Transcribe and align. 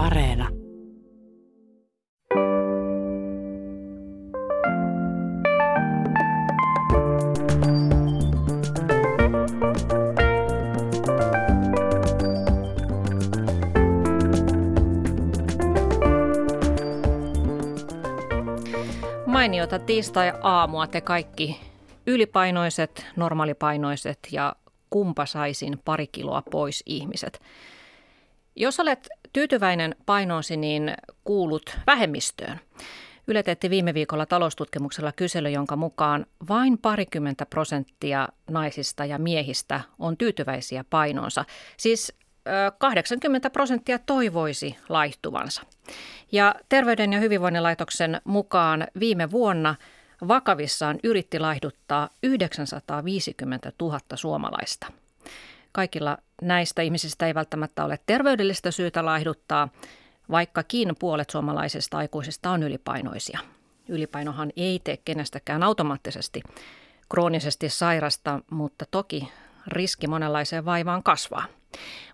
Areena. 0.00 0.48
Mainiota 19.26 19.78
tiistai-aamua 19.78 20.86
te 20.86 21.00
kaikki 21.00 21.60
ylipainoiset, 22.06 23.06
normaalipainoiset 23.16 24.18
ja 24.32 24.56
kumpa 24.90 25.26
saisin 25.26 25.78
pari 25.84 26.06
kiloa 26.06 26.42
pois 26.50 26.82
ihmiset. 26.86 27.40
Jos 28.56 28.80
olet 28.80 29.08
tyytyväinen 29.32 29.96
painoosi, 30.06 30.56
niin 30.56 30.94
kuulut 31.24 31.78
vähemmistöön. 31.86 32.60
Yle 33.26 33.42
teetti 33.42 33.70
viime 33.70 33.94
viikolla 33.94 34.26
taloustutkimuksella 34.26 35.12
kysely, 35.12 35.50
jonka 35.50 35.76
mukaan 35.76 36.26
vain 36.48 36.78
parikymmentä 36.78 37.46
prosenttia 37.46 38.28
naisista 38.50 39.04
ja 39.04 39.18
miehistä 39.18 39.80
on 39.98 40.16
tyytyväisiä 40.16 40.84
painoonsa. 40.90 41.44
Siis 41.76 42.12
80 42.78 43.50
prosenttia 43.50 43.98
toivoisi 43.98 44.76
laihtuvansa. 44.88 45.62
Ja 46.32 46.54
Terveyden 46.68 47.12
ja 47.12 47.18
hyvinvoinnin 47.20 47.62
laitoksen 47.62 48.20
mukaan 48.24 48.86
viime 49.00 49.30
vuonna 49.30 49.74
vakavissaan 50.28 50.98
yritti 51.04 51.38
laihduttaa 51.38 52.08
950 52.22 53.72
000 53.80 53.98
suomalaista. 54.14 54.86
Kaikilla 55.72 56.18
näistä 56.42 56.82
ihmisistä 56.82 57.26
ei 57.26 57.34
välttämättä 57.34 57.84
ole 57.84 57.98
terveydellistä 58.06 58.70
syytä 58.70 59.04
laihduttaa, 59.04 59.68
vaikkakin 60.30 60.96
puolet 60.98 61.30
suomalaisista 61.30 61.98
aikuisista 61.98 62.50
on 62.50 62.62
ylipainoisia. 62.62 63.38
Ylipainohan 63.88 64.52
ei 64.56 64.80
tee 64.84 64.96
kenestäkään 64.96 65.62
automaattisesti 65.62 66.42
kroonisesti 67.08 67.68
sairasta, 67.68 68.40
mutta 68.50 68.84
toki 68.90 69.28
riski 69.66 70.06
monenlaiseen 70.06 70.64
vaivaan 70.64 71.02
kasvaa. 71.02 71.44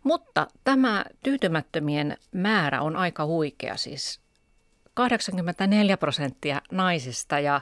Mutta 0.03 0.47
tämä 0.65 1.05
tyytymättömien 1.23 2.17
määrä 2.33 2.81
on 2.81 2.97
aika 2.97 3.27
huikea, 3.27 3.77
siis 3.77 4.21
84 4.95 5.97
prosenttia 5.97 6.63
naisista 6.73 7.39
ja 7.39 7.61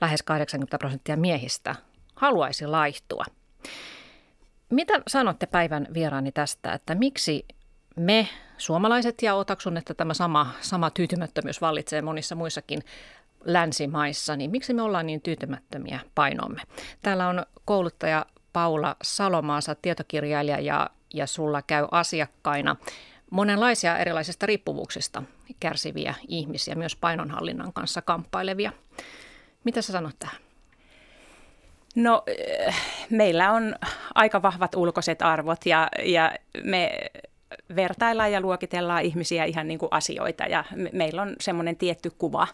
lähes 0.00 0.22
80 0.22 0.78
prosenttia 0.78 1.16
miehistä 1.16 1.74
haluaisi 2.14 2.66
laihtua. 2.66 3.24
Mitä 4.72 5.02
sanotte 5.06 5.46
päivän 5.46 5.86
vieraani 5.94 6.32
tästä, 6.32 6.72
että 6.72 6.94
miksi 6.94 7.46
me 7.96 8.28
suomalaiset 8.58 9.22
ja 9.22 9.34
otaksun, 9.34 9.76
että 9.76 9.94
tämä 9.94 10.14
sama, 10.14 10.50
sama 10.60 10.90
tyytymättömyys 10.90 11.60
vallitsee 11.60 12.02
monissa 12.02 12.34
muissakin 12.34 12.82
länsimaissa, 13.44 14.36
niin 14.36 14.50
miksi 14.50 14.74
me 14.74 14.82
ollaan 14.82 15.06
niin 15.06 15.20
tyytymättömiä 15.20 16.00
painomme? 16.14 16.62
Täällä 17.02 17.28
on 17.28 17.46
kouluttaja 17.64 18.26
Paula 18.52 18.96
Salomaansa, 19.02 19.74
tietokirjailija 19.74 20.60
ja, 20.60 20.90
ja 21.14 21.26
sulla 21.26 21.62
käy 21.62 21.86
asiakkaina 21.90 22.76
monenlaisia 23.30 23.98
erilaisista 23.98 24.46
riippuvuuksista 24.46 25.22
kärsiviä 25.60 26.14
ihmisiä, 26.28 26.74
myös 26.74 26.96
painonhallinnan 26.96 27.72
kanssa 27.72 28.02
kamppailevia. 28.02 28.72
Mitä 29.64 29.82
sä 29.82 29.92
sanot 29.92 30.18
tähän? 30.18 30.41
No 31.94 32.22
eh, 32.26 32.74
meillä 33.10 33.52
on 33.52 33.74
aika 34.14 34.42
vahvat 34.42 34.74
ulkoiset 34.74 35.22
arvot 35.22 35.66
ja, 35.66 35.88
ja 36.04 36.32
me 36.64 36.92
vertaillaan 37.76 38.32
ja 38.32 38.40
luokitellaan 38.40 39.02
ihmisiä 39.02 39.44
ihan 39.44 39.68
niin 39.68 39.78
kuin 39.78 39.88
asioita 39.90 40.44
ja 40.44 40.64
me, 40.76 40.90
meillä 40.92 41.22
on 41.22 41.36
semmoinen 41.40 41.76
tietty 41.76 42.10
kuva, 42.18 42.48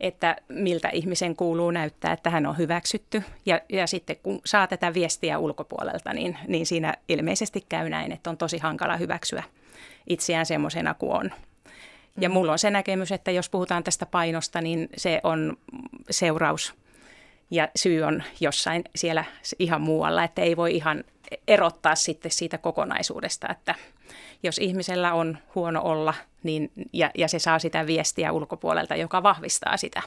että 0.00 0.36
miltä 0.48 0.88
ihmisen 0.88 1.36
kuuluu 1.36 1.70
näyttää, 1.70 2.12
että 2.12 2.30
hän 2.30 2.46
on 2.46 2.58
hyväksytty. 2.58 3.22
Ja, 3.46 3.60
ja 3.68 3.86
sitten 3.86 4.16
kun 4.22 4.40
saa 4.44 4.66
tätä 4.66 4.94
viestiä 4.94 5.38
ulkopuolelta, 5.38 6.12
niin, 6.12 6.38
niin 6.48 6.66
siinä 6.66 6.94
ilmeisesti 7.08 7.64
käy 7.68 7.88
näin, 7.88 8.12
että 8.12 8.30
on 8.30 8.36
tosi 8.36 8.58
hankala 8.58 8.96
hyväksyä 8.96 9.42
itseään 10.08 10.46
semmoisena 10.46 10.94
kuin 10.94 11.12
on. 11.12 11.30
Ja 12.20 12.28
mm. 12.28 12.32
mulla 12.32 12.52
on 12.52 12.58
se 12.58 12.70
näkemys, 12.70 13.12
että 13.12 13.30
jos 13.30 13.50
puhutaan 13.50 13.84
tästä 13.84 14.06
painosta, 14.06 14.60
niin 14.60 14.88
se 14.96 15.20
on 15.22 15.56
seuraus 16.10 16.74
ja 17.50 17.68
syy 17.76 18.02
on 18.02 18.22
jossain 18.40 18.84
siellä 18.96 19.24
ihan 19.58 19.80
muualla, 19.80 20.24
että 20.24 20.42
ei 20.42 20.56
voi 20.56 20.76
ihan 20.76 21.04
erottaa 21.48 21.94
sitten 21.94 22.30
siitä 22.30 22.58
kokonaisuudesta, 22.58 23.48
että 23.48 23.74
jos 24.42 24.58
ihmisellä 24.58 25.12
on 25.14 25.38
huono 25.54 25.82
olla 25.82 26.14
niin, 26.42 26.72
ja, 26.92 27.10
ja 27.18 27.28
se 27.28 27.38
saa 27.38 27.58
sitä 27.58 27.86
viestiä 27.86 28.32
ulkopuolelta, 28.32 28.96
joka 28.96 29.22
vahvistaa 29.22 29.76
sitä, 29.76 30.02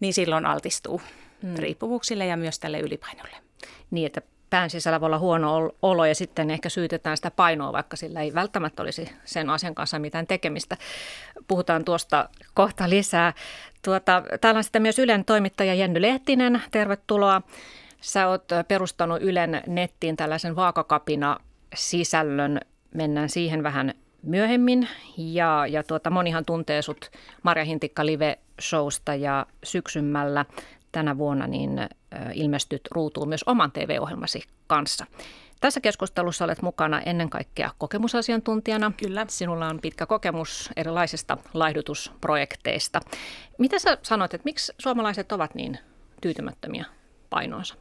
niin 0.00 0.14
silloin 0.14 0.46
altistuu 0.46 1.02
hmm. 1.42 1.54
riippuvuuksille 1.56 2.26
ja 2.26 2.36
myös 2.36 2.58
tälle 2.58 2.80
ylipainolle. 2.80 3.36
Niin, 3.90 4.06
että 4.06 4.22
pään 4.52 4.70
sisällä 4.70 5.00
voi 5.00 5.06
olla 5.06 5.18
huono 5.18 5.70
olo 5.82 6.04
ja 6.04 6.14
sitten 6.14 6.50
ehkä 6.50 6.68
syytetään 6.68 7.16
sitä 7.16 7.30
painoa, 7.30 7.72
vaikka 7.72 7.96
sillä 7.96 8.20
ei 8.20 8.34
välttämättä 8.34 8.82
olisi 8.82 9.08
sen 9.24 9.50
asian 9.50 9.74
kanssa 9.74 9.98
mitään 9.98 10.26
tekemistä. 10.26 10.76
Puhutaan 11.48 11.84
tuosta 11.84 12.28
kohta 12.54 12.90
lisää. 12.90 13.32
Tuota, 13.84 14.22
täällä 14.40 14.58
on 14.58 14.64
sitten 14.64 14.82
myös 14.82 14.98
Ylen 14.98 15.24
toimittaja 15.24 15.74
Jenny 15.74 16.02
Lehtinen, 16.02 16.62
tervetuloa. 16.70 17.42
Sä 18.00 18.28
oot 18.28 18.44
perustanut 18.68 19.22
Ylen 19.22 19.62
nettiin 19.66 20.16
tällaisen 20.16 20.56
vaakakapina 20.56 21.36
sisällön. 21.74 22.60
Mennään 22.94 23.28
siihen 23.28 23.62
vähän 23.62 23.94
myöhemmin. 24.22 24.88
Ja, 25.16 25.66
ja 25.68 25.82
tuota, 25.82 26.10
monihan 26.10 26.44
tuntee 26.44 26.82
sut 26.82 27.10
Marja 27.42 27.64
Hintikka 27.64 28.02
live-showsta 28.06 29.14
ja 29.14 29.46
syksymällä 29.64 30.44
tänä 30.92 31.18
vuonna 31.18 31.46
niin 31.46 31.80
ilmestyt 32.34 32.80
ruutuun 32.90 33.28
myös 33.28 33.44
oman 33.46 33.72
TV-ohjelmasi 33.72 34.42
kanssa. 34.66 35.06
Tässä 35.60 35.80
keskustelussa 35.80 36.44
olet 36.44 36.62
mukana 36.62 37.00
ennen 37.00 37.30
kaikkea 37.30 37.70
kokemusasiantuntijana. 37.78 38.92
Kyllä. 38.96 39.26
Sinulla 39.28 39.66
on 39.66 39.80
pitkä 39.80 40.06
kokemus 40.06 40.70
erilaisista 40.76 41.38
laihdutusprojekteista. 41.54 43.00
Mitä 43.58 43.78
sä 43.78 43.98
sanoit, 44.02 44.34
että 44.34 44.44
miksi 44.44 44.72
suomalaiset 44.78 45.32
ovat 45.32 45.54
niin 45.54 45.78
tyytymättömiä 46.20 46.84
painoonsa? 47.30 47.74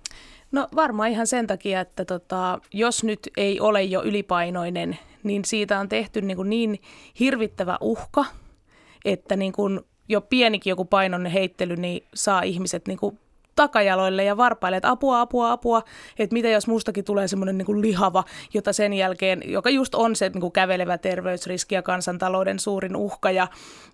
No 0.52 0.68
varmaan 0.76 1.10
ihan 1.10 1.28
sen 1.28 1.48
takia, 1.48 1.82
että 1.82 2.06
tota, 2.06 2.60
jos 2.74 3.04
nyt 3.04 3.20
ei 3.38 3.60
ole 3.60 3.84
jo 3.84 4.04
ylipainoinen, 4.04 5.00
niin 5.24 5.46
siitä 5.46 5.80
on 5.80 5.90
tehty 5.90 6.22
niin, 6.22 6.38
kuin 6.38 6.50
niin 6.50 6.80
hirvittävä 7.20 7.78
uhka, 7.82 8.26
että 9.06 9.36
niin 9.36 9.54
kuin 9.54 9.80
jo 10.10 10.22
pienikin 10.22 10.72
joku 10.72 10.86
painon 10.86 11.26
heittely 11.26 11.76
niin 11.76 12.04
saa 12.14 12.42
ihmiset 12.42 12.88
niin 12.88 12.98
kuin 12.98 13.20
takajaloille 13.56 14.24
ja 14.24 14.38
varpaille, 14.38 14.78
että 14.78 14.90
apua, 14.90 15.22
apua, 15.22 15.52
apua, 15.52 15.84
että 16.20 16.34
mitä 16.34 16.50
jos 16.50 16.68
mustakin 16.68 17.04
tulee 17.04 17.28
semmoinen 17.28 17.58
niin 17.58 17.82
lihava, 17.82 18.24
jota 18.54 18.74
sen 18.74 18.94
jälkeen, 18.94 19.42
joka 19.46 19.70
just 19.70 19.96
on 19.96 20.16
se 20.16 20.30
niin 20.30 20.42
kuin 20.42 20.52
kävelevä 20.52 20.98
terveysriski 20.98 21.76
ja 21.76 21.82
kansantalouden 21.82 22.60
suurin 22.60 22.96
uhka 22.96 23.32
ja, 23.32 23.48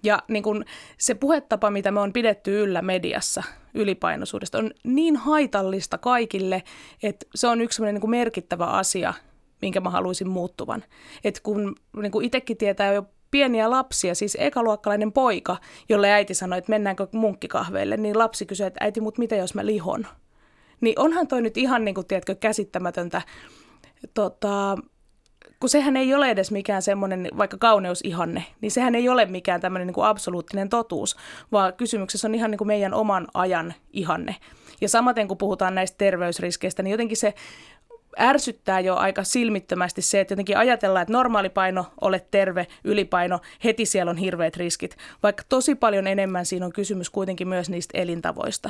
ja 0.04 0.24
niin 0.28 0.44
kuin 0.44 0.66
se 0.98 1.16
puhetapa, 1.16 1.72
mitä 1.72 1.92
me 1.92 2.00
on 2.00 2.14
pidetty 2.14 2.64
yllä 2.64 2.82
mediassa 2.82 3.44
ylipainoisuudesta, 3.74 4.58
on 4.58 4.72
niin 4.84 5.16
haitallista 5.16 5.98
kaikille, 5.98 6.64
että 7.04 7.26
se 7.36 7.48
on 7.48 7.62
yksi 7.62 7.84
niin 7.84 8.02
kuin 8.02 8.12
merkittävä 8.12 8.66
asia, 8.66 9.14
minkä 9.62 9.80
mä 9.80 9.90
haluaisin 9.90 10.30
muuttuvan. 10.30 10.84
että 11.24 11.40
kun 11.44 11.76
niin 12.02 12.12
kuin 12.12 12.26
itsekin 12.26 12.58
tietää 12.58 12.94
jo 12.94 13.06
pieniä 13.32 13.70
lapsia, 13.70 14.16
siis 14.16 14.38
ekaluokkalainen 14.40 15.12
poika, 15.12 15.58
jolle 15.90 16.12
äiti 16.12 16.34
sanoi, 16.34 16.58
että 16.60 16.70
mennäänkö 16.70 17.08
munkkikahveille, 17.12 17.98
niin 17.98 18.18
lapsi 18.18 18.46
kysyi, 18.46 18.68
että 18.68 18.84
äiti, 18.84 19.02
mutta 19.02 19.20
mitä 19.20 19.36
jos 19.36 19.56
mä 19.56 19.66
lihon? 19.66 20.08
Niin 20.82 21.00
onhan 21.00 21.28
toi 21.28 21.42
nyt 21.42 21.58
ihan 21.58 21.86
niin 21.86 21.96
kuin, 21.96 22.08
tiedätkö, 22.08 22.36
käsittämätöntä, 22.36 23.22
tota, 24.14 24.78
kun 25.60 25.70
sehän 25.70 25.98
ei 25.98 26.14
ole 26.14 26.30
edes 26.30 26.52
mikään 26.52 26.82
semmoinen, 26.82 27.30
vaikka 27.38 27.58
kauneusihanne, 27.58 28.44
niin 28.62 28.72
sehän 28.72 28.96
ei 28.96 29.10
ole 29.10 29.26
mikään 29.26 29.62
tämmöinen 29.62 29.88
niin 29.88 29.94
kuin 29.94 30.08
absoluuttinen 30.08 30.70
totuus, 30.70 31.18
vaan 31.52 31.74
kysymyksessä 31.74 32.28
on 32.28 32.36
ihan 32.36 32.52
niin 32.52 32.58
kuin 32.58 32.68
meidän 32.68 32.94
oman 32.94 33.28
ajan 33.34 33.74
ihanne. 33.94 34.36
Ja 34.82 34.90
samaten 34.90 35.28
kun 35.28 35.38
puhutaan 35.38 35.76
näistä 35.76 35.98
terveysriskeistä, 35.98 36.84
niin 36.84 36.92
jotenkin 36.92 37.18
se 37.18 37.34
ärsyttää 38.20 38.80
jo 38.80 38.96
aika 38.96 39.24
silmittömästi 39.24 40.02
se, 40.02 40.20
että 40.20 40.32
jotenkin 40.32 40.58
ajatellaan, 40.58 41.02
että 41.02 41.14
normaali 41.14 41.50
paino, 41.50 41.86
olet 42.02 42.32
terve, 42.32 42.68
ylipaino, 42.84 43.40
heti 43.64 43.86
siellä 43.86 44.10
on 44.10 44.18
hirveät 44.18 44.58
riskit. 44.58 44.98
Vaikka 45.24 45.44
tosi 45.50 45.76
paljon 45.76 46.08
enemmän 46.08 46.46
siinä 46.46 46.66
on 46.66 46.74
kysymys 46.74 47.10
kuitenkin 47.10 47.48
myös 47.48 47.70
niistä 47.70 47.98
elintavoista. 47.98 48.70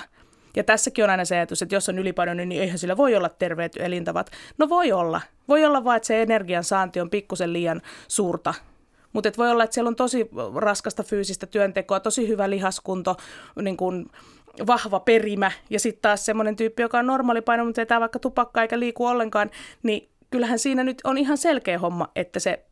Ja 0.56 0.64
tässäkin 0.64 1.04
on 1.04 1.10
aina 1.10 1.26
se 1.26 1.36
ajatus, 1.36 1.62
että 1.62 1.76
jos 1.76 1.90
on 1.90 2.00
ylipainoinen, 2.00 2.50
niin 2.50 2.62
eihän 2.62 2.80
sillä 2.80 2.98
voi 2.98 3.16
olla 3.16 3.30
terveet 3.30 3.72
elintavat. 3.80 4.32
No 4.58 4.70
voi 4.70 4.92
olla. 4.92 5.22
Voi 5.48 5.66
olla 5.66 5.84
vaan, 5.84 5.98
että 5.98 6.08
se 6.08 6.22
energian 6.22 6.64
saanti 6.64 7.02
on 7.02 7.10
pikkusen 7.10 7.54
liian 7.54 7.82
suurta 8.08 8.54
mutta 9.14 9.32
voi 9.38 9.52
olla, 9.52 9.64
että 9.64 9.74
siellä 9.74 9.88
on 9.88 9.96
tosi 9.96 10.30
raskasta 10.56 11.04
fyysistä 11.04 11.46
työntekoa, 11.46 12.00
tosi 12.00 12.28
hyvä 12.28 12.50
lihaskunto, 12.50 13.18
niin 13.62 13.78
kun 13.78 14.10
vahva 14.68 15.00
perimä 15.00 15.52
ja 15.70 15.80
sitten 15.80 16.02
taas 16.02 16.26
semmoinen 16.26 16.56
tyyppi, 16.56 16.82
joka 16.82 17.00
on 17.00 17.08
normaali 17.08 17.42
paino, 17.42 17.66
mutta 17.66 17.82
vetää 17.82 18.00
vaikka 18.00 18.20
tupakkaa 18.20 18.64
eikä 18.64 18.80
liiku 18.80 19.06
ollenkaan, 19.06 19.52
niin 19.84 20.10
kyllähän 20.32 20.60
siinä 20.60 20.84
nyt 20.84 21.02
on 21.04 21.18
ihan 21.18 21.38
selkeä 21.38 21.80
homma, 21.80 22.12
että 22.16 22.40
se 22.40 22.66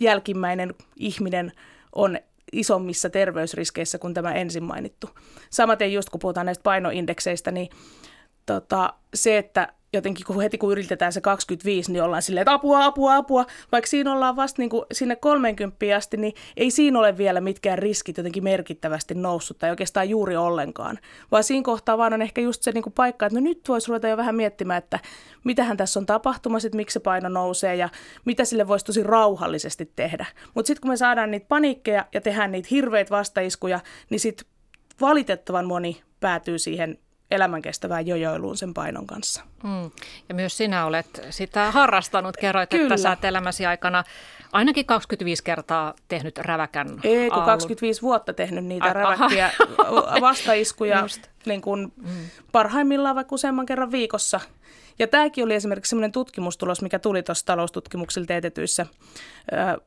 jälkimmäinen 0.00 0.74
ihminen 0.96 1.52
on 1.94 2.18
isommissa 2.52 3.10
terveysriskeissä 3.10 3.98
kuin 3.98 4.14
tämä 4.14 4.32
ensin 4.32 4.64
mainittu. 4.64 5.10
Samaten 5.50 5.92
just 5.92 6.10
kun 6.10 6.20
puhutaan 6.20 6.46
näistä 6.46 6.62
painoindekseistä, 6.62 7.50
niin 7.50 7.68
tota, 8.46 8.94
se, 9.14 9.38
että 9.38 9.72
jotenkin 9.92 10.26
kun 10.26 10.42
heti 10.42 10.58
kun 10.58 10.72
yritetään 10.72 11.12
se 11.12 11.20
25, 11.20 11.92
niin 11.92 12.02
ollaan 12.02 12.22
silleen, 12.22 12.42
että 12.42 12.52
apua, 12.52 12.84
apua, 12.84 13.16
apua. 13.16 13.46
Vaikka 13.72 13.88
siinä 13.88 14.12
ollaan 14.12 14.36
vasta 14.36 14.62
niin 14.62 14.70
kuin 14.70 14.84
sinne 14.92 15.16
30 15.16 15.76
asti, 15.96 16.16
niin 16.16 16.34
ei 16.56 16.70
siinä 16.70 16.98
ole 16.98 17.18
vielä 17.18 17.40
mitkään 17.40 17.78
riskit 17.78 18.16
jotenkin 18.16 18.44
merkittävästi 18.44 19.14
noussut 19.14 19.58
tai 19.58 19.70
oikeastaan 19.70 20.08
juuri 20.08 20.36
ollenkaan. 20.36 20.98
Vaan 21.30 21.44
siinä 21.44 21.62
kohtaa 21.62 21.98
vaan 21.98 22.12
on 22.12 22.22
ehkä 22.22 22.40
just 22.40 22.62
se 22.62 22.72
niin 22.72 22.82
kuin 22.82 22.92
paikka, 22.92 23.26
että 23.26 23.40
no 23.40 23.44
nyt 23.44 23.68
voisi 23.68 23.88
ruveta 23.88 24.08
jo 24.08 24.16
vähän 24.16 24.34
miettimään, 24.34 24.78
että 24.78 24.98
mitähän 25.44 25.76
tässä 25.76 26.00
on 26.00 26.06
tapahtumassa, 26.06 26.66
että 26.68 26.76
miksi 26.76 26.94
se 26.94 27.00
paino 27.00 27.28
nousee 27.28 27.76
ja 27.76 27.88
mitä 28.24 28.44
sille 28.44 28.68
voisi 28.68 28.84
tosi 28.84 29.02
rauhallisesti 29.02 29.92
tehdä. 29.96 30.26
Mutta 30.54 30.66
sitten 30.66 30.80
kun 30.82 30.90
me 30.90 30.96
saadaan 30.96 31.30
niitä 31.30 31.46
paniikkeja 31.48 32.06
ja 32.14 32.20
tehdään 32.20 32.52
niitä 32.52 32.68
hirveitä 32.70 33.10
vastaiskuja, 33.10 33.80
niin 34.10 34.20
sitten 34.20 34.46
valitettavan 35.00 35.66
moni 35.66 36.02
päätyy 36.20 36.58
siihen 36.58 36.98
elämänkestävään 37.30 38.06
jojoiluun 38.06 38.56
sen 38.56 38.74
painon 38.74 39.06
kanssa. 39.06 39.42
Mm. 39.62 39.90
Ja 40.28 40.34
myös 40.34 40.56
sinä 40.56 40.86
olet 40.86 41.26
sitä 41.30 41.70
harrastanut. 41.70 42.36
Kerroit, 42.36 42.70
Kyllä. 42.70 42.82
että 42.84 42.96
sä 42.96 43.10
oot 43.10 43.24
elämäsi 43.24 43.66
aikana 43.66 44.04
ainakin 44.52 44.86
25 44.86 45.44
kertaa 45.44 45.94
tehnyt 46.08 46.38
räväkän 46.38 47.00
Ei, 47.04 47.30
kun 47.30 47.42
25 47.42 48.02
vuotta 48.02 48.32
tehnyt 48.32 48.64
niitä 48.64 48.84
Ai, 48.84 48.92
räväkkiä 48.92 49.50
vastaiskuja 50.20 51.06
niin 51.46 51.60
kuin 51.60 51.92
mm. 51.96 52.12
parhaimmillaan 52.52 53.16
vaikka 53.16 53.34
useamman 53.34 53.66
kerran 53.66 53.92
viikossa. 53.92 54.40
Ja 54.98 55.06
tämäkin 55.06 55.44
oli 55.44 55.54
esimerkiksi 55.54 55.90
sellainen 55.90 56.12
tutkimustulos, 56.12 56.82
mikä 56.82 56.98
tuli 56.98 57.22
tuossa 57.22 57.46
taloustutkimuksilla 57.46 58.26
teetetyissä 58.26 58.86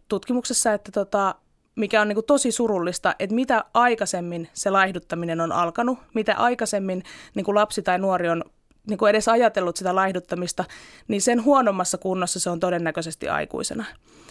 tutkimuksessa, 0.08 0.74
että 0.74 0.92
tota, 0.92 1.36
mikä 1.76 2.02
on 2.02 2.08
niin 2.08 2.16
kuin 2.16 2.26
tosi 2.26 2.52
surullista, 2.52 3.16
että 3.20 3.36
mitä 3.36 3.66
aikaisemmin 3.74 4.50
se 4.54 4.70
laihduttaminen 4.70 5.42
on 5.42 5.52
alkanut, 5.52 6.00
mitä 6.14 6.36
aikaisemmin 6.36 7.04
niin 7.36 7.44
kuin 7.44 7.56
lapsi 7.56 7.82
tai 7.82 8.00
nuori 8.00 8.30
on 8.30 8.44
niin 8.88 8.98
kuin 8.98 9.10
edes 9.10 9.28
ajatellut 9.28 9.78
sitä 9.78 9.96
laihduttamista, 9.96 10.66
niin 11.08 11.22
sen 11.22 11.44
huonommassa 11.44 11.98
kunnossa 11.98 12.40
se 12.40 12.50
on 12.50 12.60
todennäköisesti 12.60 13.30
aikuisena. 13.30 13.86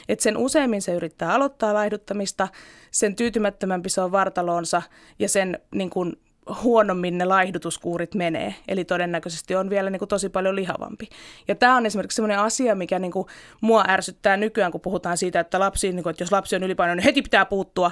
Et 0.08 0.20
sen 0.20 0.36
useimmin 0.36 0.82
se 0.82 0.94
yrittää 0.94 1.34
aloittaa 1.34 1.74
laihduttamista, 1.74 2.48
sen 2.90 3.16
tyytymättömämpi 3.16 3.88
se 3.88 4.00
on 4.00 4.12
vartaloonsa 4.12 4.82
ja 5.18 5.28
sen 5.28 5.58
niin 5.74 5.90
kuin, 5.90 6.16
huonommin 6.62 7.18
ne 7.18 7.24
laihdutuskuurit 7.24 8.14
menee. 8.14 8.54
Eli 8.68 8.84
todennäköisesti 8.84 9.54
on 9.54 9.70
vielä 9.70 9.90
niin 9.90 9.98
kuin 9.98 10.08
tosi 10.08 10.28
paljon 10.28 10.56
lihavampi. 10.56 11.08
Ja 11.48 11.54
tämä 11.54 11.76
on 11.76 11.86
esimerkiksi 11.86 12.16
sellainen 12.16 12.38
asia, 12.38 12.74
mikä 12.74 12.98
niin 12.98 13.12
kuin 13.12 13.26
mua 13.60 13.84
ärsyttää 13.88 14.36
nykyään, 14.36 14.72
kun 14.72 14.80
puhutaan 14.80 15.18
siitä, 15.18 15.40
että, 15.40 15.60
lapsi, 15.60 15.92
niin 15.92 16.02
kuin, 16.02 16.10
että 16.10 16.22
jos 16.22 16.32
lapsi 16.32 16.56
on 16.56 16.62
ylipainoinen, 16.62 16.96
niin 16.96 17.04
heti 17.04 17.22
pitää 17.22 17.44
puuttua. 17.44 17.90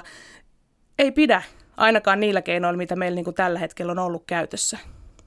Ei 0.99 1.11
pidä, 1.11 1.41
ainakaan 1.77 2.19
niillä 2.19 2.41
keinoilla, 2.41 2.77
mitä 2.77 2.95
meillä 2.95 3.15
niin 3.15 3.25
kuin 3.25 3.35
tällä 3.35 3.59
hetkellä 3.59 3.91
on 3.91 3.99
ollut 3.99 4.23
käytössä. 4.27 4.77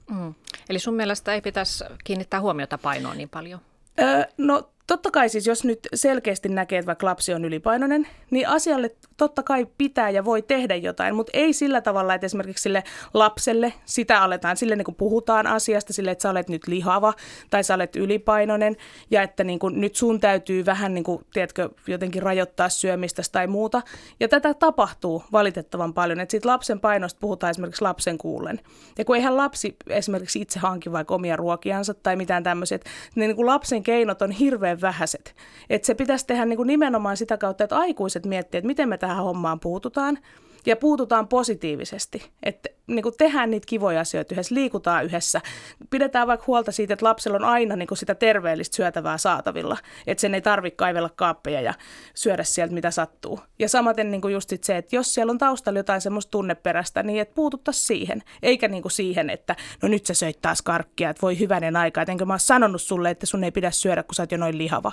Mm. 0.09 0.33
Eli 0.69 0.79
sun 0.79 0.93
mielestä 0.93 1.33
ei 1.33 1.41
pitäisi 1.41 1.83
kiinnittää 2.03 2.41
huomiota 2.41 2.77
painoon 2.77 3.17
niin 3.17 3.29
paljon? 3.29 3.59
Öö, 3.99 4.23
no 4.37 4.69
Totta 4.87 5.11
kai 5.11 5.29
siis, 5.29 5.47
jos 5.47 5.63
nyt 5.63 5.79
selkeästi 5.93 6.49
näkee, 6.49 6.79
että 6.79 6.87
vaikka 6.87 7.05
lapsi 7.05 7.33
on 7.33 7.45
ylipainoinen, 7.45 8.07
niin 8.31 8.47
asialle 8.47 8.95
totta 9.17 9.43
kai 9.43 9.67
pitää 9.77 10.09
ja 10.09 10.25
voi 10.25 10.41
tehdä 10.41 10.75
jotain, 10.75 11.15
mutta 11.15 11.31
ei 11.33 11.53
sillä 11.53 11.81
tavalla, 11.81 12.13
että 12.13 12.25
esimerkiksi 12.25 12.61
sille 12.61 12.83
lapselle 13.13 13.73
sitä 13.85 14.21
aletaan, 14.21 14.57
sille 14.57 14.75
niin 14.75 14.85
kuin 14.85 14.95
puhutaan 14.95 15.47
asiasta, 15.47 15.93
sille, 15.93 16.11
että 16.11 16.21
sä 16.21 16.29
olet 16.29 16.49
nyt 16.49 16.67
lihava 16.67 17.13
tai 17.49 17.63
sä 17.63 17.73
olet 17.73 17.95
ylipainoinen 17.95 18.75
ja 19.11 19.21
että 19.21 19.43
niin 19.43 19.59
kuin 19.59 19.81
nyt 19.81 19.95
sun 19.95 20.19
täytyy 20.19 20.65
vähän 20.65 20.93
niin 20.93 21.03
kuin, 21.03 21.25
tiedätkö, 21.33 21.69
jotenkin 21.87 22.23
rajoittaa 22.23 22.69
syömistä 22.69 23.21
tai 23.31 23.47
muuta. 23.47 23.81
Ja 24.19 24.27
tätä 24.27 24.53
tapahtuu 24.53 25.23
valitettavan 25.31 25.93
paljon, 25.93 26.19
että 26.19 26.31
siitä 26.31 26.49
lapsen 26.49 26.79
painosta 26.79 27.19
puhutaan 27.19 27.51
esimerkiksi 27.51 27.81
lapsen 27.81 28.17
kuullen. 28.17 28.59
Ja 28.97 29.05
kun 29.05 29.15
eihän 29.15 29.37
lapsi 29.37 29.75
esimerkiksi 29.89 30.41
itse 30.41 30.59
hanki 30.59 30.91
vaikka 30.91 31.15
omia 31.15 31.35
ruokiansa 31.35 31.93
tai 31.93 32.15
mitään 32.15 32.43
tämmöiset, 32.43 32.85
niin, 33.15 33.27
niin 33.27 33.35
kuin 33.35 33.45
lapsen 33.45 33.83
keinot 33.83 34.21
on 34.21 34.31
hirveän 34.31 34.81
vähäiset. 34.81 35.35
Että 35.69 35.85
se 35.85 35.95
pitäisi 35.95 36.27
tehdä 36.27 36.45
niin 36.45 36.57
kuin 36.57 36.67
nimenomaan 36.67 37.17
sitä 37.17 37.37
kautta, 37.37 37.63
että 37.63 37.77
aikuiset 37.77 38.25
miettii, 38.25 38.57
että 38.57 38.67
miten 38.67 38.89
me 38.89 38.97
tähän 39.07 39.23
hommaan 39.23 39.59
puututaan 39.59 40.19
ja 40.65 40.75
puututaan 40.75 41.27
positiivisesti. 41.27 42.31
Että 42.43 42.69
niin 42.87 43.03
kuin 43.03 43.15
tehdään 43.17 43.51
niitä 43.51 43.65
kivoja 43.69 43.99
asioita 43.99 44.33
yhdessä, 44.33 44.55
liikutaan 44.55 45.05
yhdessä. 45.05 45.41
Pidetään 45.89 46.27
vaikka 46.27 46.43
huolta 46.47 46.71
siitä, 46.71 46.93
että 46.93 47.05
lapsella 47.05 47.37
on 47.37 47.43
aina 47.43 47.75
niin 47.75 47.87
kuin 47.87 47.97
sitä 47.97 48.15
terveellistä 48.15 48.75
syötävää 48.75 49.17
saatavilla. 49.17 49.77
Että 50.07 50.21
sen 50.21 50.35
ei 50.35 50.41
tarvitse 50.41 50.75
kaivella 50.75 51.09
kaappeja 51.15 51.61
ja 51.61 51.73
syödä 52.15 52.43
sieltä 52.43 52.73
mitä 52.73 52.91
sattuu. 52.91 53.39
Ja 53.59 53.69
samaten 53.69 54.11
niin 54.11 54.21
kuin 54.21 54.33
just 54.33 54.49
se, 54.61 54.77
että 54.77 54.95
jos 54.95 55.13
siellä 55.13 55.31
on 55.31 55.37
taustalla 55.37 55.79
jotain 55.79 56.01
semmoista 56.01 56.31
tunneperäistä, 56.31 57.03
niin 57.03 57.21
että 57.21 57.35
puututtaisiin 57.35 57.85
siihen. 57.85 58.23
Eikä 58.43 58.67
niin 58.67 58.81
kuin 58.81 58.91
siihen, 58.91 59.29
että 59.29 59.55
no 59.81 59.89
nyt 59.89 60.05
sä 60.05 60.13
söit 60.13 60.41
taas 60.41 60.61
karkkia, 60.61 61.09
että 61.09 61.21
voi 61.21 61.39
hyvänen 61.39 61.75
aika. 61.75 62.01
Että 62.01 62.11
enkö 62.11 62.25
mä 62.25 62.33
oon 62.33 62.39
sanonut 62.39 62.81
sulle, 62.81 63.09
että 63.09 63.25
sun 63.25 63.43
ei 63.43 63.51
pidä 63.51 63.71
syödä, 63.71 64.03
kun 64.03 64.15
sä 64.15 64.23
oot 64.23 64.31
jo 64.31 64.37
noin 64.37 64.57
lihava. 64.57 64.91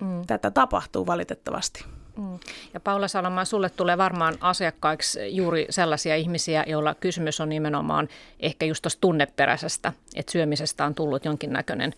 Mm. 0.00 0.26
Tätä 0.26 0.50
tapahtuu 0.50 1.06
valitettavasti. 1.06 1.84
Mm. 2.16 2.38
Ja 2.74 2.80
Paula 2.80 3.08
Salama, 3.08 3.44
sulle 3.44 3.70
tulee 3.70 3.98
varmaan 3.98 4.34
asiakkaiksi 4.40 5.36
juuri 5.36 5.66
sellaisia 5.70 6.16
ihmisiä, 6.16 6.64
joilla 6.66 6.94
kysymys 6.94 7.40
on 7.40 7.48
nimenomaan 7.48 8.08
ehkä 8.40 8.66
just 8.66 8.82
tuosta 8.82 9.00
tunneperäisestä, 9.00 9.92
että 10.16 10.32
syömisestä 10.32 10.84
on 10.84 10.94
tullut 10.94 11.24
jonkinnäköinen 11.24 11.94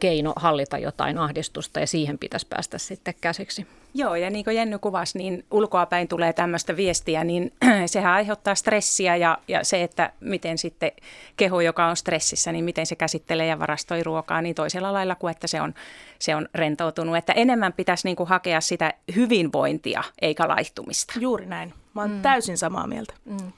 keino 0.00 0.32
hallita 0.36 0.78
jotain 0.78 1.18
ahdistusta 1.18 1.80
ja 1.80 1.86
siihen 1.86 2.18
pitäisi 2.18 2.46
päästä 2.46 2.78
sitten 2.78 3.14
käsiksi. 3.20 3.66
Joo, 3.94 4.14
ja 4.14 4.30
niin 4.30 4.44
kuin 4.44 4.56
Jenny 4.56 4.78
kuvasi, 4.78 5.18
niin 5.18 5.44
ulkoapäin 5.50 6.08
tulee 6.08 6.32
tämmöistä 6.32 6.76
viestiä, 6.76 7.24
niin 7.24 7.52
sehän 7.86 8.12
aiheuttaa 8.12 8.54
stressiä 8.54 9.16
ja, 9.16 9.38
ja 9.48 9.64
se, 9.64 9.82
että 9.82 10.12
miten 10.20 10.58
sitten 10.58 10.92
keho, 11.36 11.60
joka 11.60 11.86
on 11.86 11.96
stressissä, 11.96 12.52
niin 12.52 12.64
miten 12.64 12.86
se 12.86 12.96
käsittelee 12.96 13.46
ja 13.46 13.58
varastoi 13.58 14.02
ruokaa, 14.02 14.42
niin 14.42 14.54
toisella 14.54 14.92
lailla 14.92 15.14
kuin 15.14 15.30
että 15.30 15.46
se 15.46 15.60
on, 15.60 15.74
se 16.18 16.34
on 16.34 16.48
rentoutunut. 16.54 17.16
Että 17.16 17.32
enemmän 17.32 17.72
pitäisi 17.72 18.08
niin 18.08 18.16
kuin 18.16 18.28
hakea 18.28 18.60
sitä 18.60 18.94
hyvinvointia 19.16 20.02
eikä 20.22 20.48
laihtumista. 20.48 21.12
Juuri 21.20 21.46
näin. 21.46 21.74
Mä 21.96 22.02
oon 22.02 22.10
mm. 22.10 22.22
täysin 22.22 22.58
samaa 22.58 22.86
mieltä. 22.86 23.14
Mm. 23.24 23.52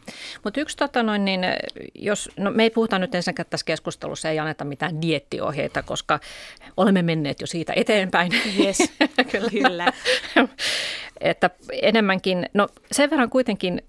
Mutta 0.45 0.61
yksi 0.61 0.77
tota 0.77 1.03
noin, 1.03 1.25
niin 1.25 1.41
jos, 1.95 2.31
no 2.37 2.51
me 2.51 2.63
ei 2.63 2.71
puhuta 2.71 2.99
nyt 2.99 3.15
ensinnäkään 3.15 3.47
tässä 3.51 3.65
keskustelussa, 3.65 4.31
ei 4.31 4.39
anneta 4.39 4.65
mitään 4.65 5.03
diettiohjeita, 5.03 5.83
koska 5.83 6.21
olemme 6.77 7.03
menneet 7.03 7.41
jo 7.41 7.47
siitä 7.47 7.73
eteenpäin. 7.77 8.33
Yes, 8.59 8.79
kyllä. 9.33 9.51
kyllä. 9.51 9.93
että 11.21 11.51
enemmänkin, 11.83 12.47
no 12.55 12.69
sen 12.93 13.11
verran 13.11 13.31
kuitenkin 13.31 13.83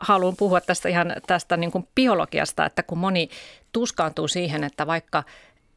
haluan 0.00 0.36
puhua 0.36 0.60
tästä 0.60 0.88
ihan 0.88 1.12
tästä 1.26 1.56
niin 1.56 1.70
kuin 1.70 1.88
biologiasta, 1.94 2.66
että 2.66 2.82
kun 2.82 2.98
moni 2.98 3.28
tuskaantuu 3.72 4.28
siihen, 4.28 4.64
että 4.64 4.86
vaikka 4.86 5.24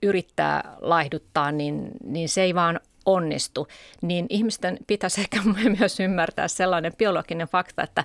yrittää 0.03 0.75
laihduttaa, 0.81 1.51
niin, 1.51 1.87
niin 2.03 2.29
se 2.29 2.41
ei 2.41 2.55
vaan 2.55 2.79
onnistu, 3.05 3.67
niin 4.01 4.25
ihmisten 4.29 4.77
pitäisi 4.87 5.21
ehkä 5.21 5.41
myös 5.79 5.99
ymmärtää 5.99 6.47
sellainen 6.47 6.93
biologinen 6.97 7.47
fakta, 7.47 7.83
että 7.83 8.03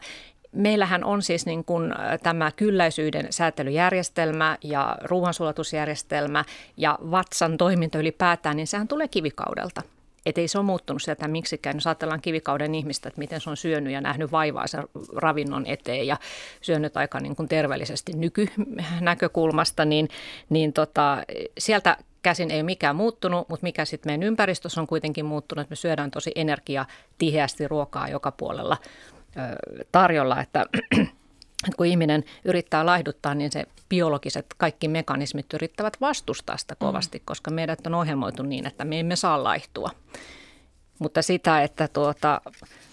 Meillähän 0.52 1.04
on 1.04 1.22
siis 1.22 1.46
niin 1.46 1.64
kuin 1.64 1.94
tämä 2.22 2.50
kylläisyyden 2.56 3.26
säätelyjärjestelmä 3.30 4.58
ja 4.64 4.96
ruoansulatusjärjestelmä 5.04 6.44
ja 6.76 6.98
vatsan 7.10 7.56
toiminta 7.56 7.98
ylipäätään, 7.98 8.56
niin 8.56 8.66
sehän 8.66 8.88
tulee 8.88 9.08
kivikaudelta. 9.08 9.82
Että 10.26 10.40
ei 10.40 10.48
se 10.48 10.58
ole 10.58 10.66
muuttunut 10.66 11.02
sieltä 11.02 11.28
miksikään. 11.28 11.76
Jos 11.76 11.86
ajatellaan 11.86 12.20
kivikauden 12.20 12.74
ihmistä, 12.74 13.08
että 13.08 13.18
miten 13.18 13.40
se 13.40 13.50
on 13.50 13.56
syönyt 13.56 13.92
ja 13.92 14.00
nähnyt 14.00 14.32
vaivaa 14.32 14.66
sen 14.66 14.84
ravinnon 15.16 15.66
eteen 15.66 16.06
ja 16.06 16.16
syönyt 16.60 16.96
aika 16.96 17.20
niin 17.20 17.36
kuin 17.36 17.48
terveellisesti 17.48 18.12
nykynäkökulmasta, 18.12 19.84
niin, 19.84 20.08
niin 20.50 20.72
tota, 20.72 21.18
sieltä 21.58 21.96
käsin 22.22 22.50
ei 22.50 22.56
ole 22.56 22.62
mikään 22.62 22.96
muuttunut, 22.96 23.48
mutta 23.48 23.64
mikä 23.64 23.84
sitten 23.84 24.10
meidän 24.10 24.26
ympäristössä 24.26 24.80
on 24.80 24.87
kuitenkin 24.87 25.26
muuttunut, 25.26 25.60
että 25.62 25.72
me 25.72 25.76
syödään 25.76 26.10
tosi 26.10 26.32
energiatiheästi 26.34 27.68
ruokaa 27.68 28.08
joka 28.08 28.32
puolella 28.32 28.76
ö, 29.37 29.40
tarjolla, 29.92 30.40
että 30.40 30.66
että 31.66 31.76
kun 31.76 31.87
ihminen 31.87 32.25
yrittää 32.44 32.87
laihduttaa, 32.87 33.34
niin 33.34 33.52
se 33.52 33.64
biologiset 33.88 34.46
kaikki 34.56 34.88
mekanismit 34.88 35.52
yrittävät 35.54 36.00
vastustaa 36.00 36.56
sitä 36.56 36.75
kovasti, 36.78 37.18
mm. 37.18 37.22
koska 37.25 37.50
meidät 37.50 37.87
on 37.87 37.94
ohjelmoitu 37.94 38.42
niin, 38.42 38.66
että 38.66 38.84
me 38.84 39.00
emme 39.00 39.16
saa 39.16 39.44
laihtua. 39.44 39.90
Mutta 40.98 41.22
sitä, 41.22 41.62
että 41.62 41.88
tuota... 41.88 42.40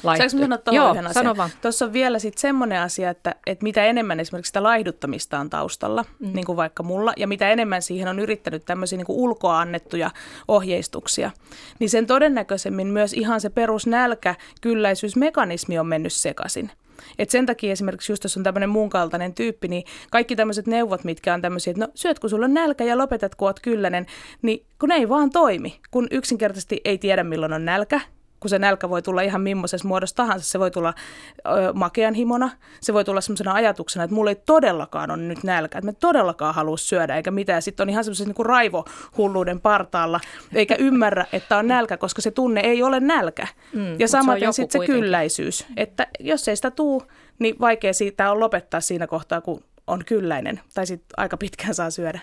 Laihtu... 0.04 0.30
Saanko 0.30 0.44
sanoa 0.44 0.58
tuohon 0.58 0.75
Joo, 0.75 0.94
yhden 0.94 1.14
sano 1.14 1.38
vaan. 1.38 1.50
Tuossa 1.62 1.86
on 1.86 1.94
vielä 1.94 2.20
sitten 2.20 2.42
semmoinen 2.42 2.82
asia, 2.82 3.10
että, 3.10 3.36
että 3.48 3.64
mitä 3.64 3.86
enemmän 3.86 4.20
esimerkiksi 4.20 4.50
sitä 4.50 4.64
laihduttamista 4.64 5.40
on 5.40 5.50
taustalla, 5.50 6.06
mm. 6.20 6.34
niin 6.34 6.46
kuin 6.46 6.56
vaikka 6.56 6.84
mulla, 6.84 7.14
ja 7.18 7.28
mitä 7.28 7.50
enemmän 7.50 7.82
siihen 7.82 8.08
on 8.08 8.20
yrittänyt 8.20 8.66
tämmöisiä 8.66 8.98
niin 8.98 9.06
kuin 9.06 9.20
ulkoa 9.20 9.60
annettuja 9.60 10.12
ohjeistuksia, 10.48 11.32
niin 11.80 11.90
sen 11.90 12.08
todennäköisemmin 12.08 12.88
myös 12.88 13.14
ihan 13.14 13.42
se 13.42 13.50
perusnälkä, 13.50 14.36
kylläisyysmekanismi 14.62 15.80
on 15.80 15.88
mennyt 15.88 16.14
sekaisin. 16.14 16.72
Et 17.20 17.30
sen 17.30 17.46
takia 17.46 17.72
esimerkiksi 17.72 18.12
just 18.12 18.24
jos 18.24 18.38
on 18.38 18.44
tämmöinen 18.44 18.70
muun 18.70 18.90
kaltainen 18.90 19.34
tyyppi, 19.34 19.68
niin 19.68 19.84
kaikki 20.12 20.36
tämmöiset 20.36 20.68
neuvot, 20.68 21.04
mitkä 21.04 21.34
on 21.34 21.42
tämmöisiä, 21.42 21.72
että 21.72 21.86
no 21.86 21.92
syöt 21.96 22.20
kun 22.20 22.30
sulla 22.30 22.46
on 22.46 22.54
nälkä 22.54 22.84
ja 22.84 22.98
lopetat 22.98 23.36
kun 23.36 23.48
oot 23.48 23.60
kyllänen, 23.60 24.06
niin 24.42 24.66
kun 24.80 24.92
ei 24.92 25.10
vaan 25.10 25.30
toimi, 25.30 25.80
kun 25.92 26.08
yksinkertaisesti 26.12 26.82
ei 26.86 26.98
tiedä 26.98 27.24
milloin 27.24 27.54
on 27.54 27.66
nälkä, 27.66 28.02
kun 28.46 28.50
se 28.50 28.60
nälkä 28.60 28.90
voi 28.90 29.02
tulla 29.02 29.22
ihan 29.22 29.42
millaisessa 29.42 29.88
muodossa 29.88 30.16
tahansa. 30.16 30.46
Se 30.50 30.60
voi 30.60 30.72
tulla 30.72 30.94
ö, 31.40 31.74
makean 31.74 32.14
himona, 32.14 32.50
se 32.82 32.94
voi 32.94 33.06
tulla 33.06 33.22
semmoisena 33.22 33.54
ajatuksena, 33.54 34.04
että 34.04 34.16
mulla 34.16 34.32
ei 34.32 34.42
todellakaan 34.46 35.12
ole 35.12 35.22
nyt 35.22 35.44
nälkä, 35.44 35.78
että 35.78 35.88
mä 35.88 35.94
todellakaan 35.94 36.56
halua 36.56 36.78
syödä 36.78 37.16
eikä 37.16 37.32
mitään. 37.32 37.62
Sitten 37.62 37.84
on 37.84 37.90
ihan 37.90 38.04
semmoisen 38.04 38.28
niin 38.28 38.46
raivohulluuden 38.46 39.62
partaalla, 39.62 40.20
eikä 40.54 40.75
ymmärrä, 40.75 41.25
että 41.34 41.58
on 41.58 41.68
nälkä, 41.68 41.98
koska 41.98 42.22
se 42.22 42.32
tunne 42.32 42.62
ei 42.62 42.84
ole 42.84 43.00
nälkä. 43.00 43.48
Mm, 43.74 44.00
ja 44.00 44.08
samaten 44.08 44.54
sitten 44.54 44.82
se 44.82 44.86
kylläisyys, 44.86 45.66
että 45.78 46.08
jos 46.20 46.48
ei 46.48 46.56
sitä 46.56 46.72
tuu, 46.72 47.04
niin 47.40 47.56
vaikea 47.60 47.94
siitä 47.94 48.32
on 48.32 48.40
lopettaa 48.40 48.82
siinä 48.82 49.08
kohtaa, 49.08 49.42
kun 49.42 49.64
on 49.88 50.06
kylläinen 50.06 50.62
tai 50.74 50.86
sitten 50.88 51.14
aika 51.18 51.38
pitkään 51.38 51.75
saa 51.75 51.90
syödä. 51.90 52.20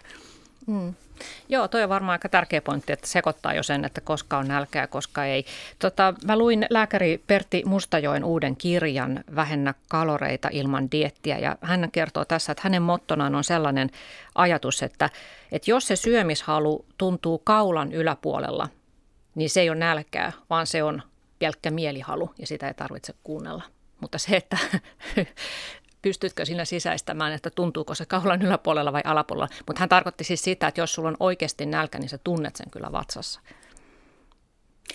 Mm. 0.66 0.94
Joo, 1.48 1.68
toi 1.68 1.82
on 1.82 1.88
varmaan 1.88 2.12
aika 2.12 2.28
tärkeä 2.28 2.60
pointti, 2.60 2.92
että 2.92 3.06
sekoittaa 3.06 3.54
jo 3.54 3.62
sen, 3.62 3.84
että 3.84 4.00
koska 4.00 4.38
on 4.38 4.48
nälkää, 4.48 4.86
koska 4.86 5.24
ei. 5.24 5.44
Tota, 5.78 6.14
mä 6.24 6.38
luin 6.38 6.66
lääkäri 6.70 7.22
Pertti 7.26 7.62
Mustajoen 7.66 8.24
uuden 8.24 8.56
kirjan 8.56 9.24
Vähennä 9.34 9.74
kaloreita 9.88 10.48
ilman 10.52 10.90
diettiä 10.90 11.38
ja 11.38 11.56
hän 11.60 11.88
kertoo 11.92 12.24
tässä, 12.24 12.52
että 12.52 12.62
hänen 12.64 12.82
mottonaan 12.82 13.34
on 13.34 13.44
sellainen 13.44 13.90
ajatus, 14.34 14.82
että, 14.82 15.10
että 15.52 15.70
jos 15.70 15.86
se 15.86 15.96
syömishalu 15.96 16.84
tuntuu 16.98 17.38
kaulan 17.38 17.92
yläpuolella, 17.92 18.68
niin 19.34 19.50
se 19.50 19.60
ei 19.60 19.70
ole 19.70 19.78
nälkää, 19.78 20.32
vaan 20.50 20.66
se 20.66 20.82
on 20.82 21.02
pelkkä 21.38 21.70
mielihalu 21.70 22.30
ja 22.38 22.46
sitä 22.46 22.68
ei 22.68 22.74
tarvitse 22.74 23.14
kuunnella. 23.22 23.62
Mutta 24.00 24.18
se, 24.18 24.36
että 24.36 24.58
pystytkö 26.02 26.44
sinä 26.44 26.64
sisäistämään, 26.64 27.32
että 27.32 27.50
tuntuuko 27.50 27.94
se 27.94 28.06
kaulan 28.06 28.42
yläpuolella 28.42 28.92
vai 28.92 29.02
alapuolella. 29.04 29.48
Mutta 29.66 29.80
hän 29.80 29.88
tarkoitti 29.88 30.24
siis 30.24 30.44
sitä, 30.44 30.68
että 30.68 30.80
jos 30.80 30.94
sulla 30.94 31.08
on 31.08 31.16
oikeasti 31.20 31.66
nälkä, 31.66 31.98
niin 31.98 32.08
sä 32.08 32.18
tunnet 32.18 32.56
sen 32.56 32.70
kyllä 32.70 32.92
vatsassa. 32.92 33.40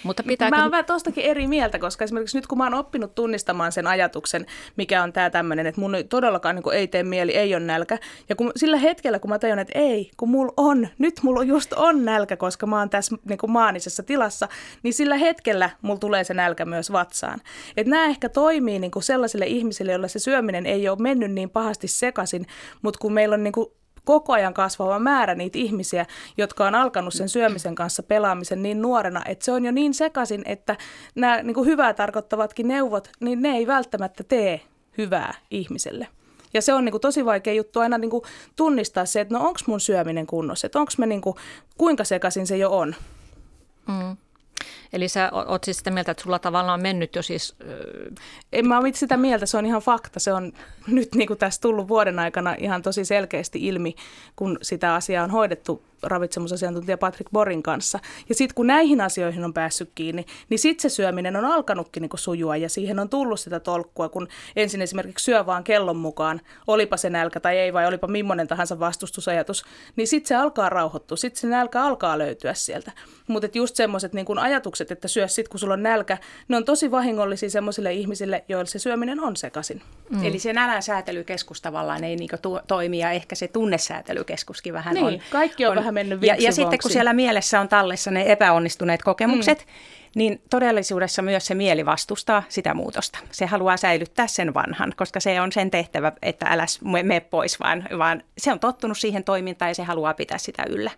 Mutta 0.03 0.23
pitääkö... 0.23 0.55
Mä 0.55 0.61
oon 0.61 0.71
vähän 0.71 0.85
tostakin 0.85 1.23
eri 1.23 1.47
mieltä, 1.47 1.79
koska 1.79 2.03
esimerkiksi 2.03 2.37
nyt 2.37 2.47
kun 2.47 2.57
mä 2.57 2.63
oon 2.63 2.73
oppinut 2.73 3.15
tunnistamaan 3.15 3.71
sen 3.71 3.87
ajatuksen, 3.87 4.45
mikä 4.75 5.03
on 5.03 5.13
tämä 5.13 5.29
tämmöinen, 5.29 5.67
että 5.67 5.81
mun 5.81 5.95
todellakaan 6.09 6.55
niin 6.55 6.73
ei 6.73 6.87
tee 6.87 7.03
mieli, 7.03 7.35
ei 7.35 7.55
ole 7.55 7.63
nälkä. 7.63 7.97
Ja 8.29 8.35
kun, 8.35 8.51
sillä 8.55 8.77
hetkellä, 8.77 9.19
kun 9.19 9.29
mä 9.29 9.39
tajun, 9.39 9.59
että 9.59 9.79
ei, 9.79 10.11
kun 10.17 10.29
mulla 10.29 10.53
on, 10.57 10.87
nyt 10.97 11.19
mulla 11.23 11.43
just 11.43 11.73
on 11.73 12.05
nälkä, 12.05 12.37
koska 12.37 12.65
mä 12.65 12.79
oon 12.79 12.89
tässä 12.89 13.15
niin 13.29 13.37
kuin 13.37 13.51
maanisessa 13.51 14.03
tilassa, 14.03 14.47
niin 14.83 14.93
sillä 14.93 15.15
hetkellä 15.15 15.69
mulla 15.81 15.99
tulee 15.99 16.23
se 16.23 16.33
nälkä 16.33 16.65
myös 16.65 16.91
vatsaan. 16.91 17.39
Että 17.77 17.91
nämä 17.91 18.05
ehkä 18.05 18.29
toimii 18.29 18.79
niin 18.79 18.91
kuin 18.91 19.03
sellaisille 19.03 19.45
ihmisille, 19.45 19.91
joilla 19.91 20.07
se 20.07 20.19
syöminen 20.19 20.65
ei 20.65 20.89
ole 20.89 20.97
mennyt 21.01 21.31
niin 21.31 21.49
pahasti 21.49 21.87
sekaisin, 21.87 22.47
mutta 22.81 22.99
kun 22.99 23.13
meillä 23.13 23.33
on 23.33 23.43
niin 23.43 23.51
kuin 23.51 23.67
koko 24.07 24.33
ajan 24.33 24.53
kasvava 24.53 24.99
määrä 24.99 25.35
niitä 25.35 25.57
ihmisiä, 25.57 26.05
jotka 26.37 26.67
on 26.67 26.75
alkanut 26.75 27.13
sen 27.13 27.29
syömisen 27.29 27.75
kanssa 27.75 28.03
pelaamisen 28.03 28.63
niin 28.63 28.81
nuorena, 28.81 29.21
että 29.25 29.45
se 29.45 29.51
on 29.51 29.65
jo 29.65 29.71
niin 29.71 29.93
sekaisin, 29.93 30.41
että 30.45 30.75
nämä 31.15 31.43
niin 31.43 31.53
kuin 31.53 31.65
hyvää 31.65 31.93
tarkoittavatkin 31.93 32.67
neuvot, 32.67 33.09
niin 33.19 33.41
ne 33.41 33.49
ei 33.49 33.67
välttämättä 33.67 34.23
tee 34.23 34.61
hyvää 34.97 35.33
ihmiselle. 35.51 36.07
Ja 36.53 36.61
se 36.61 36.73
on 36.73 36.85
niin 36.85 36.91
kuin 36.91 37.01
tosi 37.01 37.25
vaikea 37.25 37.53
juttu 37.53 37.79
aina 37.79 37.97
niin 37.97 38.09
kuin 38.09 38.23
tunnistaa 38.55 39.05
se, 39.05 39.21
että 39.21 39.33
no 39.33 39.39
onko 39.39 39.59
mun 39.67 39.79
syöminen 39.79 40.27
kunnossa, 40.27 40.67
että 40.67 40.79
onko 40.79 40.91
me 40.97 41.05
niin 41.05 41.21
kuin, 41.21 41.35
kuinka 41.77 42.03
sekaisin 42.03 42.47
se 42.47 42.57
jo 42.57 42.77
on. 42.77 42.95
Mm. 43.87 44.17
Eli 44.93 45.07
sä 45.07 45.29
oot 45.33 45.63
siis 45.63 45.77
sitä 45.77 45.91
mieltä, 45.91 46.11
että 46.11 46.23
sulla 46.23 46.39
tavallaan 46.39 46.73
on 46.73 46.81
mennyt 46.81 47.15
jo 47.15 47.21
siis... 47.21 47.55
En 48.53 48.67
mä 48.67 48.79
ole 48.79 48.91
sitä 48.93 49.17
mieltä, 49.17 49.45
se 49.45 49.57
on 49.57 49.65
ihan 49.65 49.81
fakta. 49.81 50.19
Se 50.19 50.33
on 50.33 50.53
nyt 50.87 51.15
niin 51.15 51.27
kuin 51.27 51.39
tässä 51.39 51.61
tullut 51.61 51.87
vuoden 51.87 52.19
aikana 52.19 52.55
ihan 52.59 52.81
tosi 52.81 53.05
selkeästi 53.05 53.67
ilmi, 53.67 53.95
kun 54.35 54.57
sitä 54.61 54.93
asiaa 54.93 55.23
on 55.23 55.31
hoidettu 55.31 55.83
ravitsemusasiantuntija 56.03 56.97
Patrick 56.97 57.31
Borin 57.31 57.63
kanssa. 57.63 57.99
Ja 58.29 58.35
sitten 58.35 58.55
kun 58.55 58.67
näihin 58.67 59.01
asioihin 59.01 59.43
on 59.43 59.53
päässyt 59.53 59.91
kiinni, 59.95 60.25
niin 60.49 60.59
sitten 60.59 60.89
se 60.89 60.95
syöminen 60.95 61.35
on 61.35 61.45
alkanutkin 61.45 62.01
niin 62.01 62.09
sujua 62.15 62.57
ja 62.57 62.69
siihen 62.69 62.99
on 62.99 63.09
tullut 63.09 63.39
sitä 63.39 63.59
tolkkua, 63.59 64.09
kun 64.09 64.27
ensin 64.55 64.81
esimerkiksi 64.81 65.25
syö 65.25 65.45
vaan 65.45 65.63
kellon 65.63 65.97
mukaan, 65.97 66.41
olipa 66.67 66.97
se 66.97 67.09
nälkä 67.09 67.39
tai 67.39 67.57
ei 67.57 67.73
vai 67.73 67.87
olipa 67.87 68.07
millainen 68.07 68.47
tahansa 68.47 68.79
vastustusajatus, 68.79 69.65
niin 69.95 70.07
sitten 70.07 70.27
se 70.27 70.35
alkaa 70.35 70.69
rauhoittua, 70.69 71.17
sitten 71.17 71.41
se 71.41 71.47
nälkä 71.47 71.83
alkaa 71.83 72.17
löytyä 72.17 72.53
sieltä. 72.53 72.91
Mutta 73.27 73.47
just 73.53 73.75
semmoiset 73.75 74.13
niin 74.13 74.39
ajatukset, 74.39 74.91
että 74.91 75.07
syö 75.07 75.27
sitten 75.27 75.49
kun 75.51 75.59
sulla 75.59 75.73
on 75.73 75.83
nälkä, 75.83 76.17
ne 76.47 76.57
on 76.57 76.65
tosi 76.65 76.91
vahingollisia 76.91 77.49
semmoisille 77.49 77.93
ihmisille, 77.93 78.43
joille 78.49 78.65
se 78.65 78.79
syöminen 78.79 79.19
on 79.19 79.35
sekaisin. 79.35 79.81
Mm. 80.09 80.23
Eli 80.23 80.39
se 80.39 80.53
nälän 80.53 80.83
säätelykeskus 80.83 81.61
tavallaan 81.61 82.03
ei 82.03 82.15
niin 82.15 82.29
toimi 82.67 82.99
ja 82.99 83.11
ehkä 83.11 83.35
se 83.35 83.47
tunnesäätelykeskuskin 83.47 84.73
vähän 84.73 84.93
niin, 84.93 85.05
on. 85.05 85.19
kaikki 85.31 85.65
on, 85.65 85.69
on 85.69 85.75
vähän 85.75 85.86
mennyt 85.91 86.23
ja, 86.23 86.35
ja 86.39 86.51
sitten 86.51 86.79
kun 86.81 86.91
siellä 86.91 87.13
mielessä 87.13 87.59
on 87.59 87.67
tallessa 87.67 88.11
ne 88.11 88.31
epäonnistuneet 88.31 89.03
kokemukset, 89.03 89.59
mm. 89.59 89.65
niin 90.15 90.41
todellisuudessa 90.49 91.21
myös 91.21 91.45
se 91.45 91.55
mieli 91.55 91.85
vastustaa 91.85 92.43
sitä 92.49 92.73
muutosta. 92.73 93.19
Se 93.31 93.45
haluaa 93.45 93.77
säilyttää 93.77 94.27
sen 94.27 94.53
vanhan, 94.53 94.93
koska 94.97 95.19
se 95.19 95.41
on 95.41 95.51
sen 95.51 95.71
tehtävä, 95.71 96.11
että 96.21 96.45
älä 96.49 96.65
mene 96.83 97.19
pois, 97.19 97.59
vaan, 97.59 97.87
vaan 97.97 98.23
se 98.37 98.51
on 98.51 98.59
tottunut 98.59 98.97
siihen 98.97 99.23
toimintaan 99.23 99.69
ja 99.69 99.75
se 99.75 99.83
haluaa 99.83 100.13
pitää 100.13 100.37
sitä 100.37 100.63
yllä. 100.69 100.91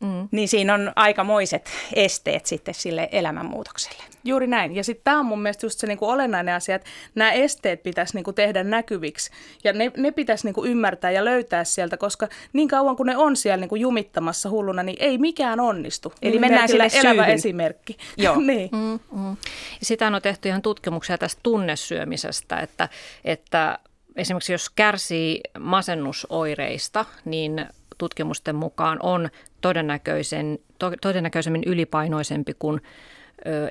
Mm. 0.00 0.28
Niin 0.30 0.48
siinä 0.48 0.74
on 0.74 0.92
aikamoiset 0.96 1.70
esteet 1.94 2.46
sitten 2.46 2.74
sille 2.74 3.08
elämänmuutokselle. 3.12 4.02
Juuri 4.24 4.46
näin. 4.46 4.76
Ja 4.76 4.84
sitten 4.84 5.04
tämä 5.04 5.18
on 5.18 5.26
mun 5.26 5.42
mielestä 5.42 5.66
just 5.66 5.80
se 5.80 5.86
niinku 5.86 6.08
olennainen 6.08 6.54
asia, 6.54 6.74
että 6.74 6.88
nämä 7.14 7.32
esteet 7.32 7.82
pitäisi 7.82 8.14
niinku 8.14 8.32
tehdä 8.32 8.64
näkyviksi. 8.64 9.30
Ja 9.64 9.72
ne, 9.72 9.92
ne 9.96 10.10
pitäisi 10.10 10.46
niinku 10.46 10.64
ymmärtää 10.64 11.10
ja 11.10 11.24
löytää 11.24 11.64
sieltä, 11.64 11.96
koska 11.96 12.28
niin 12.52 12.68
kauan 12.68 12.96
kuin 12.96 13.06
ne 13.06 13.16
on 13.16 13.36
siellä 13.36 13.60
niinku 13.60 13.76
jumittamassa 13.76 14.50
hulluna, 14.50 14.82
niin 14.82 14.96
ei 15.00 15.18
mikään 15.18 15.60
onnistu. 15.60 16.12
Eli 16.22 16.38
mennään 16.38 16.68
sille 16.68 16.88
elävä 16.94 17.22
syyhyn. 17.22 17.34
esimerkki. 17.34 17.96
Joo. 18.16 18.36
niin. 18.40 18.68
mm, 18.72 19.20
mm. 19.20 19.36
Sitä 19.82 20.06
on 20.06 20.22
tehty 20.22 20.48
ihan 20.48 20.62
tutkimuksia 20.62 21.18
tästä 21.18 21.40
tunnesyömisestä, 21.42 22.60
että, 22.60 22.88
että 23.24 23.78
esimerkiksi 24.16 24.52
jos 24.52 24.70
kärsii 24.70 25.40
masennusoireista, 25.58 27.04
niin 27.24 27.66
tutkimusten 27.98 28.56
mukaan 28.56 28.98
on 29.02 29.28
todennäköisen, 29.60 30.58
to, 30.78 30.92
todennäköisemmin 31.00 31.62
ylipainoisempi 31.66 32.54
kuin 32.58 32.80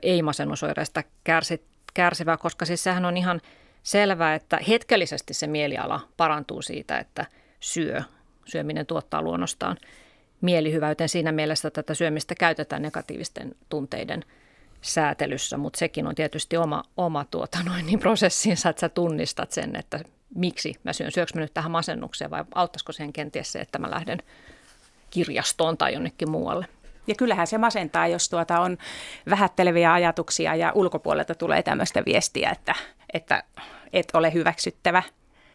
ei-masennusoireista 0.01 1.03
kärsi, 1.23 1.65
kärsivä, 1.93 2.37
koska 2.37 2.65
siis 2.65 2.83
sehän 2.83 3.05
on 3.05 3.17
ihan 3.17 3.41
selvää, 3.83 4.35
että 4.35 4.59
hetkellisesti 4.67 5.33
se 5.33 5.47
mieliala 5.47 5.99
parantuu 6.17 6.61
siitä, 6.61 6.97
että 6.97 7.25
syö. 7.59 8.01
Syöminen 8.45 8.85
tuottaa 8.85 9.21
luonnostaan 9.21 9.77
mielihyväyteen 10.41 11.09
siinä 11.09 11.31
mielessä, 11.31 11.67
että 11.67 11.83
tätä 11.83 11.93
syömistä 11.93 12.35
käytetään 12.35 12.81
negatiivisten 12.81 13.55
tunteiden 13.69 14.25
säätelyssä, 14.83 15.57
mutta 15.57 15.79
sekin 15.79 16.07
on 16.07 16.15
tietysti 16.15 16.57
oma, 16.57 16.83
oma 16.97 17.25
tuota 17.25 17.63
noin, 17.63 17.85
niin 17.85 17.99
prosessinsa, 17.99 18.69
että 18.69 18.79
sä 18.79 18.89
tunnistat 18.89 19.51
sen, 19.51 19.75
että 19.75 19.99
miksi 20.35 20.75
mä 20.83 20.93
syön, 20.93 21.11
syöks 21.11 21.33
mä 21.33 21.41
nyt 21.41 21.53
tähän 21.53 21.71
masennukseen 21.71 22.31
vai 22.31 22.45
auttaisiko 22.55 22.91
sen 22.91 23.13
kenties 23.13 23.51
se, 23.51 23.59
että 23.59 23.79
mä 23.79 23.91
lähden 23.91 24.17
kirjastoon 25.09 25.77
tai 25.77 25.93
jonnekin 25.93 26.31
muualle. 26.31 26.65
Ja 27.07 27.15
kyllähän 27.15 27.47
se 27.47 27.57
masentaa, 27.57 28.07
jos 28.07 28.29
tuota 28.29 28.59
on 28.59 28.77
vähätteleviä 29.29 29.93
ajatuksia 29.93 30.55
ja 30.55 30.71
ulkopuolelta 30.75 31.35
tulee 31.35 31.63
tämmöistä 31.63 32.03
viestiä, 32.05 32.49
että, 32.49 32.75
että 33.13 33.43
et 33.93 34.07
ole 34.13 34.33
hyväksyttävä 34.33 35.03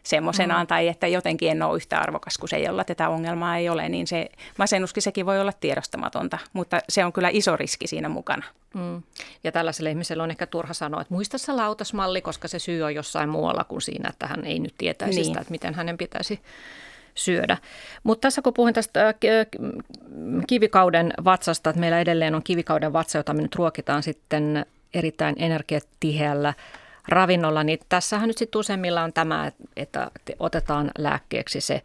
semmoisenaan 0.09 0.63
mm. 0.63 0.67
tai 0.67 0.87
että 0.87 1.07
jotenkin 1.07 1.51
en 1.51 1.61
ole 1.61 1.75
yhtä 1.75 1.99
arvokas 1.99 2.37
kuin 2.37 2.49
se, 2.49 2.59
jolla 2.59 2.83
tätä 2.83 3.09
ongelmaa 3.09 3.57
ei 3.57 3.69
ole, 3.69 3.89
niin 3.89 4.07
se 4.07 4.29
masennuskin 4.57 5.03
sekin 5.03 5.25
voi 5.25 5.41
olla 5.41 5.53
tiedostamatonta, 5.53 6.37
mutta 6.53 6.79
se 6.89 7.05
on 7.05 7.13
kyllä 7.13 7.29
iso 7.31 7.57
riski 7.57 7.87
siinä 7.87 8.09
mukana. 8.09 8.45
Mm. 8.73 9.03
Ja 9.43 9.51
tällaiselle 9.51 9.89
ihmiselle 9.89 10.23
on 10.23 10.31
ehkä 10.31 10.47
turha 10.47 10.73
sanoa, 10.73 11.01
että 11.01 11.13
muista 11.13 11.37
se 11.37 11.51
lautasmalli, 11.51 12.21
koska 12.21 12.47
se 12.47 12.59
syy 12.59 12.83
on 12.83 12.95
jossain 12.95 13.29
muualla 13.29 13.63
kuin 13.63 13.81
siinä, 13.81 14.09
että 14.09 14.27
hän 14.27 14.45
ei 14.45 14.59
nyt 14.59 14.73
tietäisi 14.77 15.15
niin. 15.15 15.25
sitä, 15.25 15.39
että 15.39 15.51
miten 15.51 15.73
hänen 15.73 15.97
pitäisi 15.97 16.39
syödä. 17.15 17.57
Mutta 18.03 18.21
tässä 18.21 18.41
kun 18.41 18.53
puhuin 18.53 18.73
tästä 18.73 19.07
äh, 19.07 19.15
kivikauden 20.47 21.13
vatsasta, 21.25 21.69
että 21.69 21.79
meillä 21.79 21.99
edelleen 21.99 22.35
on 22.35 22.43
kivikauden 22.43 22.93
vatsa, 22.93 23.17
jota 23.17 23.33
me 23.33 23.41
nyt 23.41 23.55
ruokitaan 23.55 24.03
sitten 24.03 24.65
erittäin 24.93 25.35
energiatiheällä 25.39 26.53
ravinnolla, 27.09 27.63
niin 27.63 27.79
tässähän 27.89 28.27
nyt 28.27 28.37
sitten 28.37 28.59
useimmilla 28.59 29.03
on 29.03 29.13
tämä, 29.13 29.51
että 29.75 30.11
otetaan 30.39 30.91
lääkkeeksi 30.97 31.61
se 31.61 31.81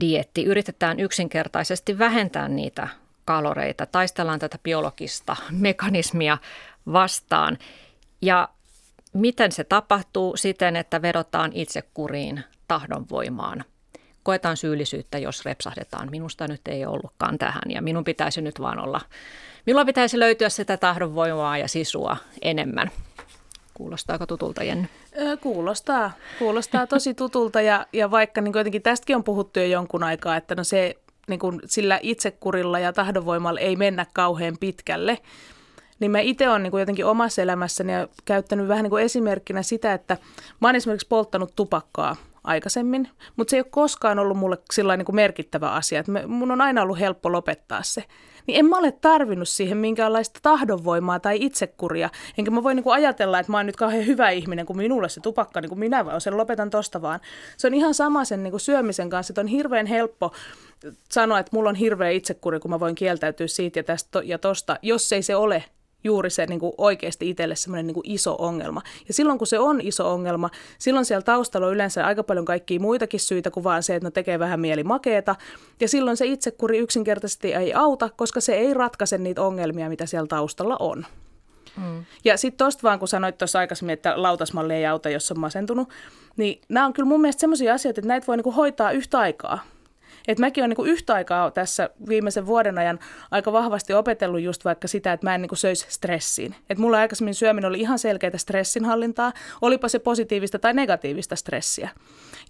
dietti. 0.00 0.44
Yritetään 0.44 1.00
yksinkertaisesti 1.00 1.98
vähentää 1.98 2.48
niitä 2.48 2.88
kaloreita, 3.24 3.86
taistellaan 3.86 4.38
tätä 4.38 4.58
biologista 4.62 5.36
mekanismia 5.50 6.38
vastaan. 6.92 7.58
Ja 8.22 8.48
miten 9.12 9.52
se 9.52 9.64
tapahtuu 9.64 10.36
siten, 10.36 10.76
että 10.76 11.02
vedotaan 11.02 11.50
itsekuriin 11.54 12.44
tahdonvoimaan 12.68 13.64
koetaan 14.22 14.56
syyllisyyttä, 14.56 15.18
jos 15.18 15.44
repsahdetaan. 15.44 16.10
Minusta 16.10 16.48
nyt 16.48 16.60
ei 16.68 16.86
ollutkaan 16.86 17.38
tähän 17.38 17.70
ja 17.70 17.82
minun 17.82 18.04
pitäisi 18.04 18.42
nyt 18.42 18.60
vaan 18.60 18.78
olla, 18.78 19.00
minulla 19.66 19.84
pitäisi 19.84 20.18
löytyä 20.18 20.48
sitä 20.48 20.76
tahdonvoimaa 20.76 21.58
ja 21.58 21.68
sisua 21.68 22.16
enemmän. 22.42 22.90
Kuulostaako 23.74 24.26
tutulta, 24.26 24.64
Jenny? 24.64 24.88
Kuulostaa. 25.40 26.12
Kuulostaa 26.38 26.86
tosi 26.86 27.14
tutulta 27.24 27.60
ja, 27.60 27.86
ja 27.92 28.10
vaikka 28.10 28.40
niin 28.40 28.52
jotenkin 28.54 28.82
tästäkin 28.82 29.16
on 29.16 29.24
puhuttu 29.24 29.58
jo 29.58 29.66
jonkun 29.66 30.02
aikaa, 30.02 30.36
että 30.36 30.54
no 30.54 30.64
se 30.64 30.94
niin 31.28 31.40
kuin 31.40 31.60
sillä 31.66 31.98
itsekurilla 32.02 32.78
ja 32.78 32.92
tahdonvoimalla 32.92 33.60
ei 33.60 33.76
mennä 33.76 34.06
kauhean 34.12 34.56
pitkälle, 34.60 35.18
niin 36.00 36.10
mä 36.10 36.20
itse 36.20 36.48
olen 36.48 36.62
niin 36.62 36.78
jotenkin 36.78 37.06
omassa 37.06 37.42
elämässäni 37.42 37.92
ja 37.92 38.08
käyttänyt 38.24 38.68
vähän 38.68 38.82
niin 38.82 38.90
kuin 38.90 39.04
esimerkkinä 39.04 39.62
sitä, 39.62 39.92
että 39.92 40.16
mä 40.60 40.68
oon 40.68 40.76
esimerkiksi 40.76 41.08
polttanut 41.08 41.52
tupakkaa 41.56 42.16
aikaisemmin, 42.44 43.08
mutta 43.36 43.50
se 43.50 43.56
ei 43.56 43.60
ole 43.60 43.66
koskaan 43.70 44.18
ollut 44.18 44.36
mulle 44.36 44.58
sillä 44.72 44.96
niin 44.96 45.06
kuin 45.06 45.16
merkittävä 45.16 45.70
asia, 45.70 46.00
että 46.00 46.26
mun 46.26 46.50
on 46.50 46.60
aina 46.60 46.82
ollut 46.82 47.00
helppo 47.00 47.32
lopettaa 47.32 47.82
se. 47.82 48.04
Niin 48.46 48.58
en 48.58 48.66
mä 48.66 48.78
ole 48.78 48.92
tarvinnut 48.92 49.48
siihen 49.48 49.78
minkäänlaista 49.78 50.40
tahdonvoimaa 50.42 51.20
tai 51.20 51.38
itsekuria, 51.40 52.10
enkä 52.38 52.50
mä 52.50 52.62
voi 52.62 52.74
niin 52.74 52.84
kuin 52.84 52.94
ajatella, 52.94 53.38
että 53.38 53.52
mä 53.52 53.58
oon 53.58 53.66
nyt 53.66 53.76
kauhean 53.76 54.06
hyvä 54.06 54.30
ihminen, 54.30 54.66
kun 54.66 54.76
minulle 54.76 55.08
se 55.08 55.20
tupakka, 55.20 55.60
niin 55.60 55.68
kuin 55.68 55.78
minä 55.78 56.04
vaan 56.04 56.20
sen 56.20 56.36
lopetan 56.36 56.70
tosta 56.70 57.02
vaan. 57.02 57.20
Se 57.56 57.66
on 57.66 57.74
ihan 57.74 57.94
sama 57.94 58.24
sen 58.24 58.42
niin 58.42 58.50
kuin 58.50 58.60
syömisen 58.60 59.10
kanssa, 59.10 59.32
että 59.32 59.40
on 59.40 59.46
hirveän 59.46 59.86
helppo 59.86 60.32
sanoa, 61.10 61.38
että 61.38 61.56
mulla 61.56 61.68
on 61.68 61.74
hirveä 61.74 62.10
itsekuri, 62.10 62.60
kun 62.60 62.70
mä 62.70 62.80
voin 62.80 62.94
kieltäytyä 62.94 63.46
siitä 63.46 63.78
ja 63.78 63.84
tästä 63.84 64.20
ja 64.24 64.38
tosta, 64.38 64.78
jos 64.82 65.12
ei 65.12 65.22
se 65.22 65.36
ole 65.36 65.64
juuri 66.04 66.30
se 66.30 66.46
niin 66.46 66.60
kuin 66.60 66.72
oikeasti 66.78 67.30
itselle 67.30 67.56
semmoinen 67.56 67.86
niin 67.86 68.00
iso 68.04 68.36
ongelma. 68.38 68.82
Ja 69.08 69.14
silloin 69.14 69.38
kun 69.38 69.46
se 69.46 69.58
on 69.58 69.80
iso 69.80 70.12
ongelma, 70.12 70.50
silloin 70.78 71.04
siellä 71.04 71.22
taustalla 71.22 71.66
on 71.66 71.74
yleensä 71.74 72.06
aika 72.06 72.22
paljon 72.22 72.44
kaikkia 72.44 72.80
muitakin 72.80 73.20
syitä 73.20 73.50
kuin 73.50 73.64
vaan 73.64 73.82
se, 73.82 73.94
että 73.94 74.06
no 74.06 74.10
tekee 74.10 74.38
vähän 74.38 74.60
mieli 74.60 74.84
makeeta. 74.84 75.36
Ja 75.80 75.88
silloin 75.88 76.16
se 76.16 76.26
itsekuri 76.26 76.78
yksinkertaisesti 76.78 77.54
ei 77.54 77.74
auta, 77.74 78.10
koska 78.16 78.40
se 78.40 78.54
ei 78.54 78.74
ratkaise 78.74 79.18
niitä 79.18 79.42
ongelmia, 79.42 79.88
mitä 79.88 80.06
siellä 80.06 80.26
taustalla 80.26 80.76
on. 80.80 81.06
Mm. 81.76 82.04
Ja 82.24 82.36
sitten 82.36 82.58
tuosta 82.58 82.82
vaan, 82.82 82.98
kun 82.98 83.08
sanoit 83.08 83.38
tuossa 83.38 83.58
aikaisemmin, 83.58 83.92
että 83.92 84.22
lautasmalli 84.22 84.74
ei 84.74 84.86
auta, 84.86 85.10
jos 85.10 85.30
on 85.30 85.40
masentunut, 85.40 85.88
niin 86.36 86.60
nämä 86.68 86.86
on 86.86 86.92
kyllä 86.92 87.08
mun 87.08 87.20
mielestä 87.20 87.40
sellaisia 87.40 87.74
asioita, 87.74 88.00
että 88.00 88.08
näitä 88.08 88.26
voi 88.26 88.36
niinku 88.36 88.52
hoitaa 88.52 88.92
yhtä 88.92 89.18
aikaa. 89.18 89.58
Et 90.28 90.38
mäkin 90.38 90.64
olen 90.64 90.76
niin 90.78 90.88
yhtä 90.90 91.14
aikaa 91.14 91.50
tässä 91.50 91.90
viimeisen 92.08 92.46
vuoden 92.46 92.78
ajan 92.78 92.98
aika 93.30 93.52
vahvasti 93.52 93.94
opetellut 93.94 94.40
just 94.40 94.64
vaikka 94.64 94.88
sitä, 94.88 95.12
että 95.12 95.26
mä 95.26 95.34
en 95.34 95.42
niin 95.42 95.56
söisi 95.56 95.86
stressiin. 95.88 96.54
Et 96.70 96.78
mulla 96.78 96.98
aikaisemmin 96.98 97.34
syöminen 97.34 97.68
oli 97.68 97.80
ihan 97.80 97.98
selkeää 97.98 98.38
stressinhallintaa, 98.38 99.32
olipa 99.62 99.88
se 99.88 99.98
positiivista 99.98 100.58
tai 100.58 100.74
negatiivista 100.74 101.36
stressiä. 101.36 101.88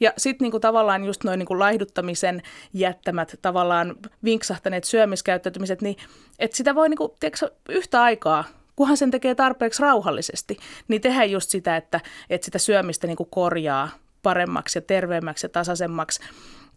Ja 0.01 0.13
sitten 0.17 0.51
niin 0.51 0.61
tavallaan 0.61 1.05
just 1.05 1.25
noin 1.25 1.39
niin 1.39 1.59
laihduttamisen 1.59 2.43
jättämät, 2.73 3.35
tavallaan 3.43 3.95
vinksahtaneet 4.25 4.85
syömiskäyttäytymiset, 4.85 5.83
niin 5.83 5.97
että 6.39 6.57
sitä 6.57 6.75
voi 6.75 6.89
niin 6.89 6.99
kuin, 6.99 7.13
tiedätkö, 7.21 7.51
yhtä 7.69 8.03
aikaa 8.03 8.45
kunhan 8.77 8.97
sen 8.97 9.11
tekee 9.11 9.35
tarpeeksi 9.35 9.83
rauhallisesti, 9.83 10.57
niin 10.89 11.01
tehdään 11.01 11.31
just 11.31 11.51
sitä, 11.51 11.77
että, 11.77 12.01
että 12.31 12.45
sitä 12.45 12.59
syömistä 12.59 13.07
niin 13.07 13.17
korjaa 13.31 13.89
paremmaksi 14.23 14.79
ja 14.79 14.83
terveemmäksi 14.83 15.45
ja 15.45 15.49
tasaisemmaksi 15.49 16.21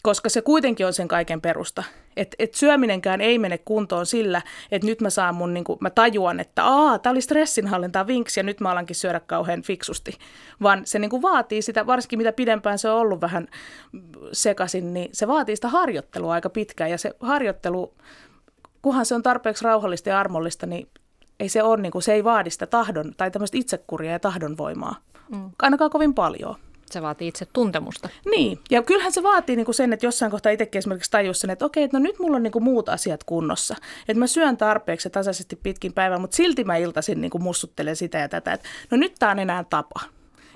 koska 0.03 0.29
se 0.29 0.41
kuitenkin 0.41 0.85
on 0.85 0.93
sen 0.93 1.07
kaiken 1.07 1.41
perusta. 1.41 1.83
Et, 2.17 2.35
et 2.39 2.53
syöminenkään 2.53 3.21
ei 3.21 3.39
mene 3.39 3.57
kuntoon 3.57 4.05
sillä, 4.05 4.41
että 4.71 4.87
nyt 4.87 5.01
mä 5.01 5.09
saan 5.09 5.35
mun, 5.35 5.53
niin 5.53 5.63
kuin, 5.63 5.77
mä 5.81 5.89
tajuan, 5.89 6.39
että 6.39 6.65
aa, 6.65 6.99
tää 6.99 7.11
oli 7.11 7.21
stressinhallintaa 7.21 8.07
vinksi 8.07 8.39
ja 8.39 8.43
nyt 8.43 8.59
mä 8.59 8.71
alankin 8.71 8.95
syödä 8.95 9.19
kauhean 9.19 9.61
fiksusti. 9.61 10.17
Vaan 10.61 10.81
se 10.85 10.99
niin 10.99 11.09
kuin 11.09 11.21
vaatii 11.21 11.61
sitä, 11.61 11.87
varsinkin 11.87 12.19
mitä 12.19 12.31
pidempään 12.31 12.79
se 12.79 12.89
on 12.89 12.99
ollut 12.99 13.21
vähän 13.21 13.47
sekaisin, 14.31 14.93
niin 14.93 15.09
se 15.13 15.27
vaatii 15.27 15.55
sitä 15.55 15.67
harjoittelua 15.67 16.33
aika 16.33 16.49
pitkään. 16.49 16.91
Ja 16.91 16.97
se 16.97 17.11
harjoittelu, 17.19 17.93
kunhan 18.81 19.05
se 19.05 19.15
on 19.15 19.23
tarpeeksi 19.23 19.63
rauhallista 19.63 20.09
ja 20.09 20.19
armollista, 20.19 20.65
niin 20.65 20.87
ei 21.39 21.49
se 21.49 21.63
ole, 21.63 21.81
niin 21.81 21.91
kuin, 21.91 22.01
se 22.01 22.13
ei 22.13 22.23
vaadi 22.23 22.49
sitä 22.49 22.67
tahdon 22.67 23.13
tai 23.17 23.31
tämmöistä 23.31 23.57
itsekuria 23.57 24.11
ja 24.11 24.19
tahdonvoimaa. 24.19 24.95
Mm. 25.31 25.51
Ainakaan 25.61 25.91
kovin 25.91 26.13
paljon. 26.13 26.55
Se 26.91 27.01
vaatii 27.01 27.27
itse 27.27 27.47
tuntemusta. 27.53 28.09
Niin, 28.31 28.59
ja 28.71 28.83
kyllähän 28.83 29.11
se 29.11 29.23
vaatii 29.23 29.55
niinku 29.55 29.73
sen, 29.73 29.93
että 29.93 30.05
jossain 30.05 30.31
kohtaa 30.31 30.51
itsekin 30.51 30.79
esimerkiksi 30.79 31.11
tajus 31.11 31.39
sen, 31.39 31.49
että 31.49 31.65
okei, 31.65 31.83
että 31.83 31.99
no 31.99 32.03
nyt 32.03 32.19
mulla 32.19 32.35
on 32.35 32.43
niinku 32.43 32.59
muut 32.59 32.89
asiat 32.89 33.23
kunnossa. 33.23 33.75
Että 34.07 34.19
mä 34.19 34.27
syön 34.27 34.57
tarpeeksi 34.57 35.09
tasaisesti 35.09 35.55
pitkin 35.55 35.93
päivää, 35.93 36.17
mutta 36.17 36.35
silti 36.35 36.63
mä 36.63 36.77
iltaisin 36.77 37.21
niinku 37.21 37.39
mussuttelen 37.39 37.95
sitä 37.95 38.17
ja 38.17 38.29
tätä. 38.29 38.53
Että 38.53 38.69
no 38.91 38.97
nyt 38.97 39.15
tämä 39.19 39.31
on 39.31 39.39
enää 39.39 39.65
tapa. 39.69 39.99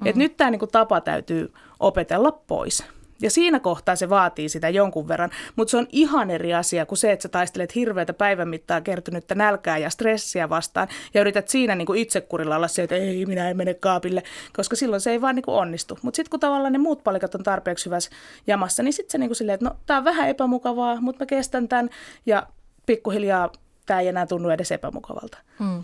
Mm. 0.01 0.07
Että 0.07 0.19
nyt 0.19 0.37
tämä 0.37 0.51
niinku 0.51 0.67
tapa 0.67 1.01
täytyy 1.01 1.53
opetella 1.79 2.31
pois. 2.31 2.83
Ja 3.21 3.31
siinä 3.31 3.59
kohtaa 3.59 3.95
se 3.95 4.09
vaatii 4.09 4.49
sitä 4.49 4.69
jonkun 4.69 5.07
verran, 5.07 5.29
mutta 5.55 5.71
se 5.71 5.77
on 5.77 5.87
ihan 5.91 6.29
eri 6.29 6.53
asia 6.53 6.85
kuin 6.85 6.97
se, 6.97 7.11
että 7.11 7.23
sä 7.23 7.29
taistelet 7.29 7.75
hirveätä 7.75 8.13
päivän 8.13 8.49
mittaa 8.49 8.81
kertynyttä 8.81 9.35
nälkää 9.35 9.77
ja 9.77 9.89
stressiä 9.89 10.49
vastaan 10.49 10.87
ja 11.13 11.21
yrität 11.21 11.47
siinä 11.47 11.75
niin 11.75 11.85
kuin 11.85 11.99
itsekurilla 11.99 12.55
olla 12.55 12.67
se, 12.67 12.83
että 12.83 12.95
ei, 12.95 13.25
minä 13.25 13.49
en 13.49 13.57
mene 13.57 13.73
kaapille, 13.73 14.23
koska 14.53 14.75
silloin 14.75 15.01
se 15.01 15.11
ei 15.11 15.21
vaan 15.21 15.35
niin 15.35 15.43
kuin 15.43 15.55
onnistu. 15.55 15.99
Mutta 16.01 16.15
sitten 16.15 16.29
kun 16.29 16.39
tavallaan 16.39 16.73
ne 16.73 16.79
muut 16.79 17.03
palikat 17.03 17.35
on 17.35 17.43
tarpeeksi 17.43 17.85
hyvässä 17.85 18.11
jamassa, 18.47 18.83
niin 18.83 18.93
sitten 18.93 19.11
se 19.11 19.17
niin 19.17 19.29
kuin 19.29 19.35
silleen, 19.35 19.53
että 19.53 19.65
no 19.65 19.75
tämä 19.85 19.97
on 19.97 20.03
vähän 20.03 20.29
epämukavaa, 20.29 21.01
mutta 21.01 21.23
mä 21.23 21.25
kestän 21.25 21.67
tämän 21.67 21.89
ja 22.25 22.47
pikkuhiljaa 22.85 23.51
tämä 23.91 24.01
ei 24.01 24.07
enää 24.07 24.27
tunnu 24.27 24.49
edes 24.49 24.71
epämukavalta. 24.71 25.37
Hmm. 25.59 25.83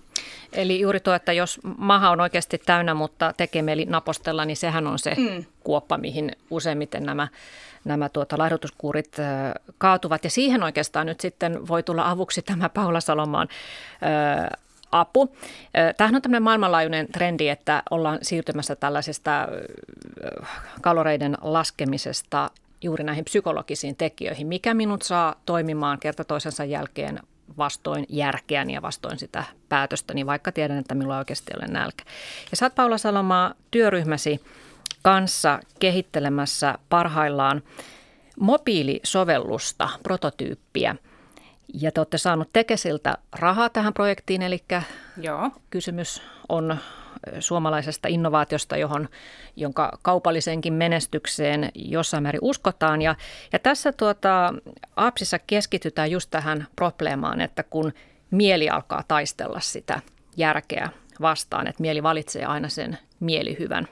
Eli 0.54 0.80
juuri 0.80 1.00
tuo, 1.00 1.14
että 1.14 1.34
jos 1.34 1.60
maha 1.78 2.10
on 2.10 2.22
oikeasti 2.22 2.58
täynnä, 2.58 2.94
mutta 2.94 3.34
tekee 3.38 3.62
mieli 3.62 3.86
napostella, 3.86 4.46
niin 4.46 4.58
sehän 4.58 4.88
on 4.88 5.00
se 5.00 5.16
hmm. 5.16 5.46
kuoppa, 5.64 5.98
mihin 5.98 6.32
useimmiten 6.50 7.04
nämä, 7.04 7.28
nämä 7.86 8.10
tuota, 8.10 8.38
laihdutuskuurit 8.38 9.18
kaatuvat. 9.78 10.24
Ja 10.24 10.30
siihen 10.30 10.64
oikeastaan 10.64 11.06
nyt 11.06 11.20
sitten 11.20 11.68
voi 11.68 11.84
tulla 11.84 12.10
avuksi 12.10 12.42
tämä 12.42 12.70
Paula 12.70 13.00
Salomaan 13.00 13.48
ö, 14.52 14.58
apu. 14.92 15.36
Tämähän 15.98 16.16
on 16.16 16.22
tämmöinen 16.22 16.44
maailmanlaajuinen 16.44 17.08
trendi, 17.12 17.50
että 17.50 17.84
ollaan 17.90 18.20
siirtymässä 18.22 18.76
tällaisesta 18.76 19.48
kaloreiden 20.82 21.38
laskemisesta 21.42 22.50
juuri 22.82 23.04
näihin 23.04 23.26
psykologisiin 23.26 23.96
tekijöihin. 23.96 24.48
Mikä 24.48 24.74
minut 24.74 25.02
saa 25.02 25.36
toimimaan 25.46 26.00
kerta 26.00 26.24
toisensa 26.24 26.66
jälkeen 26.66 27.20
vastoin 27.58 28.06
järkeäni 28.10 28.74
ja 28.74 28.82
vastoin 28.82 29.20
sitä 29.20 29.44
päätöstä, 29.70 30.14
niin 30.14 30.28
vaikka 30.28 30.52
tiedän, 30.52 30.78
että 30.78 30.96
minulla 30.96 31.18
oikeasti 31.18 31.52
ei 31.54 31.58
ole 31.60 31.74
nälkä. 31.74 32.04
Ja 32.52 32.58
sä 32.58 32.66
oot 32.66 32.76
Paula 32.76 32.98
Salomaa 32.98 33.54
työryhmäsi 33.72 34.42
kanssa 35.02 35.60
kehittelemässä 35.80 36.78
parhaillaan 36.90 37.64
mobiilisovellusta, 38.40 39.90
prototyyppiä. 40.04 40.96
Ja 41.74 41.92
te 41.92 42.00
olette 42.00 42.18
saanut 42.18 42.50
Tekesiltä 42.54 43.18
rahaa 43.32 43.70
tähän 43.70 43.94
projektiin, 43.94 44.42
eli 44.42 44.64
Joo. 45.18 45.52
kysymys 45.70 46.22
on 46.50 46.78
suomalaisesta 47.40 48.08
innovaatiosta, 48.08 48.78
johon, 48.78 49.10
jonka 49.56 49.98
kaupallisenkin 50.02 50.74
menestykseen 50.74 51.72
jossain 51.76 52.24
määrin 52.24 52.42
uskotaan. 52.42 53.02
Ja, 53.02 53.16
ja 53.54 53.60
tässä 53.60 53.92
tuota, 53.92 54.54
Apsissa 54.96 55.40
keskitytään 55.40 56.12
just 56.12 56.30
tähän 56.32 56.68
probleemaan, 56.76 57.42
että 57.42 57.64
kun 57.64 57.94
mieli 58.32 58.70
alkaa 58.70 59.04
taistella 59.08 59.60
sitä 59.60 60.00
järkeä 60.38 60.90
vastaan, 61.22 61.68
että 61.68 61.82
mieli 61.82 62.04
valitsee 62.04 62.46
aina 62.46 62.70
sen 62.70 62.98
mielihyvän. 63.20 63.88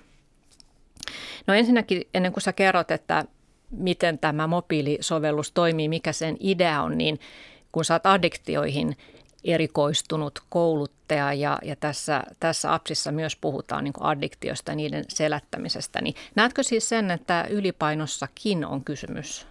No 1.47 1.53
ensinnäkin 1.53 2.01
ennen 2.13 2.33
kuin 2.33 2.41
sä 2.41 2.53
kerrot, 2.53 2.91
että 2.91 3.25
miten 3.71 4.19
tämä 4.19 4.47
mobiilisovellus 4.47 5.51
toimii, 5.51 5.89
mikä 5.89 6.13
sen 6.13 6.37
idea 6.39 6.81
on, 6.81 6.97
niin 6.97 7.19
kun 7.71 7.85
saat 7.85 8.05
addiktioihin 8.05 8.97
erikoistunut 9.45 10.39
kouluttaja 10.49 11.33
ja, 11.33 11.59
ja 11.63 11.75
tässä, 11.75 12.23
tässä 12.39 12.73
appsissa 12.73 13.11
myös 13.11 13.35
puhutaan 13.35 13.83
niin 13.83 13.93
addiktiosta 13.99 14.71
ja 14.71 14.75
niiden 14.75 15.05
selättämisestä. 15.07 16.01
Niin 16.01 16.15
näetkö 16.35 16.63
siis 16.63 16.89
sen, 16.89 17.11
että 17.11 17.47
ylipainossakin 17.49 18.65
on 18.65 18.83
kysymys 18.83 19.47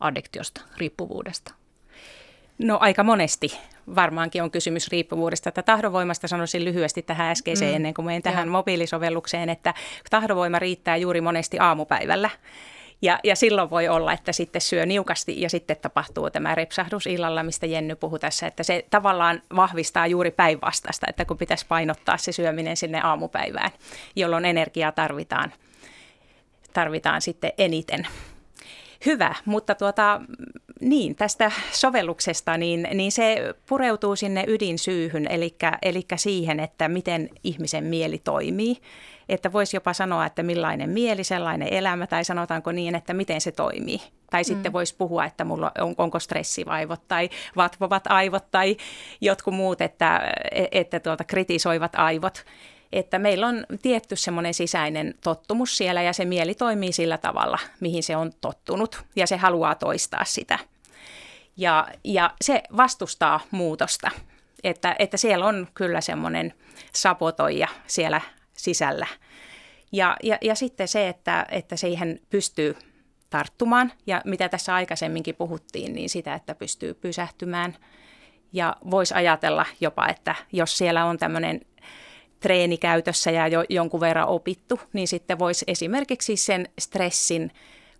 addiktiosta, 0.00 0.60
riippuvuudesta? 0.78 1.54
No 2.58 2.78
aika 2.80 3.04
monesti 3.04 3.58
varmaankin 3.94 4.42
on 4.42 4.50
kysymys 4.50 4.88
riippuvuudesta. 4.88 5.48
Että 5.48 5.62
tahdonvoimasta 5.62 6.28
sanoisin 6.28 6.64
lyhyesti 6.64 7.02
tähän 7.02 7.30
äskeiseen 7.30 7.70
mm. 7.70 7.76
ennen 7.76 7.94
kuin 7.94 8.06
menen 8.06 8.22
tähän 8.22 8.48
ja. 8.48 8.52
mobiilisovellukseen, 8.52 9.48
että 9.48 9.74
tahdonvoima 10.10 10.58
riittää 10.58 10.96
juuri 10.96 11.20
monesti 11.20 11.58
aamupäivällä. 11.58 12.30
Ja, 13.02 13.18
ja 13.24 13.36
silloin 13.36 13.70
voi 13.70 13.88
olla, 13.88 14.12
että 14.12 14.32
sitten 14.32 14.60
syö 14.60 14.86
niukasti 14.86 15.40
ja 15.40 15.50
sitten 15.50 15.76
tapahtuu 15.76 16.30
tämä 16.30 16.54
repsahdus 16.54 17.06
illalla, 17.06 17.42
mistä 17.42 17.66
Jenny 17.66 17.96
puhui 17.96 18.18
tässä, 18.18 18.46
että 18.46 18.62
se 18.62 18.86
tavallaan 18.90 19.42
vahvistaa 19.56 20.06
juuri 20.06 20.30
päinvastaista, 20.30 21.06
että 21.08 21.24
kun 21.24 21.38
pitäisi 21.38 21.66
painottaa 21.68 22.16
se 22.16 22.32
syöminen 22.32 22.76
sinne 22.76 23.00
aamupäivään, 23.00 23.70
jolloin 24.16 24.44
energiaa 24.44 24.92
tarvitaan, 24.92 25.52
tarvitaan 26.72 27.22
sitten 27.22 27.52
eniten. 27.58 28.06
Hyvä, 29.06 29.34
mutta 29.44 29.74
tuota, 29.74 30.20
niin, 30.84 31.16
tästä 31.16 31.52
sovelluksesta, 31.72 32.56
niin, 32.56 32.88
niin 32.94 33.12
se 33.12 33.54
pureutuu 33.68 34.16
sinne 34.16 34.44
ydinsyyhyn, 34.46 35.26
eli, 35.30 35.54
eli 35.82 36.06
siihen, 36.16 36.60
että 36.60 36.88
miten 36.88 37.30
ihmisen 37.44 37.84
mieli 37.84 38.18
toimii 38.18 38.76
että 39.28 39.52
voisi 39.52 39.76
jopa 39.76 39.92
sanoa, 39.92 40.26
että 40.26 40.42
millainen 40.42 40.90
mieli, 40.90 41.24
sellainen 41.24 41.68
elämä, 41.68 42.06
tai 42.06 42.24
sanotaanko 42.24 42.72
niin, 42.72 42.94
että 42.94 43.14
miten 43.14 43.40
se 43.40 43.52
toimii. 43.52 44.00
Tai 44.30 44.42
mm. 44.42 44.44
sitten 44.44 44.72
voisi 44.72 44.94
puhua, 44.98 45.24
että 45.24 45.44
mulla 45.44 45.72
on, 45.78 45.94
onko 45.98 46.18
stressivaivot 46.18 47.08
tai 47.08 47.30
vatvovat 47.56 48.06
aivot 48.06 48.50
tai 48.50 48.76
jotkut 49.20 49.54
muut, 49.54 49.80
että, 49.80 50.32
että 50.72 51.00
tuota, 51.00 51.24
kritisoivat 51.24 51.92
aivot. 51.94 52.44
Että 52.92 53.18
meillä 53.18 53.46
on 53.46 53.66
tietty 53.82 54.16
semmoinen 54.16 54.54
sisäinen 54.54 55.14
tottumus 55.24 55.76
siellä 55.76 56.02
ja 56.02 56.12
se 56.12 56.24
mieli 56.24 56.54
toimii 56.54 56.92
sillä 56.92 57.18
tavalla, 57.18 57.58
mihin 57.80 58.02
se 58.02 58.16
on 58.16 58.32
tottunut 58.40 59.04
ja 59.16 59.26
se 59.26 59.36
haluaa 59.36 59.74
toistaa 59.74 60.24
sitä. 60.24 60.58
Ja, 61.56 61.88
ja 62.04 62.34
se 62.42 62.62
vastustaa 62.76 63.40
muutosta. 63.50 64.10
Että, 64.64 64.96
että 64.98 65.16
siellä 65.16 65.46
on 65.46 65.68
kyllä 65.74 66.00
semmoinen 66.00 66.54
sapotoija 66.94 67.68
siellä 67.86 68.20
sisällä. 68.52 69.06
Ja, 69.92 70.16
ja, 70.22 70.38
ja 70.40 70.54
sitten 70.54 70.88
se, 70.88 71.08
että, 71.08 71.46
että 71.50 71.76
siihen 71.76 72.20
pystyy 72.30 72.76
tarttumaan 73.30 73.92
ja 74.06 74.22
mitä 74.24 74.48
tässä 74.48 74.74
aikaisemminkin 74.74 75.34
puhuttiin, 75.34 75.94
niin 75.94 76.10
sitä, 76.10 76.34
että 76.34 76.54
pystyy 76.54 76.94
pysähtymään. 76.94 77.76
Ja 78.52 78.76
voisi 78.90 79.14
ajatella 79.14 79.66
jopa, 79.80 80.08
että 80.08 80.34
jos 80.52 80.78
siellä 80.78 81.04
on 81.04 81.18
tämmöinen 81.18 81.60
treeni 82.40 82.78
käytössä 82.78 83.30
ja 83.30 83.48
jo 83.48 83.64
jonkun 83.68 84.00
verran 84.00 84.28
opittu, 84.28 84.80
niin 84.92 85.08
sitten 85.08 85.38
voisi 85.38 85.64
esimerkiksi 85.68 86.36
sen 86.36 86.68
stressin 86.80 87.50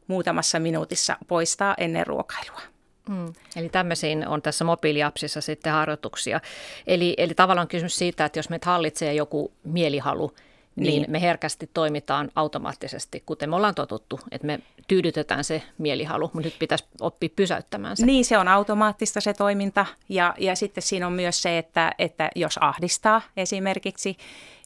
muutamassa 0.07 0.59
minuutissa 0.59 1.17
poistaa 1.29 1.75
ennen 1.79 2.07
ruokailua. 2.07 2.74
Mm. 3.09 3.33
Eli 3.57 3.69
tämmöisiin 3.69 4.29
on 4.29 4.43
tässä 4.43 4.65
mobiiliapsissa 4.65 5.41
sitten 5.41 5.73
harjoituksia. 5.73 6.41
Eli, 6.87 7.15
eli 7.19 7.35
tavallaan 7.35 7.69
kysymys 7.69 7.99
siitä, 7.99 8.25
että 8.25 8.39
jos 8.39 8.49
meitä 8.49 8.71
hallitsee 8.71 9.15
joku 9.15 9.53
mielihalu, 9.65 10.33
niin, 10.77 10.87
niin 10.87 11.11
me 11.11 11.21
herkästi 11.21 11.71
toimitaan 11.75 12.31
automaattisesti, 12.35 13.23
kuten 13.27 13.51
me 13.51 13.57
ollaan 13.57 13.75
totuttu, 13.75 14.21
että 14.31 14.47
me 14.47 14.61
tyydytetään 14.89 15.45
se 15.45 15.63
mielihalu, 15.79 16.31
mutta 16.33 16.47
nyt 16.47 16.59
pitäisi 16.59 16.85
oppia 17.01 17.29
pysäyttämään 17.37 17.97
se. 17.97 18.07
Niin, 18.07 18.25
se 18.25 18.39
on 18.39 18.49
automaattista 18.49 19.21
se 19.21 19.35
toiminta 19.35 19.87
ja, 20.09 20.35
ja 20.39 20.55
sitten 20.55 20.83
siinä 20.83 21.07
on 21.07 21.13
myös 21.13 21.43
se, 21.43 21.59
että, 21.59 21.93
että 21.99 22.31
jos 22.37 22.59
ahdistaa 22.59 23.23
esimerkiksi, 23.37 24.17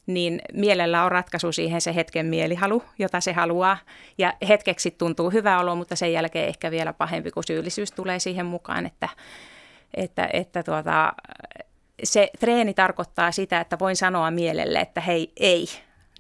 niin 0.09 0.41
mielellä 0.53 1.05
on 1.05 1.13
ratkaisu 1.13 1.53
siihen 1.53 1.81
se 1.81 1.95
hetken 1.95 2.27
mielihalu, 2.27 2.83
jota 2.99 3.21
se 3.21 3.33
haluaa. 3.33 3.79
Ja 4.19 4.35
hetkeksi 4.49 4.91
tuntuu 4.91 5.31
hyvä 5.31 5.61
olo, 5.61 5.77
mutta 5.77 5.97
sen 5.97 6.13
jälkeen 6.13 6.49
ehkä 6.49 6.71
vielä 6.71 6.93
pahempi, 6.93 7.31
kun 7.31 7.45
syyllisyys 7.45 7.93
tulee 7.93 8.19
siihen 8.19 8.47
mukaan, 8.47 8.87
että, 8.87 9.09
että, 9.95 10.29
että 10.33 10.63
tuota, 10.63 11.13
se 12.03 12.31
treeni 12.41 12.75
tarkoittaa 12.75 13.33
sitä, 13.33 13.61
että 13.61 13.79
voin 13.79 13.97
sanoa 13.97 14.31
mielelle, 14.31 14.79
että 14.81 15.01
hei, 15.01 15.33
ei, 15.37 15.67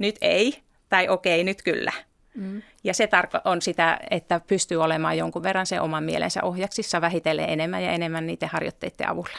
nyt 0.01 0.17
ei, 0.21 0.63
tai 0.89 1.09
okei, 1.09 1.45
nyt 1.45 1.63
kyllä. 1.63 1.93
Mm. 2.35 2.63
Ja 2.85 2.95
se 2.95 3.07
tarko- 3.07 3.41
on 3.45 3.63
sitä, 3.63 3.99
että 4.11 4.41
pystyy 4.47 4.83
olemaan 4.83 5.19
jonkun 5.19 5.43
verran 5.43 5.67
se 5.67 5.81
oman 5.81 6.05
mielensä 6.05 6.43
ohjaksissa 6.43 7.01
vähitellen 7.01 7.49
enemmän 7.49 7.83
ja 7.83 7.91
enemmän 7.91 8.27
niiden 8.27 8.49
harjoitteiden 8.49 9.09
avulla. 9.09 9.39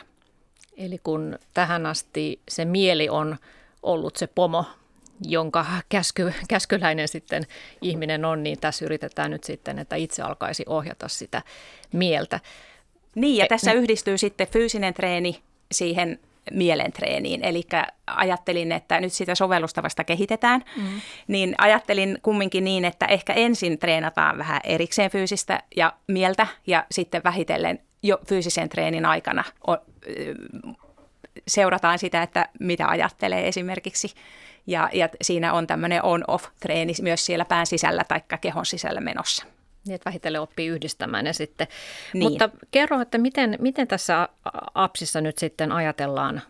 Eli 0.78 0.98
kun 1.04 1.40
tähän 1.54 1.86
asti 1.86 2.42
se 2.50 2.66
mieli 2.66 3.10
on 3.10 3.38
ollut 3.84 4.16
se 4.16 4.28
pomo, 4.28 4.66
jonka 5.22 5.66
käsky, 5.90 6.34
käskyläinen 6.50 7.08
sitten 7.08 7.48
ihminen 7.82 8.26
on, 8.26 8.44
niin 8.44 8.60
tässä 8.60 8.86
yritetään 8.86 9.32
nyt 9.32 9.44
sitten, 9.44 9.80
että 9.80 9.96
itse 9.96 10.22
alkaisi 10.22 10.64
ohjata 10.68 11.08
sitä 11.08 11.42
mieltä. 11.94 12.40
Niin, 13.16 13.38
ja 13.38 13.48
tässä 13.48 13.74
yhdistyy 13.74 14.18
sitten 14.18 14.48
fyysinen 14.48 14.94
treeni 14.94 15.42
siihen 15.72 16.20
mielentreeniin. 16.52 17.44
Eli 17.44 17.64
ajattelin, 18.08 18.72
että 18.72 19.00
nyt 19.00 19.14
sitä 19.14 19.36
sovellusta 19.36 19.84
vasta 19.84 20.04
kehitetään, 20.04 20.64
mm. 20.78 21.02
niin 21.28 21.56
ajattelin 21.58 22.20
kumminkin 22.22 22.64
niin, 22.64 22.86
että 22.86 23.06
ehkä 23.06 23.34
ensin 23.34 23.80
treenataan 23.80 24.38
vähän 24.38 24.62
erikseen 24.64 25.12
fyysistä 25.12 25.64
ja 25.76 25.94
mieltä 26.08 26.48
ja 26.68 26.86
sitten 26.92 27.22
vähitellen 27.24 27.80
jo 28.04 28.20
fyysisen 28.28 28.70
treenin 28.70 29.06
aikana 29.06 29.44
seurataan 31.48 32.00
sitä, 32.00 32.24
että 32.24 32.50
mitä 32.60 32.88
ajattelee 32.88 33.48
esimerkiksi. 33.48 34.14
Ja, 34.68 34.90
ja 34.94 35.10
siinä 35.22 35.54
on 35.54 35.68
tämmöinen 35.68 36.04
on-off-treeni 36.04 36.94
myös 37.02 37.26
siellä 37.26 37.46
pään 37.46 37.66
sisällä 37.66 38.04
tai 38.04 38.22
kehon 38.42 38.66
sisällä 38.66 39.02
menossa. 39.02 39.46
Niin, 39.86 39.96
että 39.96 40.10
vähitellen 40.10 40.42
oppii 40.42 40.68
yhdistämään 40.68 41.26
ne 41.26 41.34
sitten. 41.34 41.68
Niin. 42.14 42.24
Mutta 42.24 42.50
kerro, 42.72 43.02
että 43.02 43.18
miten, 43.18 43.56
miten 43.60 43.88
tässä 43.88 44.30
appsissa 44.76 45.22
nyt 45.22 45.38
sitten 45.38 45.72
ajatellaan, 45.72 46.42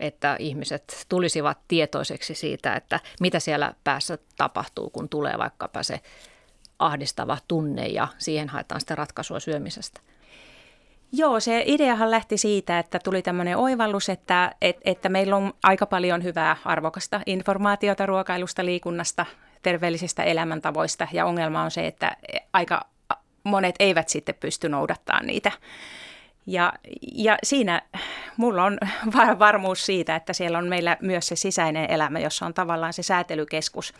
että 0.00 0.36
ihmiset 0.38 1.06
tulisivat 1.08 1.58
tietoiseksi 1.68 2.34
siitä, 2.34 2.74
että 2.74 3.00
mitä 3.20 3.40
siellä 3.40 3.74
päässä 3.84 4.18
tapahtuu, 4.36 4.90
kun 4.90 5.08
tulee 5.08 5.38
vaikkapa 5.38 5.82
se 5.82 6.00
ahdistava 6.78 7.38
tunne 7.48 7.86
ja 7.86 8.08
siihen 8.18 8.48
haetaan 8.48 8.80
sitä 8.80 8.94
ratkaisua 8.94 9.40
syömisestä. 9.40 10.00
Joo, 11.14 11.40
se 11.40 11.62
ideahan 11.66 12.10
lähti 12.10 12.36
siitä, 12.36 12.78
että 12.78 12.98
tuli 13.04 13.22
tämmöinen 13.22 13.56
oivallus, 13.56 14.08
että, 14.08 14.54
että, 14.62 14.82
että 14.84 15.08
meillä 15.08 15.36
on 15.36 15.52
aika 15.62 15.86
paljon 15.86 16.22
hyvää 16.22 16.56
arvokasta 16.64 17.20
informaatiota 17.26 18.06
ruokailusta, 18.06 18.64
liikunnasta, 18.64 19.26
terveellisistä 19.62 20.22
elämäntavoista 20.22 21.08
ja 21.12 21.26
ongelma 21.26 21.62
on 21.62 21.70
se, 21.70 21.86
että 21.86 22.16
aika 22.52 22.86
monet 23.44 23.74
eivät 23.78 24.08
sitten 24.08 24.34
pysty 24.40 24.68
noudattamaan 24.68 25.26
niitä. 25.26 25.52
Ja, 26.46 26.72
ja 27.14 27.38
siinä 27.42 27.82
mulla 28.36 28.64
on 28.64 28.78
varmuus 29.38 29.86
siitä, 29.86 30.16
että 30.16 30.32
siellä 30.32 30.58
on 30.58 30.68
meillä 30.68 30.96
myös 31.00 31.26
se 31.26 31.36
sisäinen 31.36 31.90
elämä, 31.90 32.18
jossa 32.18 32.46
on 32.46 32.54
tavallaan 32.54 32.92
se 32.92 33.02
säätelykeskus. 33.02 33.94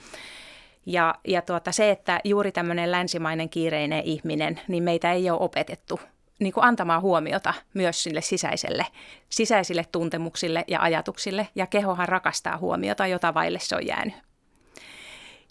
Ja, 0.86 1.14
ja 1.28 1.42
tuota, 1.42 1.72
se, 1.72 1.90
että 1.90 2.20
juuri 2.24 2.52
tämmöinen 2.52 2.90
länsimainen 2.90 3.48
kiireinen 3.48 4.02
ihminen, 4.04 4.60
niin 4.68 4.82
meitä 4.82 5.12
ei 5.12 5.30
ole 5.30 5.40
opetettu 5.40 6.00
niin 6.42 6.52
kuin 6.52 6.64
antamaan 6.64 7.02
huomiota 7.02 7.54
myös 7.74 8.02
sille 8.02 8.20
sisäiselle, 8.20 8.86
sisäisille 9.28 9.86
tuntemuksille 9.92 10.64
ja 10.68 10.82
ajatuksille. 10.82 11.48
Ja 11.54 11.66
kehohan 11.66 12.08
rakastaa 12.08 12.56
huomiota, 12.56 13.06
jota 13.06 13.34
vaille 13.34 13.58
se 13.58 13.76
on 13.76 13.86
jäänyt. 13.86 14.14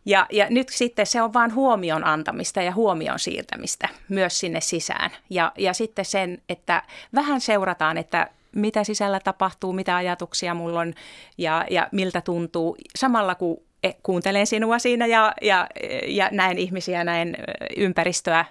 Ja, 0.05 0.25
ja 0.31 0.47
nyt 0.49 0.69
sitten 0.69 1.05
se 1.05 1.21
on 1.21 1.33
vain 1.33 1.55
huomion 1.55 2.03
antamista 2.03 2.61
ja 2.61 2.73
huomion 2.73 3.19
siirtämistä 3.19 3.89
myös 4.09 4.39
sinne 4.39 4.61
sisään. 4.61 5.11
Ja, 5.29 5.51
ja 5.57 5.73
sitten 5.73 6.05
sen, 6.05 6.41
että 6.49 6.83
vähän 7.15 7.41
seurataan, 7.41 7.97
että 7.97 8.27
mitä 8.55 8.83
sisällä 8.83 9.19
tapahtuu, 9.19 9.73
mitä 9.73 9.95
ajatuksia 9.95 10.53
mulla 10.53 10.79
on 10.79 10.93
ja, 11.37 11.65
ja 11.69 11.87
miltä 11.91 12.21
tuntuu. 12.21 12.77
Samalla 12.95 13.35
kun 13.35 13.57
e, 13.83 13.91
kuuntelen 14.03 14.47
sinua 14.47 14.79
siinä 14.79 15.05
ja, 15.05 15.33
ja, 15.41 15.67
ja 16.07 16.29
näen 16.31 16.57
ihmisiä, 16.57 17.03
näen 17.03 17.35
ympäristöä, 17.77 18.45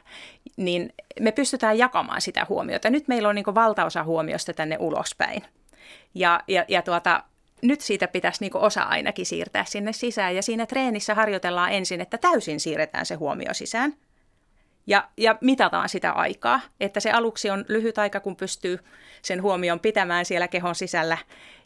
niin 0.61 0.93
me 1.21 1.33
pystytään 1.33 1.79
jakamaan 1.79 2.21
sitä 2.21 2.47
huomiota. 2.49 2.91
Nyt 2.91 3.09
meillä 3.09 3.29
on 3.29 3.35
niin 3.35 3.55
valtaosa 3.55 4.05
huomiosta 4.05 4.53
tänne 4.53 4.77
ulospäin. 4.81 5.43
Ja, 6.15 6.41
ja, 6.49 6.65
ja 6.69 6.83
tuota, 6.83 7.25
nyt 7.63 7.81
siitä 7.81 8.09
pitäisi 8.09 8.41
niin 8.41 8.57
osa 8.57 8.83
ainakin 8.83 9.27
siirtää 9.27 9.65
sinne 9.65 9.93
sisään. 9.93 10.37
Ja 10.37 10.43
siinä 10.43 10.67
treenissä 10.67 11.15
harjoitellaan 11.15 11.73
ensin, 11.73 12.01
että 12.01 12.19
täysin 12.19 12.61
siirretään 12.61 13.07
se 13.07 13.15
huomio 13.15 13.55
sisään. 13.55 13.95
Ja, 14.87 15.09
ja 15.17 15.39
mitataan 15.41 15.89
sitä 15.89 16.13
aikaa, 16.13 16.61
että 16.81 17.01
se 17.01 17.11
aluksi 17.11 17.51
on 17.51 17.65
lyhyt 17.69 17.99
aika, 17.99 18.21
kun 18.21 18.37
pystyy 18.37 18.79
sen 19.23 19.43
huomion 19.43 19.81
pitämään 19.81 20.25
siellä 20.25 20.49
kehon 20.49 20.75
sisällä. 20.75 21.19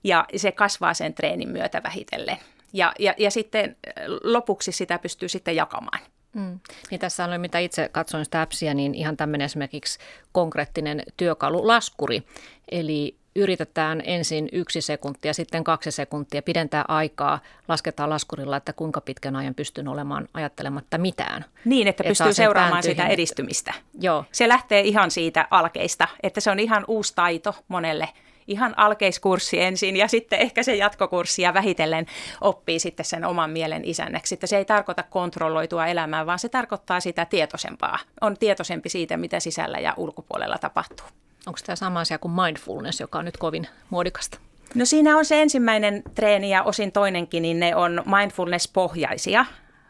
Ja 0.04 0.26
se 0.37 0.52
kasvaa 0.52 0.94
sen 0.94 1.14
treenin 1.14 1.48
myötä 1.48 1.83
vähitellen. 1.83 2.37
Ja, 2.72 2.92
ja, 2.98 3.14
ja 3.18 3.30
sitten 3.30 3.76
lopuksi 4.24 4.72
sitä 4.72 4.98
pystyy 4.98 5.28
sitten 5.28 5.57
jakamaan. 5.57 6.00
Mm. 6.35 6.61
Niin 6.90 7.01
tässä 7.01 7.25
on, 7.25 7.40
mitä 7.40 7.59
itse 7.59 7.88
katsoin 7.92 8.25
sitä 8.25 8.42
appsia, 8.42 8.75
niin 8.75 8.94
ihan 8.94 9.16
tämmöinen 9.16 9.44
esimerkiksi 9.44 9.99
konkreettinen 10.33 11.03
työkalu, 11.16 11.66
laskuri. 11.66 12.23
Eli 12.70 13.16
yritetään 13.37 14.03
ensin 14.05 14.49
yksi 14.53 14.81
sekuntia, 14.81 15.35
sitten 15.35 15.64
kaksi 15.64 15.90
sekuntia, 15.90 16.42
pidentää 16.42 16.85
aikaa, 16.88 17.40
lasketaan 17.68 18.11
laskurilla, 18.11 18.57
että 18.57 18.73
kuinka 18.73 19.01
pitkän 19.01 19.37
ajan 19.37 19.55
pystyn 19.55 19.88
olemaan 19.88 20.29
ajattelematta 20.35 20.99
mitään. 20.99 21.44
Niin, 21.64 21.88
että, 21.88 22.03
että 22.03 22.11
pystyy 22.11 22.33
seuraamaan 22.33 22.83
sitä 22.83 23.07
edistymistä. 23.07 23.75
Joo. 24.01 24.25
Se 24.33 24.49
lähtee 24.49 24.81
ihan 24.81 25.11
siitä 25.11 25.49
alkeista, 25.51 26.09
että 26.23 26.40
se 26.40 26.51
on 26.51 26.61
ihan 26.61 26.85
uusi 26.88 27.12
taito 27.14 27.55
monelle 27.68 28.09
ihan 28.46 28.74
alkeiskurssi 28.76 29.61
ensin 29.61 29.96
ja 29.96 30.09
sitten 30.09 30.38
ehkä 30.38 30.62
se 30.62 30.76
jatkokurssi 30.76 31.42
ja 31.42 31.54
vähitellen 31.54 32.07
oppii 32.40 32.78
sitten 32.78 33.07
sen 33.07 33.24
oman 33.24 33.50
mielen 33.50 33.85
isännäksi. 33.85 34.35
Että 34.35 34.46
se 34.46 34.57
ei 34.57 34.64
tarkoita 34.64 35.02
kontrolloitua 35.02 35.87
elämää, 35.87 36.26
vaan 36.26 36.38
se 36.38 36.48
tarkoittaa 36.48 37.00
sitä 37.00 37.24
tietoisempaa. 37.24 37.98
On 38.20 38.37
tietoisempi 38.37 38.88
siitä, 38.88 39.16
mitä 39.16 39.40
sisällä 39.40 39.78
ja 39.78 39.94
ulkopuolella 39.96 40.59
tapahtuu. 40.59 41.07
Onko 41.46 41.59
tämä 41.66 41.76
sama 41.76 42.00
asia 42.00 42.18
kuin 42.18 42.33
mindfulness, 42.33 43.00
joka 43.00 43.18
on 43.18 43.24
nyt 43.24 43.37
kovin 43.37 43.66
muodikasta? 43.90 44.38
No 44.74 44.85
siinä 44.85 45.16
on 45.16 45.24
se 45.24 45.42
ensimmäinen 45.42 46.02
treeni 46.14 46.50
ja 46.50 46.62
osin 46.62 46.92
toinenkin, 46.92 47.42
niin 47.42 47.61
ne 47.61 47.76
on 47.76 48.02
mindfulness-pohjaisia. 48.07 49.44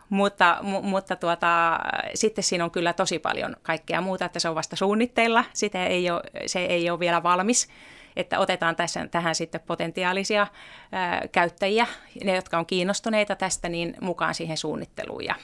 Mutta, 0.08 0.58
mu, 0.62 0.82
mutta 0.82 1.16
tuota, 1.16 1.78
sitten 2.14 2.44
siinä 2.44 2.64
on 2.64 2.70
kyllä 2.70 2.92
tosi 2.92 3.18
paljon 3.18 3.56
kaikkea 3.62 4.00
muuta, 4.00 4.24
että 4.24 4.38
se 4.38 4.48
on 4.48 4.54
vasta 4.54 4.76
suunnitteilla. 4.76 5.44
Sitä 5.52 5.86
ei 5.86 6.10
ole, 6.10 6.22
se 6.46 6.64
ei 6.64 6.90
ole 6.90 6.98
vielä 6.98 7.22
valmis 7.22 7.68
että 8.16 8.38
otetaan 8.38 8.76
tässä, 8.76 9.06
tähän 9.10 9.34
sitten 9.34 9.60
potentiaalisia 9.66 10.46
ää, 10.92 11.22
käyttäjiä, 11.32 11.86
ne 12.24 12.34
jotka 12.34 12.58
on 12.58 12.66
kiinnostuneita 12.66 13.36
tästä, 13.36 13.68
niin 13.68 13.94
mukaan 14.00 14.34
siihen 14.34 14.56
suunnitteluun. 14.56 15.24
Ja, 15.24 15.34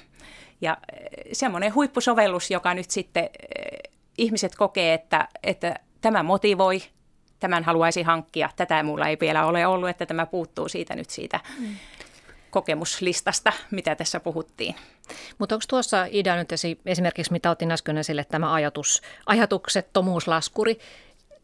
ja 0.61 0.77
semmoinen 1.33 1.75
huippusovellus, 1.75 2.51
joka 2.51 2.75
nyt 2.75 2.91
sitten 2.91 3.23
ää, 3.23 3.31
ihmiset 4.19 4.55
kokee, 4.55 4.95
että, 4.95 5.29
että 5.43 5.75
tämä 6.01 6.23
motivoi, 6.23 6.83
tämän 7.41 7.65
haluaisi 7.65 8.03
hankkia. 8.03 8.51
Tätä 8.57 8.83
mulla 8.83 9.09
ei 9.09 9.17
vielä 9.21 9.47
ole 9.47 9.67
ollut, 9.67 9.89
että 9.89 10.07
tämä 10.07 10.27
puuttuu 10.27 10.69
siitä 10.69 10.97
nyt 10.97 11.11
siitä 11.11 11.41
mm. 11.59 11.77
kokemuslistasta, 12.51 13.53
mitä 13.71 13.95
tässä 13.95 14.21
puhuttiin. 14.21 14.75
Mutta 15.39 15.55
onko 15.55 15.65
tuossa 15.69 16.07
idea 16.11 16.37
nyt 16.37 16.49
esimerkiksi, 16.87 17.33
mitä 17.33 17.51
otin 17.51 17.71
äsken 17.73 17.99
esille, 17.99 18.25
tämä 18.25 18.53
ajatus, 18.53 19.03
ajatuksettomuuslaskuri, 19.27 20.79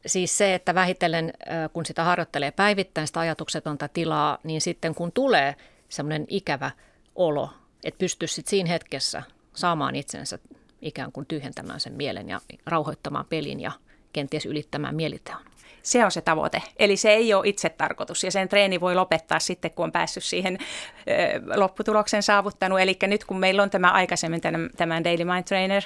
siis 0.07 0.39
se, 0.39 0.55
että 0.55 0.75
vähitellen 0.75 1.33
kun 1.73 1.87
sitä 1.87 2.05
harjoittelee 2.05 2.51
päivittäin 2.51 3.07
sitä 3.07 3.21
ajatuksetonta 3.21 3.89
tilaa, 3.89 4.39
niin 4.45 4.61
sitten 4.61 4.95
kun 4.95 5.13
tulee 5.13 5.57
semmoinen 5.89 6.27
ikävä 6.29 6.71
olo, 7.15 7.51
että 7.85 7.99
pystyisi 7.99 8.35
sitten 8.35 8.51
siinä 8.51 8.69
hetkessä 8.69 9.23
saamaan 9.55 9.97
itsensä 9.97 10.39
ikään 10.83 11.13
kuin 11.13 11.27
tyhjentämään 11.27 11.81
sen 11.81 11.93
mielen 11.93 12.29
ja 12.29 12.41
rauhoittamaan 12.67 13.27
pelin 13.29 13.61
ja 13.61 13.73
kenties 14.13 14.47
ylittämään 14.47 14.95
mieliteon. 14.95 15.41
Se 15.83 16.05
on 16.05 16.11
se 16.11 16.21
tavoite. 16.21 16.63
Eli 16.77 16.97
se 16.97 17.11
ei 17.11 17.35
ole 17.35 17.49
itse 17.49 17.69
tarkoitus 17.69 18.25
ja 18.25 18.31
sen 18.31 18.49
treeni 18.49 18.81
voi 18.81 18.95
lopettaa 18.95 19.39
sitten, 19.39 19.71
kun 19.71 19.85
on 19.85 19.93
päässyt 19.93 20.25
siihen 20.25 20.59
ö, 20.61 21.59
lopputuloksen 21.61 22.23
saavuttanut. 22.23 22.81
Eli 22.81 22.97
nyt 23.03 23.25
kun 23.25 23.39
meillä 23.39 23.63
on 23.63 23.71
tämä 23.71 23.91
aikaisemmin 23.91 24.41
tämän 24.77 25.05
Daily 25.05 25.25
Mind 25.25 25.45
Trainer, 25.45 25.83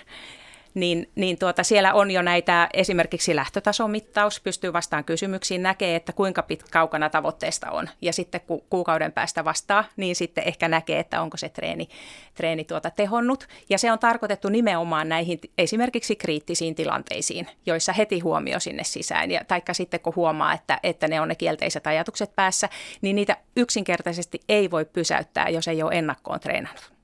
niin, 0.75 1.11
niin 1.15 1.39
tuota, 1.39 1.63
siellä 1.63 1.95
on 1.95 2.11
jo 2.11 2.23
näitä 2.23 2.69
esimerkiksi 2.75 3.37
lähtötasomittaus, 3.37 4.41
pystyy 4.41 4.73
vastaan 4.73 5.05
kysymyksiin, 5.05 5.63
näkee, 5.63 5.97
että 5.97 6.13
kuinka 6.13 6.43
pit 6.43 6.63
kaukana 6.71 7.11
tavoitteesta 7.11 7.71
on. 7.71 7.89
Ja 8.03 8.13
sitten 8.13 8.41
kun 8.41 8.63
kuukauden 8.71 9.13
päästä 9.13 9.45
vastaa, 9.45 9.85
niin 9.97 10.17
sitten 10.17 10.45
ehkä 10.47 10.69
näkee, 10.69 10.99
että 10.99 11.23
onko 11.23 11.37
se 11.37 11.49
treeni, 11.49 11.89
treeni 12.35 12.65
tuota 12.65 12.91
tehonnut. 12.91 13.49
Ja 13.69 13.79
se 13.79 13.93
on 13.93 13.99
tarkoitettu 13.99 14.49
nimenomaan 14.49 15.09
näihin 15.09 15.41
esimerkiksi 15.59 16.17
kriittisiin 16.17 16.75
tilanteisiin, 16.75 17.49
joissa 17.67 17.93
heti 17.93 18.21
huomio 18.21 18.61
sinne 18.61 18.85
sisään. 18.85 19.31
Ja, 19.31 19.45
taikka 19.49 19.75
sitten 19.75 20.01
kun 20.01 20.17
huomaa, 20.17 20.53
että, 20.53 20.81
että 20.83 21.09
ne 21.09 21.21
on 21.21 21.29
ne 21.29 21.35
kielteiset 21.35 21.87
ajatukset 21.87 22.37
päässä, 22.37 22.69
niin 23.03 23.17
niitä 23.17 23.37
yksinkertaisesti 23.57 24.41
ei 24.49 24.71
voi 24.71 24.85
pysäyttää, 24.85 25.49
jos 25.49 25.69
ei 25.69 25.83
ole 25.83 25.99
ennakkoon 25.99 26.41
treenannut. 26.41 27.00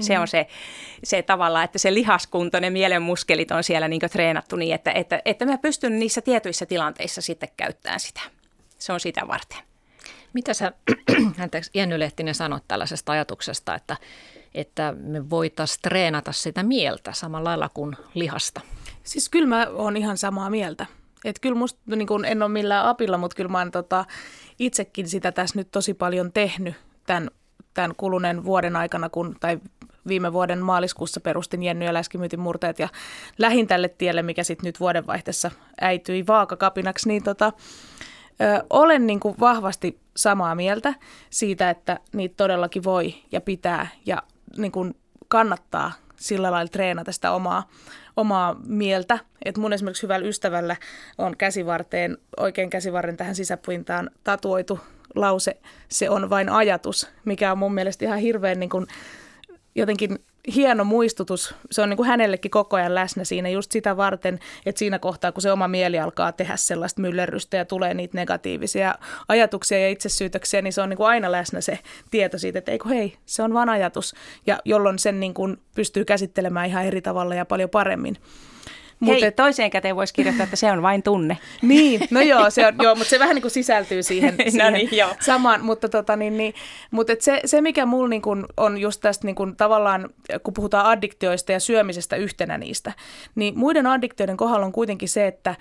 Se 0.00 0.18
on 0.18 0.28
se, 0.28 0.46
se 1.04 1.22
tavalla, 1.22 1.62
että 1.62 1.78
se 1.78 1.94
lihaskunto, 1.94 2.60
ne 2.60 2.70
mielen 2.70 3.02
muskelit 3.02 3.50
on 3.50 3.64
siellä 3.64 3.88
niin 3.88 4.00
treenattu 4.12 4.56
niin, 4.56 4.74
että, 4.74 4.92
että, 4.92 5.22
että 5.24 5.46
mä 5.46 5.58
pystyn 5.58 5.98
niissä 5.98 6.20
tietyissä 6.20 6.66
tilanteissa 6.66 7.20
sitten 7.20 7.48
käyttämään 7.56 8.00
sitä. 8.00 8.20
Se 8.78 8.92
on 8.92 9.00
sitä 9.00 9.28
varten. 9.28 9.58
Mitä 10.32 10.54
sä, 10.54 10.72
anteeksi, 11.42 11.70
Jenny 11.74 11.98
Lehtinen 11.98 12.34
sanot 12.34 12.64
tällaisesta 12.68 13.12
ajatuksesta, 13.12 13.74
että, 13.74 13.96
että 14.54 14.94
me 14.98 15.30
voitaisiin 15.30 15.82
treenata 15.82 16.32
sitä 16.32 16.62
mieltä 16.62 17.12
samalla 17.12 17.48
lailla 17.48 17.68
kuin 17.74 17.96
lihasta? 18.14 18.60
Siis 19.02 19.28
kyllä 19.28 19.48
mä 19.48 19.66
oon 19.74 19.96
ihan 19.96 20.18
samaa 20.18 20.50
mieltä. 20.50 20.86
Että 21.24 21.40
kyllä 21.40 21.56
musta, 21.56 21.80
niin 21.96 22.06
kun 22.06 22.24
en 22.24 22.42
ole 22.42 22.50
millään 22.50 22.86
apilla, 22.86 23.18
mutta 23.18 23.36
kyllä 23.36 23.50
mä 23.50 23.58
oon 23.58 23.70
tota, 23.70 24.04
itsekin 24.58 25.08
sitä 25.08 25.32
tässä 25.32 25.58
nyt 25.58 25.70
tosi 25.70 25.94
paljon 25.94 26.32
tehnyt 26.32 26.74
tämän, 27.06 27.30
tämän 27.74 27.94
kuluneen 27.96 28.44
vuoden 28.44 28.76
aikana, 28.76 29.08
kun, 29.08 29.36
tai 29.40 29.58
viime 30.08 30.32
vuoden 30.32 30.58
maaliskuussa 30.58 31.20
perustin 31.20 31.62
Jenny 31.62 31.84
ja 31.84 31.94
Läskimyytin 31.94 32.40
murteet 32.40 32.78
ja 32.78 32.88
lähin 33.38 33.66
tälle 33.66 33.88
tielle, 33.88 34.22
mikä 34.22 34.44
sitten 34.44 34.68
nyt 34.68 34.80
vuodenvaihteessa 34.80 35.50
äityi 35.80 36.26
vaakakapinaksi, 36.26 37.08
niin 37.08 37.22
tota, 37.22 37.52
ö, 38.40 38.64
olen 38.70 39.06
niin 39.06 39.20
kuin 39.20 39.34
vahvasti 39.40 40.00
samaa 40.16 40.54
mieltä 40.54 40.94
siitä, 41.30 41.70
että 41.70 42.00
niitä 42.12 42.34
todellakin 42.36 42.84
voi 42.84 43.14
ja 43.32 43.40
pitää 43.40 43.86
ja 44.06 44.22
niin 44.56 44.72
kuin 44.72 44.94
kannattaa 45.28 45.92
sillä 46.16 46.50
lailla 46.50 46.70
treenata 46.70 47.12
sitä 47.12 47.32
omaa, 47.32 47.68
omaa 48.16 48.56
mieltä. 48.66 49.18
Et 49.44 49.56
mun 49.56 49.72
esimerkiksi 49.72 50.02
hyvällä 50.02 50.26
ystävällä 50.26 50.76
on 51.18 51.36
käsivarteen, 51.36 52.18
oikein 52.36 52.70
käsivarren 52.70 53.16
tähän 53.16 53.34
sisäpuintaan 53.34 54.10
tatuoitu 54.24 54.80
lause, 55.14 55.56
se 55.88 56.10
on 56.10 56.30
vain 56.30 56.48
ajatus, 56.48 57.08
mikä 57.24 57.52
on 57.52 57.58
mun 57.58 57.74
mielestä 57.74 58.04
ihan 58.04 58.18
hirveän 58.18 58.60
niin 58.60 58.70
kuin 58.70 58.86
jotenkin 59.74 60.18
hieno 60.54 60.84
muistutus. 60.84 61.54
Se 61.70 61.82
on 61.82 61.90
niin 61.90 61.96
kuin 61.96 62.06
hänellekin 62.06 62.50
koko 62.50 62.76
ajan 62.76 62.94
läsnä 62.94 63.24
siinä 63.24 63.48
just 63.48 63.72
sitä 63.72 63.96
varten, 63.96 64.38
että 64.66 64.78
siinä 64.78 64.98
kohtaa, 64.98 65.32
kun 65.32 65.42
se 65.42 65.52
oma 65.52 65.68
mieli 65.68 65.98
alkaa 65.98 66.32
tehdä 66.32 66.56
sellaista 66.56 67.00
myllerrystä 67.00 67.56
ja 67.56 67.64
tulee 67.64 67.94
niitä 67.94 68.18
negatiivisia 68.18 68.94
ajatuksia 69.28 69.78
ja 69.78 69.88
itsesyytöksiä, 69.88 70.62
niin 70.62 70.72
se 70.72 70.82
on 70.82 70.88
niin 70.88 70.96
kuin 70.96 71.06
aina 71.06 71.32
läsnä 71.32 71.60
se 71.60 71.78
tieto 72.10 72.38
siitä, 72.38 72.58
että 72.58 72.72
eikö 72.72 72.88
hei, 72.88 73.16
se 73.26 73.42
on 73.42 73.54
vain 73.54 73.68
ajatus. 73.68 74.14
Ja 74.46 74.60
jolloin 74.64 74.98
sen 74.98 75.20
niin 75.20 75.34
kuin 75.34 75.56
pystyy 75.74 76.04
käsittelemään 76.04 76.68
ihan 76.68 76.84
eri 76.84 77.02
tavalla 77.02 77.34
ja 77.34 77.44
paljon 77.44 77.70
paremmin. 77.70 78.16
Mutta 79.00 79.30
toiseen 79.30 79.70
käteen 79.70 79.96
voisi 79.96 80.14
kirjoittaa, 80.14 80.44
että 80.44 80.56
se 80.56 80.72
on 80.72 80.82
vain 80.82 81.02
tunne. 81.02 81.38
niin, 81.62 82.00
no 82.10 82.20
joo, 82.20 82.50
se 82.50 82.66
on, 82.66 82.74
joo 82.82 82.94
mutta 82.94 83.10
se 83.10 83.18
vähän 83.18 83.34
niin 83.34 83.42
kuin 83.42 83.52
sisältyy 83.52 84.02
siihen, 84.02 84.34
no 84.38 84.50
siihen 84.50 84.72
no 84.72 84.78
niin, 84.78 84.96
joo. 84.96 85.10
samaan. 85.20 85.64
Mutta, 85.64 85.88
tota, 85.88 86.16
niin, 86.16 86.36
niin, 86.36 86.54
mutta 86.90 87.12
et 87.12 87.20
se, 87.20 87.40
se, 87.44 87.60
mikä 87.60 87.86
mulla 87.86 88.08
niin 88.08 88.22
kuin 88.22 88.44
on 88.56 88.78
just 88.78 89.00
tästä 89.00 89.26
niin 89.26 89.34
kuin 89.34 89.56
tavallaan, 89.56 90.08
kun 90.42 90.54
puhutaan 90.54 90.86
addiktioista 90.86 91.52
ja 91.52 91.60
syömisestä 91.60 92.16
yhtenä 92.16 92.58
niistä, 92.58 92.92
niin 93.34 93.58
muiden 93.58 93.86
addiktioiden 93.86 94.36
kohdalla 94.36 94.66
on 94.66 94.72
kuitenkin 94.72 95.08
se, 95.08 95.26
että, 95.26 95.54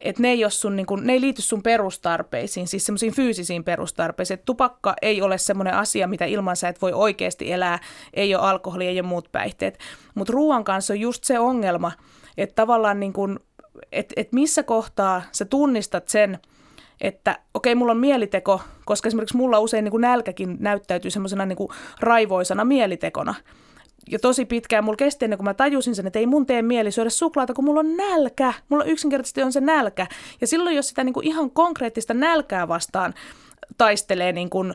että 0.00 0.22
ne 0.22 0.30
ei, 0.30 0.44
sun, 0.48 0.76
niin 0.76 0.86
kun, 0.86 1.06
ne 1.06 1.12
ei 1.12 1.20
liity 1.20 1.42
sun 1.42 1.62
perustarpeisiin, 1.62 2.68
siis 2.68 2.86
semmoisiin 2.86 3.14
fyysisiin 3.14 3.64
perustarpeisiin. 3.64 4.38
Et 4.38 4.44
tupakka 4.44 4.94
ei 5.02 5.22
ole 5.22 5.38
semmoinen 5.38 5.74
asia, 5.74 6.06
mitä 6.06 6.24
ilman 6.24 6.56
sä 6.56 6.68
et 6.68 6.82
voi 6.82 6.92
oikeasti 6.92 7.52
elää, 7.52 7.78
ei 8.14 8.34
ole 8.34 8.42
alkoholi, 8.42 8.86
ei 8.86 9.00
ole 9.00 9.08
muut 9.08 9.28
päihteet. 9.32 9.78
Mutta 10.14 10.32
ruoan 10.32 10.64
kanssa 10.64 10.94
on 10.94 11.00
just 11.00 11.24
se 11.24 11.38
ongelma, 11.38 11.92
että 12.36 12.54
tavallaan 12.54 13.00
niin 13.00 13.12
kuin, 13.12 13.38
että 13.92 14.14
et 14.16 14.32
missä 14.32 14.62
kohtaa 14.62 15.22
sä 15.32 15.44
tunnistat 15.44 16.08
sen, 16.08 16.38
että 17.00 17.38
okei, 17.54 17.72
okay, 17.72 17.78
mulla 17.78 17.92
on 17.92 17.98
mieliteko, 17.98 18.60
koska 18.84 19.06
esimerkiksi 19.06 19.36
mulla 19.36 19.58
usein 19.58 19.84
niin 19.84 19.90
kuin 19.90 20.00
nälkäkin 20.00 20.56
näyttäytyy 20.60 21.10
semmoisena 21.10 21.46
niin 21.46 21.68
raivoisana 22.00 22.64
mielitekona. 22.64 23.34
Ja 24.10 24.18
tosi 24.18 24.44
pitkään 24.44 24.84
mulla 24.84 24.96
kesti 24.96 25.24
ennen 25.24 25.38
kuin 25.38 25.44
mä 25.44 25.54
tajusin 25.54 25.94
sen, 25.94 26.06
että 26.06 26.18
ei 26.18 26.26
mun 26.26 26.46
tee 26.46 26.62
mieli 26.62 26.90
syödä 26.90 27.10
suklaata, 27.10 27.54
kun 27.54 27.64
mulla 27.64 27.80
on 27.80 27.96
nälkä. 27.96 28.54
Mulla 28.68 28.84
yksinkertaisesti 28.84 29.42
on 29.42 29.52
se 29.52 29.60
nälkä. 29.60 30.06
Ja 30.40 30.46
silloin, 30.46 30.76
jos 30.76 30.88
sitä 30.88 31.04
niin 31.04 31.12
kuin 31.12 31.26
ihan 31.26 31.50
konkreettista 31.50 32.14
nälkää 32.14 32.68
vastaan 32.68 33.14
taistelee 33.78 34.32
niin 34.32 34.50
kuin 34.50 34.74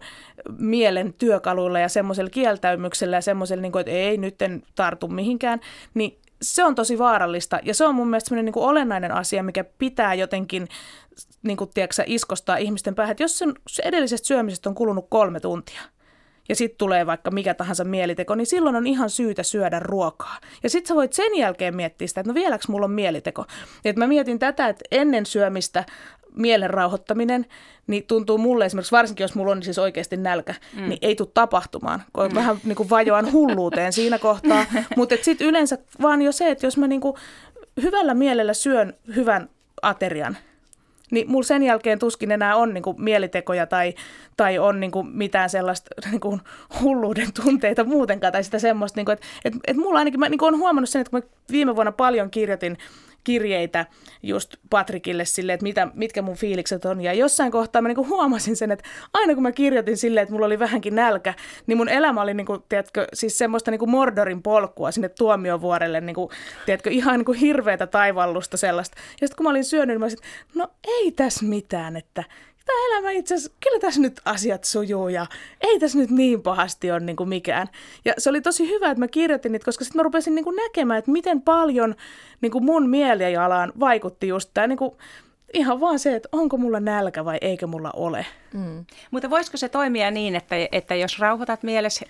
mielen 0.58 1.14
työkaluilla 1.14 1.80
ja 1.80 1.90
semmoisella 1.90 2.30
kieltäymyksellä 2.30 3.18
ja 3.18 3.22
semmoisella, 3.22 3.62
niin 3.62 3.80
että 3.80 3.92
ei 3.92 4.18
nyt 4.18 4.42
en 4.42 4.64
tartu 4.76 5.08
mihinkään, 5.08 5.60
niin 5.94 6.20
se 6.42 6.64
on 6.64 6.76
tosi 6.76 6.98
vaarallista 6.98 7.60
ja 7.64 7.74
se 7.74 7.86
on 7.86 7.96
mun 7.96 8.10
mielestä 8.10 8.36
niin 8.36 8.54
kuin 8.54 8.66
olennainen 8.66 9.12
asia, 9.12 9.44
mikä 9.44 9.64
pitää 9.64 10.14
jotenkin 10.14 10.68
niin 11.44 11.58
kuin, 11.58 11.70
tiedätkö, 11.74 12.04
iskostaa 12.06 12.58
ihmisten 12.58 12.96
päähän, 12.96 13.12
että 13.12 13.24
jos 13.24 13.38
sen 13.38 13.54
edellisestä 13.84 14.28
syömisestä 14.28 14.70
on 14.70 14.76
kulunut 14.76 15.06
kolme 15.10 15.40
tuntia 15.40 15.82
ja 16.50 16.56
sitten 16.56 16.78
tulee 16.78 17.06
vaikka 17.06 17.32
mikä 17.32 17.54
tahansa 17.54 17.84
mieliteko, 17.84 18.36
niin 18.36 18.48
silloin 18.48 18.76
on 18.76 18.88
ihan 18.88 19.10
syytä 19.10 19.44
syödä 19.44 19.80
ruokaa. 19.80 20.38
Ja 20.64 20.70
sitten 20.70 20.88
sä 20.88 20.96
voit 20.96 21.14
sen 21.14 21.36
jälkeen 21.38 21.76
miettiä 21.76 22.08
sitä, 22.08 22.22
että 22.22 22.30
no 22.30 22.36
vieläks 22.36 22.68
mulla 22.68 22.86
on 22.86 22.92
mieliteko. 22.92 23.46
Et 23.86 23.96
mä 23.96 24.08
mietin 24.08 24.40
tätä, 24.40 24.68
että 24.68 24.86
ennen 24.92 25.26
syömistä 25.26 25.84
mielen 26.36 26.70
rauhoittaminen, 26.70 27.46
niin 27.88 28.04
tuntuu 28.04 28.38
mulle 28.38 28.66
esimerkiksi, 28.66 28.92
varsinkin 28.92 29.24
jos 29.24 29.36
mulla 29.36 29.52
on 29.52 29.64
siis 29.64 29.80
oikeasti 29.80 30.18
nälkä, 30.18 30.56
mm. 30.76 30.90
niin 30.90 31.00
ei 31.02 31.16
tule 31.16 31.30
tapahtumaan. 31.34 32.04
Mm. 32.30 32.36
Vähän 32.36 32.58
niin 32.64 32.76
kuin 32.76 32.90
vajoan 32.90 33.32
hulluuteen 33.32 33.94
siinä 33.94 34.20
kohtaa. 34.20 34.66
Mutta 34.98 35.16
sitten 35.22 35.48
yleensä 35.48 35.78
vaan 36.02 36.22
jo 36.22 36.32
se, 36.32 36.50
että 36.50 36.66
jos 36.66 36.78
mä 36.78 36.88
niin 36.88 37.02
kuin 37.02 37.16
hyvällä 37.82 38.14
mielellä 38.14 38.54
syön 38.54 38.94
hyvän 39.16 39.50
aterian, 39.82 40.38
niin 41.12 41.32
mulla 41.32 41.44
sen 41.44 41.64
jälkeen 41.64 42.00
tuskin 42.00 42.32
enää 42.32 42.56
on 42.56 42.74
niin 42.74 42.84
kuin 42.84 43.02
mielitekoja 43.02 43.66
tai, 43.66 43.94
tai 44.38 44.60
on 44.60 44.80
niin 44.80 44.92
kuin 44.92 45.08
mitään 45.08 45.50
sellaista 45.50 45.90
niin 46.12 46.20
kuin 46.20 46.42
hulluuden 46.82 47.34
tunteita 47.44 47.84
muutenkaan 47.84 48.34
tai 48.34 48.44
sitä 48.44 48.60
semmoista, 48.60 49.00
niin 49.00 49.06
kuin, 49.06 49.14
että, 49.14 49.28
että, 49.46 49.60
että 49.68 49.82
mulla 49.82 50.00
ainakin, 50.00 50.20
mä 50.20 50.30
niin 50.30 50.38
kuin 50.38 50.50
olen 50.50 50.60
huomannut 50.60 50.90
sen, 50.90 51.02
että 51.02 51.12
kun 51.12 51.20
mä 51.20 51.30
viime 51.52 51.76
vuonna 51.76 51.92
paljon 51.92 52.32
kirjoitin 52.32 52.78
kirjeitä 53.24 53.86
just 54.24 54.56
Patrikille 54.70 55.26
sille, 55.26 55.54
että 55.54 55.64
mitä, 55.64 55.88
mitkä 55.94 56.22
mun 56.22 56.36
fiilikset 56.36 56.86
on. 56.86 57.02
Ja 57.02 57.14
jossain 57.14 57.52
kohtaa 57.52 57.82
mä 57.82 57.88
niinku 57.88 58.08
huomasin 58.08 58.56
sen, 58.56 58.72
että 58.72 58.90
aina 59.14 59.34
kun 59.34 59.44
mä 59.44 59.52
kirjoitin 59.52 59.98
silleen, 59.98 60.22
että 60.22 60.34
mulla 60.34 60.46
oli 60.46 60.60
vähänkin 60.60 60.96
nälkä, 60.96 61.34
niin 61.68 61.78
mun 61.78 61.90
elämä 61.90 62.22
oli 62.22 62.34
niinku, 62.34 62.58
tiedätkö, 62.70 63.08
siis 63.14 63.38
semmoista 63.38 63.72
niinku 63.72 63.88
Mordorin 63.88 64.44
polkua 64.44 64.92
sinne 64.92 65.10
tuomiovuorelle, 65.10 66.02
niinku, 66.02 66.32
tiedätkö, 66.66 66.90
ihan 66.90 67.20
niinku 67.20 67.32
hirveätä 67.32 67.88
taivallusta 67.88 68.58
sellaista. 68.58 68.98
Ja 69.22 69.28
sitten 69.28 69.38
kun 69.38 69.44
mä 69.44 69.50
olin 69.50 69.66
syönyt, 69.66 69.88
niin 69.88 70.00
mä 70.00 70.06
olisin, 70.06 70.20
no 70.56 70.68
ei 70.88 71.12
tässä 71.12 71.46
mitään, 71.46 71.96
että 71.96 72.24
tämä 72.70 72.98
elämä 72.98 73.12
itse 73.12 73.36
asiassa, 73.36 73.58
kyllä 73.64 73.80
tässä 73.80 74.02
nyt 74.02 74.22
asiat 74.26 74.64
sujuu 74.64 75.10
ja 75.10 75.26
ei 75.62 75.80
tässä 75.80 75.98
nyt 75.98 76.12
niin 76.12 76.42
pahasti 76.42 76.92
ole 76.92 77.00
niin 77.00 77.16
kuin 77.16 77.30
mikään. 77.30 77.68
Ja 78.06 78.14
se 78.18 78.30
oli 78.30 78.42
tosi 78.42 78.70
hyvä, 78.70 78.92
että 78.92 79.00
mä 79.00 79.08
kirjoitin 79.08 79.52
niitä, 79.52 79.66
koska 79.66 79.84
sitten 79.84 80.00
mä 80.00 80.04
rupesin 80.04 80.36
niin 80.36 80.44
kuin 80.44 80.56
näkemään, 80.56 81.00
että 81.00 81.12
miten 81.12 81.42
paljon 81.42 81.96
niin 82.42 82.52
kuin 82.52 82.66
mun 82.66 82.90
mielialaan 82.90 83.74
vaikutti 83.80 84.28
just 84.28 84.50
tämä 84.54 84.68
niin 84.68 84.78
kuin 84.78 84.92
Ihan 85.54 85.80
vaan 85.80 86.00
se, 86.00 86.16
että 86.16 86.30
onko 86.32 86.58
mulla 86.58 86.80
nälkä 86.80 87.26
vai 87.26 87.38
eikö 87.42 87.68
mulla 87.68 87.92
ole. 87.96 88.26
Mm. 88.54 88.86
Mutta 89.12 89.30
voisiko 89.30 89.58
se 89.58 89.70
toimia 89.70 90.12
niin, 90.12 90.36
että, 90.36 90.56
että 90.72 90.96
jos 90.96 91.20
rauhoitat 91.20 91.64
mielessä, 91.64 92.06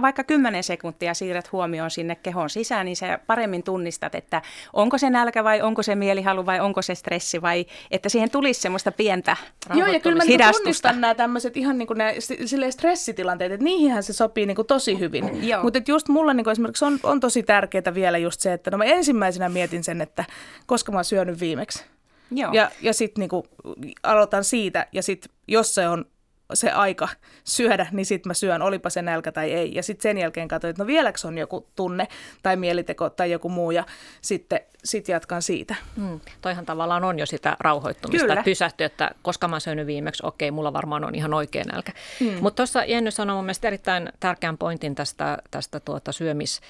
vaikka 0.00 0.24
10 0.24 0.62
sekuntia 0.62 1.14
siirrät 1.14 1.52
huomioon 1.52 1.90
sinne 1.90 2.14
kehon 2.14 2.50
sisään, 2.50 2.86
niin 2.86 2.96
sä 2.96 3.18
paremmin 3.26 3.62
tunnistat, 3.62 4.14
että 4.14 4.42
onko 4.72 4.98
se 4.98 5.10
nälkä 5.10 5.44
vai 5.44 5.62
onko 5.62 5.82
se 5.82 5.94
mielihalu 5.94 6.46
vai 6.46 6.60
onko 6.60 6.82
se 6.82 6.94
stressi 6.94 7.42
vai 7.42 7.66
että 7.90 8.08
siihen 8.08 8.30
tulisi 8.30 8.60
semmoista 8.60 8.92
pientä 8.92 9.36
Joo, 9.74 9.88
ja 9.88 10.00
kyllä 10.00 10.16
mä 10.16 10.24
niinku 10.24 10.58
tunnistan 10.58 11.00
nämä 11.00 11.14
tämmöiset 11.14 11.56
ihan 11.56 11.78
niin 11.78 11.86
kuin 11.86 11.98
nämä 11.98 12.10
stressitilanteet, 12.70 13.52
että 13.52 13.64
niihinhän 13.64 14.02
se 14.02 14.12
sopii 14.12 14.46
niin 14.46 14.56
kuin 14.56 14.66
tosi 14.66 14.98
hyvin. 14.98 15.30
Mutta 15.62 15.80
just 15.88 16.08
mulla 16.08 16.34
niin 16.34 16.44
kuin 16.44 16.52
esimerkiksi 16.52 16.84
on, 16.84 16.98
on 17.02 17.20
tosi 17.20 17.42
tärkeää 17.42 17.94
vielä 17.94 18.18
just 18.18 18.40
se, 18.40 18.52
että 18.52 18.70
no 18.70 18.78
mä 18.78 18.84
ensimmäisenä 18.84 19.48
mietin 19.48 19.84
sen, 19.84 20.00
että 20.00 20.24
koska 20.66 20.92
mä 20.92 20.98
oon 20.98 21.04
syönyt 21.04 21.40
viimeksi. 21.40 21.93
Joo. 22.30 22.52
Ja, 22.52 22.70
ja 22.82 22.94
sitten 22.94 23.20
niinku, 23.20 23.46
aloitan 24.02 24.44
siitä 24.44 24.86
ja 24.92 25.02
sitten 25.02 25.30
jos 25.48 25.74
se 25.74 25.88
on 25.88 26.04
se 26.54 26.70
aika 26.70 27.08
syödä, 27.44 27.86
niin 27.92 28.06
sitten 28.06 28.30
mä 28.30 28.34
syön, 28.34 28.62
olipa 28.62 28.90
se 28.90 29.02
nälkä 29.02 29.32
tai 29.32 29.52
ei. 29.52 29.74
Ja 29.74 29.82
sitten 29.82 30.02
sen 30.02 30.18
jälkeen 30.18 30.48
katsoin, 30.48 30.70
että 30.70 30.82
no 30.82 30.86
vieläkö 30.86 31.18
on 31.24 31.38
joku 31.38 31.66
tunne 31.76 32.08
tai 32.42 32.56
mieliteko 32.56 33.10
tai 33.10 33.30
joku 33.30 33.48
muu 33.48 33.70
ja 33.70 33.84
sitten 34.20 34.60
sit 34.84 35.08
jatkan 35.08 35.42
siitä. 35.42 35.74
Mm, 35.96 36.20
toihan 36.40 36.66
tavallaan 36.66 37.04
on 37.04 37.18
jo 37.18 37.26
sitä 37.26 37.56
rauhoittumista, 37.60 38.22
Kyllä. 38.22 38.34
että 38.34 38.44
pysähtyy, 38.44 38.84
että 38.84 39.10
koska 39.22 39.48
mä 39.48 39.60
syönyt 39.60 39.86
viimeksi, 39.86 40.26
okei, 40.26 40.50
mulla 40.50 40.72
varmaan 40.72 41.04
on 41.04 41.14
ihan 41.14 41.34
oikea 41.34 41.64
nälkä. 41.72 41.92
Mm. 42.20 42.38
Mutta 42.40 42.56
tuossa 42.56 42.84
Jenny 42.84 43.10
sanoi 43.10 43.36
mun 43.36 43.44
mielestä 43.44 43.68
erittäin 43.68 44.12
tärkeän 44.20 44.58
pointin 44.58 44.94
tästä, 44.94 45.38
tästä 45.50 45.80
tuota 45.80 46.12
syömis 46.12 46.60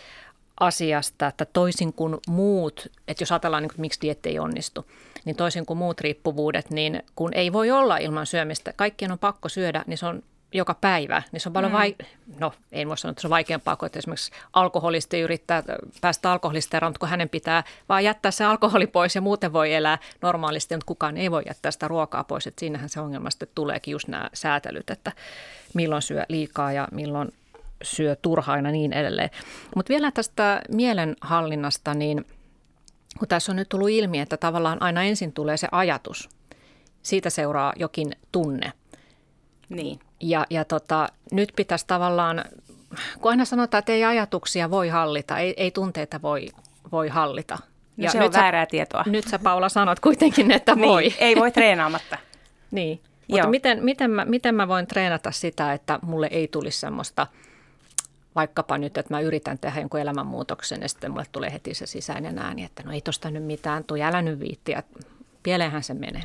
asiasta, 0.61 1.27
että 1.27 1.45
toisin 1.45 1.93
kuin 1.93 2.17
muut, 2.29 2.93
että 3.09 3.23
jos 3.23 3.33
ajatellaan, 3.33 3.63
niin 3.63 3.71
kuin, 3.71 3.81
miksi 3.81 4.01
dietti 4.01 4.29
ei 4.29 4.39
onnistu, 4.39 4.87
niin 5.25 5.37
toisin 5.37 5.67
kuin 5.67 5.79
muut 5.79 6.01
riippuvuudet, 6.01 6.71
niin 6.71 7.03
kun 7.17 7.35
ei 7.35 7.53
voi 7.53 7.71
olla 7.71 7.97
ilman 7.97 8.27
syömistä, 8.27 8.73
kaikkien 8.77 9.13
on 9.13 9.19
pakko 9.19 9.49
syödä, 9.49 9.85
niin 9.87 9.99
se 9.99 10.07
on 10.07 10.23
joka 10.55 10.75
päivä, 10.75 11.23
niin 11.33 11.41
se 11.41 11.49
on 11.49 11.53
paljon 11.53 11.73
mm. 11.73 11.79
vai... 11.79 11.95
No, 12.41 12.53
ei 12.73 12.89
voi 12.89 12.99
sanoa, 12.99 13.11
että 13.11 13.21
se 13.21 13.27
on 13.27 13.31
vaikeampaa 13.31 13.77
kuin, 13.77 13.87
että 13.87 13.99
esimerkiksi 13.99 14.33
alkoholisti 14.53 15.21
yrittää 15.21 15.63
päästä 16.01 16.33
alkoholista 16.33 16.77
eroon, 16.77 16.91
mutta 16.91 17.01
kun 17.01 17.09
hänen 17.09 17.29
pitää 17.29 17.65
vaan 17.89 18.05
jättää 18.05 18.31
se 18.31 18.45
alkoholi 18.45 18.87
pois 18.87 19.15
ja 19.15 19.21
muuten 19.21 19.53
voi 19.53 19.75
elää 19.75 19.99
normaalisti, 20.23 20.75
mutta 20.75 20.87
kukaan 20.87 21.17
ei 21.17 21.31
voi 21.31 21.43
jättää 21.47 21.71
sitä 21.71 21.89
ruokaa 21.89 22.25
pois. 22.25 22.47
Että 22.47 22.61
siinähän 22.61 22.89
se 22.89 23.01
ongelma 23.01 23.31
sitten 23.31 23.49
tuleekin 23.55 23.93
just 23.93 24.09
nämä 24.09 24.31
säätelyt, 24.35 24.91
että 24.91 25.13
milloin 25.75 26.03
syö 26.03 26.25
liikaa 26.29 26.73
ja 26.73 26.89
milloin 26.93 27.33
syö 27.83 28.17
turhaina 28.17 28.71
niin 28.71 28.93
edelleen. 28.93 29.31
Mutta 29.77 29.91
vielä 29.91 30.11
tästä 30.11 30.63
mielenhallinnasta, 30.69 31.95
niin 31.95 32.27
kun 33.19 33.29
tässä 33.29 33.53
on 33.53 33.57
nyt 33.57 33.69
tullut 33.69 33.91
ilmi, 33.91 34.21
että 34.21 34.37
tavallaan 34.37 34.83
aina 34.83 35.03
ensin 35.03 35.33
tulee 35.33 35.57
se 35.57 35.69
ajatus, 35.73 36.29
siitä 37.03 37.31
seuraa 37.31 37.73
jokin 37.77 38.13
tunne. 38.33 38.73
Niin. 39.69 40.01
Ja, 40.21 40.47
ja 40.51 40.65
tota, 40.65 41.09
nyt 41.33 41.53
pitäisi 41.57 41.87
tavallaan, 41.87 42.45
kun 43.21 43.31
aina 43.31 43.45
sanotaan, 43.45 43.79
että 43.79 43.93
ei 43.93 44.05
ajatuksia 44.05 44.71
voi 44.71 44.89
hallita, 44.89 45.39
ei, 45.39 45.55
ei 45.57 45.71
tunteita 45.71 46.23
voi, 46.23 46.49
voi 46.93 47.09
hallita. 47.09 47.59
No 47.97 48.05
ja 48.05 48.11
se 48.11 48.23
on 48.23 48.33
sä, 48.33 48.41
väärää 48.41 48.67
tietoa. 48.67 49.05
Nyt 49.07 49.29
sä 49.29 49.39
Paula 49.39 49.69
sanot 49.69 50.01
kuitenkin, 50.01 50.51
että 50.51 50.79
voi. 50.79 51.03
Niin, 51.03 51.15
ei 51.19 51.37
voi 51.37 51.51
treenaamatta. 51.51 52.19
niin, 52.71 53.01
mutta 53.29 53.39
Joo. 53.39 53.51
miten, 53.51 53.85
miten, 53.85 54.11
mä, 54.11 54.25
miten 54.25 54.55
mä 54.55 54.69
voin 54.69 54.87
treenata 54.87 55.31
sitä, 55.31 55.73
että 55.73 55.99
mulle 56.03 56.29
ei 56.31 56.49
tulisi 56.49 56.81
semmoista, 56.81 57.27
vaikkapa 58.35 58.79
nyt, 58.79 58.99
että 58.99 59.15
mä 59.15 59.21
yritän 59.21 59.59
tehdä 59.59 59.81
jonkun 59.81 60.01
elämänmuutoksen 60.01 60.83
ja 60.83 60.89
sitten 60.89 61.11
mulle 61.11 61.27
tulee 61.33 61.53
heti 61.53 61.75
se 61.75 61.87
sisäinen 61.87 62.39
ääni, 62.39 62.65
että 62.65 62.83
no 62.83 62.93
ei 62.93 63.01
tosta 63.01 63.31
nyt 63.31 63.45
mitään, 63.45 63.85
tuu 63.85 63.97
älä 64.03 64.23
nyt 64.23 64.41
viittiä, 64.41 64.83
pieleenhän 65.43 65.83
se 65.83 65.95
menee. 65.95 66.25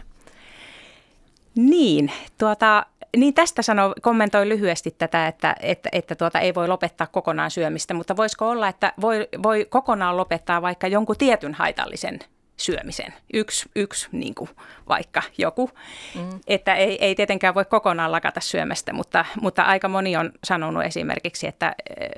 Niin, 1.56 2.12
tuota, 2.38 2.86
niin 3.17 3.34
tästä 3.34 3.62
sano, 3.62 3.93
kommentoi 4.02 4.50
lyhyesti 4.50 4.95
tätä, 4.98 5.28
että, 5.28 5.56
että, 5.60 5.89
että 5.91 6.15
tuota, 6.15 6.39
ei 6.39 6.56
voi 6.56 6.67
lopettaa 6.67 7.08
kokonaan 7.08 7.52
syömistä, 7.52 7.93
mutta 7.93 8.17
voisiko 8.17 8.50
olla, 8.50 8.67
että 8.67 8.93
voi, 9.02 9.28
voi 9.43 9.65
kokonaan 9.69 10.17
lopettaa 10.17 10.62
vaikka 10.62 10.88
jonkun 10.88 11.15
tietyn 11.17 11.54
haitallisen 11.54 12.19
syömisen. 12.60 13.13
Yksi, 13.34 13.69
yksi 13.76 14.08
niin 14.12 14.36
kuin 14.36 14.50
vaikka 14.89 15.22
joku. 15.38 15.69
Mm. 16.15 16.39
Että 16.48 16.76
ei, 16.76 17.06
ei 17.06 17.15
tietenkään 17.15 17.56
voi 17.56 17.65
kokonaan 17.65 18.12
lakata 18.12 18.39
syömästä, 18.39 18.93
mutta, 18.93 19.26
mutta 19.41 19.63
aika 19.63 19.88
moni 19.88 20.17
on 20.17 20.32
sanonut 20.43 20.84
esimerkiksi, 20.84 21.48
että 21.48 21.76
eh, 22.00 22.10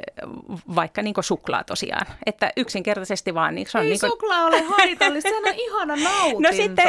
vaikka 0.75 1.01
niin 1.01 1.13
kuin 1.13 1.23
suklaa 1.23 1.63
tosiaan. 1.63 2.05
Että 2.25 2.51
yksinkertaisesti 2.57 3.33
vaan 3.33 3.55
niin 3.55 3.67
se 3.69 3.77
on 3.77 3.83
Ei 3.83 3.89
niin 3.89 3.99
kuin, 3.99 4.09
suklaa 4.09 4.45
ole 4.45 4.61
haitallista, 4.61 5.29
sehän 5.29 5.43
on 5.47 5.59
ihana 5.59 5.95
nautinto. 6.09 6.49
No 6.49 6.55
sitten 6.55 6.87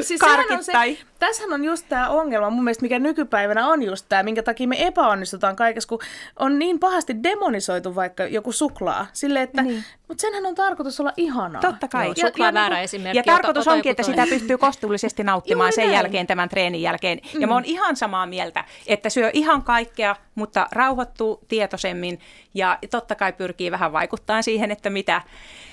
Siis 0.00 0.20
karkit 0.20 0.62
se, 0.62 0.72
tai... 0.72 0.98
Tässähän 1.18 1.52
on 1.52 1.64
just 1.64 1.86
tämä 1.88 2.08
ongelma 2.08 2.50
mun 2.50 2.64
mielestä, 2.64 2.82
mikä 2.82 2.98
nykypäivänä 2.98 3.68
on 3.68 3.82
just 3.82 4.06
tämä, 4.08 4.22
minkä 4.22 4.42
takia 4.42 4.68
me 4.68 4.86
epäonnistutaan 4.86 5.56
kaikessa, 5.56 5.88
kun 5.88 5.98
on 6.38 6.58
niin 6.58 6.78
pahasti 6.78 7.22
demonisoitu 7.22 7.94
vaikka 7.94 8.24
joku 8.26 8.52
suklaa. 8.52 9.06
Sille, 9.12 9.42
että, 9.42 9.62
niin. 9.62 9.84
mutta 10.08 10.20
senhän 10.20 10.46
on 10.46 10.54
tarkoitus 10.54 11.00
olla 11.00 11.12
ihanaa. 11.16 11.60
Totta 11.62 11.88
kai. 11.88 12.06
Joo, 12.06 12.14
suklaa 12.14 12.52
väärä 12.54 12.74
niinku- 12.76 12.84
esimerkki. 12.84 13.18
Ja 13.18 13.22
tarkoitus 13.22 13.66
Ota- 13.66 13.70
ota 13.70 13.76
onkin, 13.76 13.90
että 13.90 14.02
toinen. 14.02 14.26
sitä 14.26 14.34
pystyy 14.34 14.58
kohtuullisesti 14.58 15.24
nauttimaan 15.24 15.66
Juuri 15.66 15.74
sen 15.74 15.84
näin. 15.84 15.94
jälkeen, 15.94 16.26
tämän 16.26 16.48
treenin 16.48 16.82
jälkeen. 16.82 17.20
Ja 17.38 17.46
mä 17.46 17.54
oon 17.54 17.64
ihan 17.64 17.96
samaa 17.96 18.26
mieltä, 18.26 18.64
että 18.86 19.10
syö 19.10 19.30
ihan 19.32 19.62
kaikkea, 19.62 20.16
mutta 20.34 20.66
rauhoittuu 20.72 21.40
tietoisemmin 21.48 22.20
ja 22.54 22.78
totta 22.90 23.14
kai 23.14 23.32
pyrkii 23.32 23.70
vähän 23.70 23.92
vaikuttaa 23.92 24.42
siihen, 24.42 24.70
että 24.70 24.90
mitä, 24.90 25.22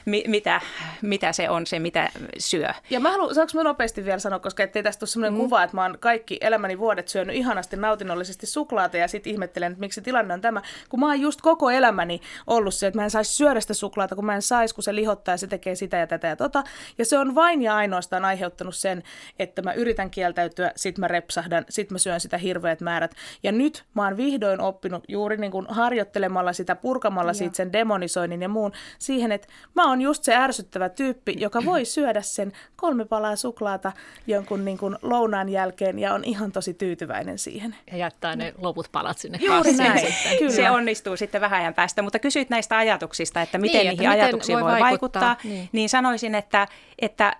mi, 0.05 0.23
mitä, 0.27 0.61
mitä 1.01 1.31
se 1.31 1.49
on 1.49 1.67
se, 1.67 1.79
mitä 1.79 2.09
syö. 2.37 2.69
Ja 2.89 2.99
mä 2.99 3.11
haluan, 3.11 3.35
saanko 3.35 3.51
mä 3.55 3.63
nopeasti 3.63 4.05
vielä 4.05 4.19
sanoa, 4.19 4.39
koska 4.39 4.63
ettei 4.63 4.83
tästä 4.83 4.99
tule 4.99 5.07
sellainen 5.07 5.39
mm. 5.39 5.43
kuva, 5.43 5.63
että 5.63 5.77
mä 5.77 5.81
oon 5.81 5.97
kaikki 5.99 6.37
elämäni 6.41 6.79
vuodet 6.79 7.07
syönyt 7.07 7.35
ihanasti 7.35 7.77
nautinnollisesti 7.77 8.45
suklaata 8.45 8.97
ja 8.97 9.07
sitten 9.07 9.33
ihmettelen, 9.33 9.71
että 9.71 9.79
miksi 9.79 10.01
tilanne 10.01 10.33
on 10.33 10.41
tämä. 10.41 10.61
Kun 10.89 10.99
mä 10.99 11.05
oon 11.05 11.21
just 11.21 11.41
koko 11.41 11.69
elämäni 11.69 12.21
ollut 12.47 12.73
se, 12.73 12.87
että 12.87 12.99
mä 12.99 13.03
en 13.03 13.11
saisi 13.11 13.33
syödä 13.33 13.59
sitä 13.59 13.73
suklaata, 13.73 14.15
kun 14.15 14.25
mä 14.25 14.35
en 14.35 14.41
saisi, 14.41 14.75
kun 14.75 14.83
se 14.83 14.95
lihottaa 14.95 15.33
ja 15.33 15.37
se 15.37 15.47
tekee 15.47 15.75
sitä 15.75 15.97
ja 15.97 16.07
tätä 16.07 16.27
ja 16.27 16.35
tota. 16.35 16.63
Ja 16.97 17.05
se 17.05 17.17
on 17.17 17.35
vain 17.35 17.61
ja 17.61 17.75
ainoastaan 17.75 18.25
aiheuttanut 18.25 18.75
sen, 18.75 19.03
että 19.39 19.61
mä 19.61 19.73
yritän 19.73 20.09
kieltäytyä, 20.09 20.71
sit 20.75 20.97
mä 20.97 21.07
repsahdan, 21.07 21.65
sit 21.69 21.91
mä 21.91 21.97
syön 21.97 22.19
sitä 22.19 22.37
hirveät 22.37 22.81
määrät. 22.81 23.15
Ja 23.43 23.51
nyt 23.51 23.83
mä 23.93 24.03
oon 24.03 24.17
vihdoin 24.17 24.61
oppinut 24.61 25.03
juuri 25.07 25.37
niin 25.37 25.51
kuin 25.51 25.65
harjoittelemalla 25.69 26.53
sitä, 26.53 26.75
purkamalla 26.75 27.33
siitä 27.33 27.55
sen 27.55 27.73
demonisoinnin 27.73 28.41
ja 28.41 28.49
muun 28.49 28.71
siihen, 28.99 29.31
että 29.31 29.47
mä 29.75 29.89
oon 29.89 29.94
just 30.01 30.23
se 30.23 30.35
ärsyttävä 30.35 30.89
tyyppi, 30.89 31.35
joka 31.37 31.65
voi 31.65 31.85
syödä 31.85 32.21
sen 32.21 32.51
kolme 32.75 33.05
palaa 33.05 33.35
suklaata 33.35 33.91
jonkun 34.27 34.65
niin 34.65 34.77
kuin 34.77 34.95
lounaan 35.01 35.49
jälkeen 35.49 35.99
ja 35.99 36.13
on 36.13 36.23
ihan 36.23 36.51
tosi 36.51 36.73
tyytyväinen 36.73 37.39
siihen. 37.39 37.75
Ja 37.91 37.97
jättää 37.97 38.35
ne 38.35 38.53
loput 38.57 38.89
palat 38.91 39.17
sinne 39.17 39.39
Juuri 39.41 39.73
näin. 39.73 39.99
sitten. 39.99 40.37
Kyllä. 40.37 40.51
Se 40.51 40.71
onnistuu 40.71 41.17
sitten 41.17 41.41
vähän 41.41 41.61
ajan 41.61 41.73
päästä, 41.73 42.01
mutta 42.01 42.19
kysyit 42.19 42.49
näistä 42.49 42.77
ajatuksista, 42.77 43.41
että 43.41 43.57
miten 43.57 43.79
Niin, 43.79 43.91
että 43.91 44.03
niihin 44.03 44.09
miten 44.09 44.23
ajatuksiin 44.23 44.55
voi 44.55 44.71
voi 44.71 44.79
vaikuttaa, 44.79 45.21
vaikuttaa, 45.21 45.51
niin. 45.51 45.69
niin 45.71 45.89
sanoisin, 45.89 46.35
että, 46.35 46.67
että 46.99 47.35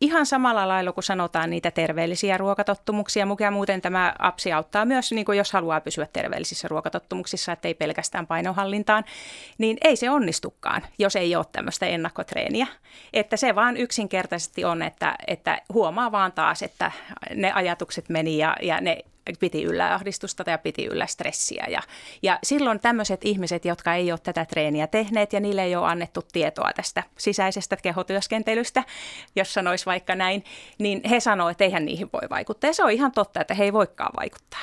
ihan 0.00 0.26
samalla 0.26 0.68
lailla 0.68 0.92
kun 0.92 1.02
sanotaan 1.02 1.50
niitä 1.50 1.70
terveellisiä 1.70 2.38
ruokatottumuksia, 2.38 3.26
mukaan 3.26 3.52
muuten 3.52 3.82
tämä 3.82 4.14
apsi 4.18 4.52
auttaa 4.52 4.84
myös, 4.84 5.12
niin 5.12 5.24
kuin 5.24 5.38
jos 5.38 5.52
haluaa 5.52 5.80
pysyä 5.80 6.06
terveellisissä 6.12 6.68
ruokatottumuksissa, 6.68 7.52
ettei 7.52 7.74
pelkästään 7.74 8.26
painohallintaan, 8.26 9.04
niin 9.58 9.76
ei 9.84 9.96
se 9.96 10.10
onnistukaan, 10.10 10.82
jos 10.98 11.16
ei 11.16 11.36
ole 11.36 11.46
tämmöistä 11.52 11.86
ennakkotreeniä. 11.86 12.66
Että 13.12 13.36
se 13.36 13.54
vaan 13.54 13.76
yksinkertaisesti 13.76 14.64
on, 14.64 14.82
että, 14.82 15.14
että 15.26 15.62
huomaa 15.72 16.12
vaan 16.12 16.32
taas, 16.32 16.62
että 16.62 16.92
ne 17.34 17.52
ajatukset 17.52 18.08
meni 18.08 18.38
ja, 18.38 18.56
ja 18.62 18.80
ne 18.80 18.98
piti 19.40 19.62
yllä 19.62 19.94
ahdistusta 19.94 20.50
ja 20.50 20.58
piti 20.58 20.86
yllä 20.86 21.06
stressiä. 21.06 21.66
Ja, 21.68 21.82
ja 22.22 22.38
silloin 22.42 22.80
tämmöiset 22.80 23.24
ihmiset, 23.24 23.64
jotka 23.64 23.94
ei 23.94 24.12
ole 24.12 24.20
tätä 24.22 24.44
treeniä 24.44 24.86
tehneet 24.86 25.32
ja 25.32 25.40
niille 25.40 25.62
ei 25.62 25.76
ole 25.76 25.86
annettu 25.86 26.22
tietoa 26.32 26.70
tästä 26.76 27.02
sisäisestä 27.18 27.76
kehotyöskentelystä, 27.76 28.84
jos 29.36 29.54
sanoisi 29.54 29.86
vaikka 29.86 30.14
näin, 30.14 30.44
niin 30.78 31.00
he 31.10 31.20
sanoo, 31.20 31.48
että 31.48 31.64
eihän 31.64 31.84
niihin 31.84 32.08
voi 32.12 32.28
vaikuttaa. 32.30 32.70
Ja 32.70 32.74
se 32.74 32.84
on 32.84 32.90
ihan 32.90 33.12
totta, 33.12 33.40
että 33.40 33.54
he 33.54 33.64
ei 33.64 33.72
voikaan 33.72 34.12
vaikuttaa. 34.16 34.60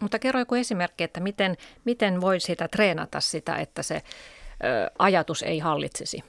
Mutta 0.00 0.18
kerro 0.18 0.40
joku 0.40 0.54
esimerkki, 0.54 1.04
että 1.04 1.20
miten, 1.20 1.56
miten 1.84 2.20
voi 2.20 2.40
sitä 2.40 2.68
treenata 2.68 3.20
sitä, 3.20 3.56
että 3.56 3.82
se 3.82 3.94
ö, 3.94 4.90
ajatus 4.98 5.42
ei 5.42 5.58
hallitsisi 5.58 6.22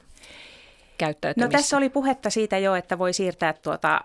No 0.97 1.05
käyttäytymistä. 1.05 1.57
tässä 1.57 1.77
oli 1.77 1.89
puhetta 1.89 2.29
siitä 2.29 2.57
jo, 2.57 2.75
että 2.75 2.97
voi 2.97 3.13
siirtää 3.13 3.53
tuota, 3.53 4.01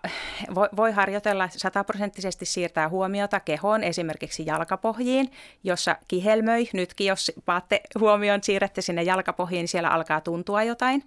voi, 0.54 0.68
voi 0.76 0.92
harjoitella 0.92 1.48
sataprosenttisesti 1.56 2.46
siirtää 2.46 2.88
huomiota 2.88 3.40
kehoon, 3.40 3.84
esimerkiksi 3.84 4.46
jalkapohjiin, 4.46 5.30
jossa 5.64 5.96
kihelmöi. 6.08 6.68
Nytkin 6.72 7.06
jos 7.06 7.32
paatte 7.44 7.80
huomioon, 8.00 8.42
siirrätte 8.42 8.82
sinne 8.82 9.02
jalkapohjiin, 9.02 9.60
niin 9.60 9.68
siellä 9.68 9.88
alkaa 9.88 10.20
tuntua 10.20 10.62
jotain. 10.62 11.04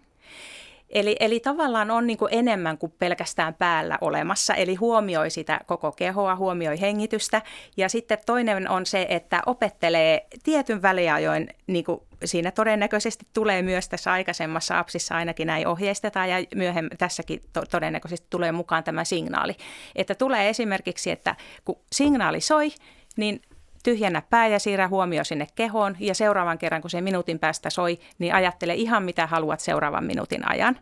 Eli, 0.90 1.16
eli 1.20 1.40
tavallaan 1.40 1.92
on 1.92 2.08
niin 2.08 2.18
kuin 2.18 2.34
enemmän 2.34 2.78
kuin 2.78 2.94
pelkästään 3.00 3.54
päällä 3.54 3.98
olemassa, 4.02 4.54
eli 4.54 4.76
huomioi 4.76 5.30
sitä 5.30 5.60
koko 5.66 5.92
kehoa, 5.92 6.36
huomioi 6.36 6.82
hengitystä. 6.82 7.42
Ja 7.78 7.90
sitten 7.90 8.18
toinen 8.26 8.70
on 8.70 8.86
se, 8.86 9.06
että 9.10 9.42
opettelee 9.46 10.28
tietyn 10.44 10.82
väliajoin, 10.82 11.50
niin 11.68 11.86
kuin 11.86 12.02
siinä 12.26 12.52
todennäköisesti 12.52 13.26
tulee 13.34 13.62
myös 13.62 13.90
tässä 13.90 14.12
aikaisemmassa 14.12 14.80
apsissa 14.80 15.16
ainakin 15.16 15.48
näin 15.48 15.68
ohjeistetaan 15.68 16.30
ja 16.30 16.38
myöhemmin 16.56 16.98
tässäkin 16.98 17.42
to- 17.54 17.66
todennäköisesti 17.72 18.28
tulee 18.30 18.52
mukaan 18.52 18.84
tämä 18.84 19.04
signaali. 19.04 19.56
Että 19.96 20.16
tulee 20.16 20.50
esimerkiksi, 20.50 21.12
että 21.12 21.36
kun 21.66 21.80
signaali 21.92 22.42
soi, 22.42 22.72
niin 23.18 23.42
tyhjennä 23.86 24.22
pää 24.30 24.48
ja 24.48 24.60
siirrä 24.60 24.88
huomio 24.88 25.24
sinne 25.24 25.48
kehoon 25.56 25.96
ja 26.00 26.16
seuraavan 26.16 26.58
kerran, 26.58 26.82
kun 26.82 26.90
se 26.90 27.02
minuutin 27.02 27.40
päästä 27.40 27.70
soi, 27.70 28.00
niin 28.20 28.34
ajattele 28.34 28.74
ihan 28.74 29.04
mitä 29.04 29.28
haluat 29.28 29.60
seuraavan 29.60 30.04
minuutin 30.04 30.52
ajan. 30.52 30.80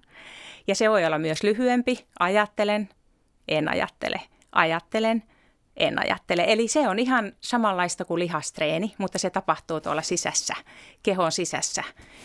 Ja 0.67 0.75
se 0.75 0.89
voi 0.89 1.05
olla 1.05 1.17
myös 1.17 1.43
lyhyempi. 1.43 2.05
Ajattelen, 2.19 2.89
en 3.47 3.71
ajattele. 3.71 4.21
Ajattelen, 4.51 5.23
en 5.77 5.99
ajattele. 5.99 6.45
Eli 6.47 6.67
se 6.67 6.87
on 6.87 6.99
ihan 6.99 7.31
samanlaista 7.41 8.05
kuin 8.05 8.19
lihastreeni, 8.19 8.93
mutta 8.97 9.19
se 9.19 9.29
tapahtuu 9.29 9.81
tuolla 9.81 10.01
sisässä, 10.01 10.53
kehon 11.03 11.31
sisässä. 11.31 11.83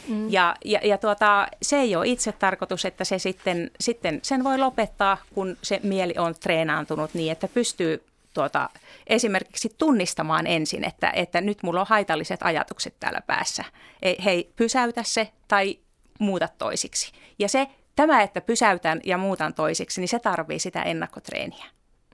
Mm. 0.08 0.32
Ja, 0.32 0.56
ja, 0.64 0.80
ja 0.82 0.98
tuota, 0.98 1.48
se 1.62 1.76
ei 1.76 1.96
ole 1.96 2.08
itse 2.08 2.32
tarkoitus, 2.32 2.84
että 2.84 3.04
se 3.04 3.18
sitten, 3.18 3.70
sitten 3.80 4.20
sen 4.22 4.44
voi 4.44 4.58
lopettaa, 4.58 5.16
kun 5.34 5.56
se 5.62 5.80
mieli 5.82 6.14
on 6.18 6.34
treenaantunut 6.34 7.14
niin, 7.14 7.32
että 7.32 7.48
pystyy 7.48 8.07
tuota, 8.38 8.70
esimerkiksi 9.06 9.74
tunnistamaan 9.78 10.46
ensin, 10.46 10.84
että, 10.84 11.10
että 11.10 11.40
nyt 11.40 11.62
mulla 11.62 11.80
on 11.80 11.86
haitalliset 11.88 12.42
ajatukset 12.42 12.94
täällä 13.00 13.20
päässä. 13.26 13.64
Ei, 14.02 14.16
hei, 14.24 14.52
pysäytä 14.56 15.02
se 15.02 15.32
tai 15.48 15.78
muuta 16.18 16.48
toisiksi. 16.58 17.12
Ja 17.38 17.48
se, 17.48 17.66
tämä, 17.96 18.22
että 18.22 18.40
pysäytän 18.40 19.00
ja 19.04 19.18
muutan 19.18 19.54
toisiksi, 19.54 20.00
niin 20.00 20.08
se 20.08 20.18
tarvii 20.18 20.58
sitä 20.58 20.82
ennakkotreeniä. 20.82 21.64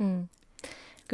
Mm. 0.00 0.28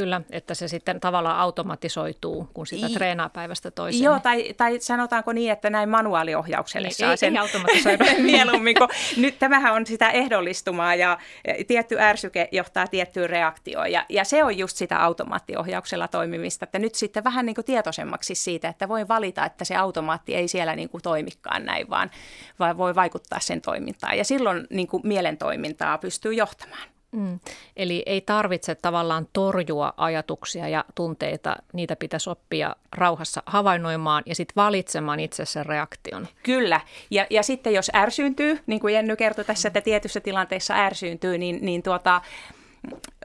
Kyllä, 0.00 0.20
että 0.30 0.54
se 0.54 0.68
sitten 0.68 1.00
tavallaan 1.00 1.38
automatisoituu, 1.38 2.50
kun 2.54 2.66
sitä 2.66 2.86
I, 2.86 2.92
treenaa 2.92 3.28
päivästä 3.28 3.70
toiseen. 3.70 4.04
Joo, 4.04 4.20
tai, 4.20 4.54
tai 4.56 4.80
sanotaanko 4.80 5.32
niin, 5.32 5.52
että 5.52 5.70
näin 5.70 5.88
manuaaliohjaukselle 5.88 6.88
ei, 6.88 6.94
saa 6.94 7.10
ei, 7.10 7.16
sen 7.16 7.36
ei 7.36 7.38
automatisoidu. 7.38 8.04
mieluummin, 8.22 8.74
kun 8.74 8.88
nyt 9.16 9.38
tämähän 9.38 9.74
on 9.74 9.86
sitä 9.86 10.10
ehdollistumaa 10.10 10.94
ja 10.94 11.18
tietty 11.66 12.00
ärsyke 12.00 12.48
johtaa 12.52 12.86
tiettyyn 12.86 13.30
reaktioon. 13.30 13.92
Ja, 13.92 14.06
ja 14.08 14.24
se 14.24 14.44
on 14.44 14.58
just 14.58 14.76
sitä 14.76 15.04
automaattiohjauksella 15.04 16.08
toimimista, 16.08 16.64
että 16.64 16.78
nyt 16.78 16.94
sitten 16.94 17.24
vähän 17.24 17.46
niin 17.46 17.54
kuin 17.54 17.64
tietoisemmaksi 17.64 18.34
siitä, 18.34 18.68
että 18.68 18.88
voi 18.88 19.08
valita, 19.08 19.44
että 19.44 19.64
se 19.64 19.76
automaatti 19.76 20.34
ei 20.34 20.48
siellä 20.48 20.76
niin 20.76 20.88
kuin 20.88 21.02
toimikaan 21.02 21.64
näin, 21.64 21.90
vaan, 21.90 22.10
vaan 22.58 22.78
voi 22.78 22.94
vaikuttaa 22.94 23.40
sen 23.40 23.60
toimintaan. 23.60 24.18
Ja 24.18 24.24
silloin 24.24 24.66
niin 24.70 24.88
kuin 24.88 25.02
mielen 25.06 25.38
toimintaa 25.38 25.98
pystyy 25.98 26.34
johtamaan. 26.34 26.99
Mm. 27.12 27.40
Eli 27.76 28.02
ei 28.06 28.20
tarvitse 28.20 28.74
tavallaan 28.74 29.28
torjua 29.32 29.94
ajatuksia 29.96 30.68
ja 30.68 30.84
tunteita, 30.94 31.56
niitä 31.72 31.96
pitäisi 31.96 32.30
oppia 32.30 32.76
rauhassa 32.92 33.42
havainnoimaan 33.46 34.22
ja 34.26 34.34
sitten 34.34 34.56
valitsemaan 34.56 35.20
itse 35.20 35.44
sen 35.44 35.66
reaktion. 35.66 36.28
Kyllä, 36.42 36.80
ja, 37.10 37.26
ja 37.30 37.42
sitten 37.42 37.74
jos 37.74 37.90
ärsyyntyy, 37.94 38.60
niin 38.66 38.80
kuin 38.80 38.94
Jenny 38.94 39.16
kertoi 39.16 39.44
tässä, 39.44 39.68
että 39.68 39.80
tietyssä 39.80 40.20
tilanteessa 40.20 40.74
ärsyyntyy, 40.74 41.38
niin, 41.38 41.58
niin 41.62 41.82
tuota, 41.82 42.20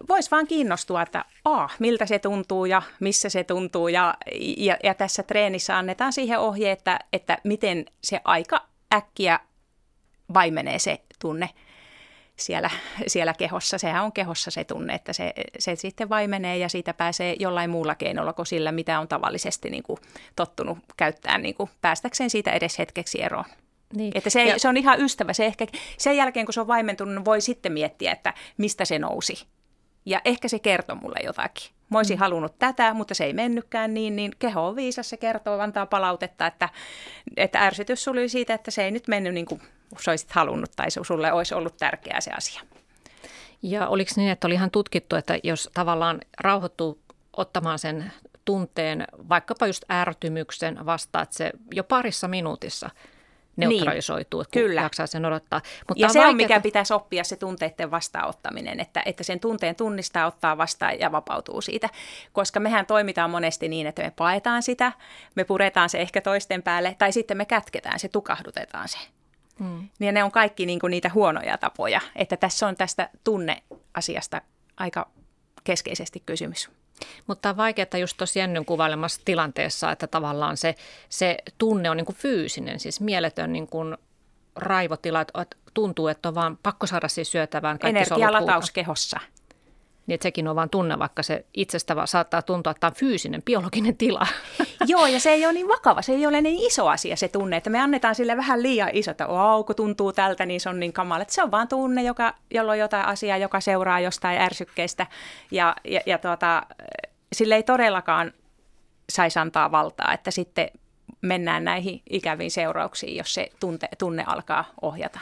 voisi 0.09 0.31
vaan 0.31 0.47
kiinnostua, 0.47 1.01
että 1.01 1.25
a, 1.45 1.69
miltä 1.79 2.05
se 2.05 2.19
tuntuu 2.19 2.65
ja 2.65 2.81
missä 2.99 3.29
se 3.29 3.43
tuntuu. 3.43 3.88
Ja, 3.88 4.13
ja, 4.57 4.77
ja 4.83 4.93
tässä 4.93 5.23
treenissä 5.23 5.77
annetaan 5.77 6.13
siihen 6.13 6.39
ohje, 6.39 6.71
että, 6.71 6.99
että 7.13 7.38
miten 7.43 7.86
se 8.01 8.21
aika 8.23 8.61
äkkiä 8.93 9.39
vaimenee 10.33 10.79
se 10.79 11.01
tunne 11.21 11.49
siellä, 12.36 12.69
siellä 13.07 13.33
kehossa. 13.33 13.77
Sehän 13.77 14.03
on 14.03 14.11
kehossa 14.11 14.51
se 14.51 14.63
tunne, 14.63 14.93
että 14.93 15.13
se, 15.13 15.33
se 15.59 15.75
sitten 15.75 16.09
vaimenee 16.09 16.57
ja 16.57 16.69
siitä 16.69 16.93
pääsee 16.93 17.36
jollain 17.39 17.69
muulla 17.69 17.95
keinolla 17.95 18.33
kuin 18.33 18.45
sillä, 18.45 18.71
mitä 18.71 18.99
on 18.99 19.07
tavallisesti 19.07 19.69
niin 19.69 19.83
kuin 19.83 19.97
tottunut 20.36 20.77
käyttämään 20.97 21.41
niin 21.41 21.55
kuin 21.55 21.69
päästäkseen 21.81 22.29
siitä 22.29 22.51
edes 22.51 22.79
hetkeksi 22.79 23.21
eroon. 23.21 23.45
Niin. 23.93 24.11
Että 24.15 24.29
se, 24.29 24.43
ja... 24.43 24.59
se 24.59 24.67
on 24.67 24.77
ihan 24.77 25.01
ystävä. 25.01 25.33
Se 25.33 25.45
ehkä, 25.45 25.67
sen 25.97 26.17
jälkeen, 26.17 26.45
kun 26.45 26.53
se 26.53 26.61
on 26.61 26.67
vaimentunut, 26.67 27.25
voi 27.25 27.41
sitten 27.41 27.71
miettiä, 27.71 28.11
että 28.11 28.33
mistä 28.57 28.86
se 28.86 28.99
nousi. 28.99 29.47
Ja 30.05 30.21
ehkä 30.25 30.47
se 30.47 30.59
kertoo 30.59 30.95
mulle 30.95 31.19
jotakin. 31.23 31.71
Mä 31.89 31.97
olisin 31.97 32.17
mm. 32.17 32.19
halunnut 32.19 32.59
tätä, 32.59 32.93
mutta 32.93 33.13
se 33.13 33.25
ei 33.25 33.33
mennytkään 33.33 33.93
niin, 33.93 34.15
niin 34.15 34.31
keho 34.39 34.67
on 34.67 34.75
viisas, 34.75 35.09
se 35.09 35.17
kertoo, 35.17 35.59
antaa 35.59 35.86
palautetta, 35.86 36.47
että, 36.47 36.69
että 37.38 37.59
ärsytys 37.59 38.03
suli 38.03 38.29
siitä, 38.29 38.53
että 38.53 38.71
se 38.71 38.83
ei 38.83 38.91
nyt 38.91 39.07
mennyt 39.07 39.33
niin 39.33 39.45
kuin 39.45 39.61
olisit 40.07 40.31
halunnut 40.31 40.71
tai 40.75 40.91
sulle 40.91 41.31
olisi 41.31 41.55
ollut 41.55 41.77
tärkeää 41.77 42.21
se 42.21 42.31
asia. 42.31 42.61
Ja 43.61 43.88
oliko 43.88 44.11
niin, 44.15 44.29
että 44.29 44.47
oli 44.47 44.53
ihan 44.53 44.71
tutkittu, 44.71 45.15
että 45.15 45.39
jos 45.43 45.69
tavallaan 45.73 46.21
rauhoittuu 46.39 46.99
ottamaan 47.38 47.79
sen 47.79 48.11
tunteen, 48.45 49.07
vaikkapa 49.29 49.67
just 49.67 49.83
ärtymyksen 49.91 50.86
vasta, 50.86 51.21
että 51.21 51.36
se 51.36 51.51
jo 51.73 51.83
parissa 51.83 52.27
minuutissa 52.27 52.89
neutralisoituu, 53.55 54.41
niin, 54.41 54.51
kyllä. 54.51 54.81
jaksaa 54.81 55.07
sen 55.07 55.25
odottaa. 55.25 55.61
Mutta 55.88 56.01
ja 56.01 56.07
on 56.07 56.13
se 56.13 56.19
vaikeata. 56.19 56.29
on, 56.29 56.38
mikä 56.38 56.59
pitäisi 56.59 56.93
oppia, 56.93 57.23
se 57.23 57.36
tunteiden 57.36 57.91
vastaanottaminen, 57.91 58.79
että, 58.79 59.03
että 59.05 59.23
sen 59.23 59.39
tunteen 59.39 59.75
tunnistaa, 59.75 60.27
ottaa 60.27 60.57
vastaan 60.57 60.99
ja 60.99 61.11
vapautuu 61.11 61.61
siitä. 61.61 61.89
Koska 62.33 62.59
mehän 62.59 62.86
toimitaan 62.86 63.29
monesti 63.29 63.67
niin, 63.67 63.88
että 63.88 64.03
me 64.03 64.13
paetaan 64.15 64.63
sitä, 64.63 64.91
me 65.36 65.43
puretaan 65.43 65.89
se 65.89 65.97
ehkä 65.97 66.21
toisten 66.21 66.63
päälle, 66.63 66.95
tai 66.97 67.11
sitten 67.11 67.38
me 67.38 67.45
kätketään 67.45 67.99
se, 67.99 68.07
tukahdutetaan 68.07 68.88
se. 68.88 68.97
Mm. 69.60 69.89
Niin 69.99 70.14
ne 70.14 70.24
on 70.24 70.32
kaikki 70.32 70.66
niin 70.66 70.80
kuin 70.80 70.91
niitä 70.91 71.12
huonoja 71.14 71.58
tapoja. 71.58 72.01
Että 72.16 72.38
tässä 72.38 72.68
on 72.68 72.76
tästä 72.76 73.10
tunneasiasta 73.24 74.41
aika 74.78 75.10
keskeisesti 75.64 76.24
kysymys. 76.26 76.70
Mutta 77.28 77.49
on 77.49 77.58
vaikeaa 77.58 77.97
just 77.99 78.18
tuossa 78.18 78.39
Jennyn 78.39 78.66
kuvailemassa 78.66 79.22
tilanteessa, 79.26 79.91
että 79.91 80.08
tavallaan 80.08 80.58
se, 80.58 80.76
se 81.10 81.38
tunne 81.58 81.89
on 81.89 81.97
niin 81.97 82.06
kuin 82.06 82.16
fyysinen, 82.16 82.80
siis 82.80 83.01
mieletön 83.01 83.53
niin 83.53 83.68
kuin 83.68 83.97
raivotila, 84.56 85.22
että 85.22 85.43
tuntuu, 85.74 86.08
että 86.08 86.30
on 86.30 86.36
vaan 86.36 86.58
pakko 86.64 86.88
saada 86.88 87.08
siis 87.08 87.32
syötävään 87.32 87.80
kaikki 87.80 87.97
Energialataus 87.97 88.72
kehossa 88.72 89.20
niin 90.08 90.14
että 90.14 90.24
sekin 90.24 90.47
on 90.47 90.56
vain 90.56 90.70
tunne, 90.70 90.99
vaikka 90.99 91.24
se 91.24 91.45
itsestä 91.53 91.95
saattaa 92.06 92.41
tuntua, 92.41 92.72
että 92.72 92.88
on 92.88 92.93
fyysinen, 92.93 93.41
biologinen 93.41 93.97
tila. 93.97 94.28
Joo, 94.88 95.06
ja 95.06 95.20
se 95.20 95.30
ei 95.30 95.45
ole 95.45 95.53
niin 95.53 95.68
vakava, 95.68 96.01
se 96.01 96.14
ei 96.14 96.28
ole 96.28 96.41
niin 96.41 96.68
iso 96.68 96.88
asia 96.88 97.16
se 97.16 97.28
tunne, 97.28 97.58
että 97.58 97.70
me 97.70 97.80
annetaan 97.80 98.16
sille 98.16 98.38
vähän 98.38 98.64
liian 98.64 98.89
iso, 98.93 99.12
että 99.12 99.28
wow, 99.28 99.64
kun 99.64 99.76
tuntuu 99.76 100.14
tältä, 100.14 100.45
niin 100.45 100.62
se 100.62 100.70
on 100.70 100.80
niin 100.80 100.93
kamala. 100.93 101.22
Että 101.22 101.34
se 101.34 101.43
on 101.43 101.51
vaan 101.51 101.68
tunne, 101.68 102.03
joka, 102.03 102.34
jolla 102.51 102.72
on 102.72 102.80
jotain 102.80 103.06
asiaa, 103.06 103.38
joka 103.38 103.60
seuraa 103.60 103.99
jostain 103.99 104.41
ärsykkeestä, 104.41 105.08
ja, 105.51 105.76
ja, 105.84 106.01
ja 106.06 106.18
tuota, 106.18 106.64
sille 107.34 107.56
ei 107.56 107.64
todellakaan 107.64 108.34
saisi 109.10 109.39
antaa 109.39 109.72
valtaa, 109.72 110.14
että 110.14 110.32
sitten 110.32 110.70
mennään 111.22 111.64
näihin 111.64 112.01
ikäviin 112.10 112.51
seurauksiin, 112.51 113.18
jos 113.18 113.34
se 113.34 113.49
tunte, 113.60 113.89
tunne 113.99 114.24
alkaa 114.28 114.66
ohjata. 114.82 115.20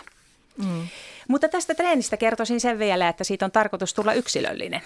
Mm. 0.57 0.87
Mutta 1.27 1.49
tästä 1.49 1.75
treenistä 1.75 2.17
kertoisin 2.17 2.59
sen 2.59 2.79
vielä, 2.79 3.09
että 3.09 3.23
siitä 3.23 3.45
on 3.45 3.51
tarkoitus 3.51 3.93
tulla 3.93 4.13
yksilöllinen. 4.13 4.81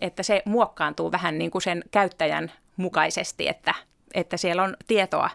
Että 0.00 0.22
se 0.22 0.42
muokkaantuu 0.44 1.12
vähän 1.12 1.38
niin 1.38 1.50
kuin 1.50 1.62
sen 1.62 1.84
käyttäjän 1.90 2.52
mukaisesti, 2.76 3.48
että, 3.48 3.74
että 4.14 4.36
siellä 4.36 4.62
on 4.62 4.76
tietoa 4.86 5.30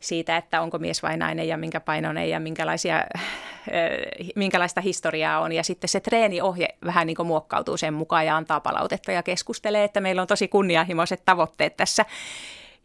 siitä, 0.00 0.36
että 0.36 0.60
onko 0.60 0.78
mies 0.78 1.02
vai 1.02 1.16
nainen 1.16 1.48
ja 1.48 1.56
minkä 1.56 1.80
painoinen 1.80 2.30
ja 2.30 2.40
minkälaisia, 2.40 3.04
minkälaista 4.36 4.80
historiaa 4.80 5.40
on. 5.40 5.52
Ja 5.52 5.62
sitten 5.62 5.88
se 5.88 6.00
treeniohje 6.00 6.68
vähän 6.84 7.06
niin 7.06 7.16
kuin 7.16 7.26
muokkautuu 7.26 7.76
sen 7.76 7.94
mukaan 7.94 8.26
ja 8.26 8.36
antaa 8.36 8.60
palautetta 8.60 9.12
ja 9.12 9.22
keskustelee, 9.22 9.84
että 9.84 10.00
meillä 10.00 10.22
on 10.22 10.28
tosi 10.28 10.48
kunnianhimoiset 10.48 11.22
tavoitteet 11.24 11.76
tässä. 11.76 12.04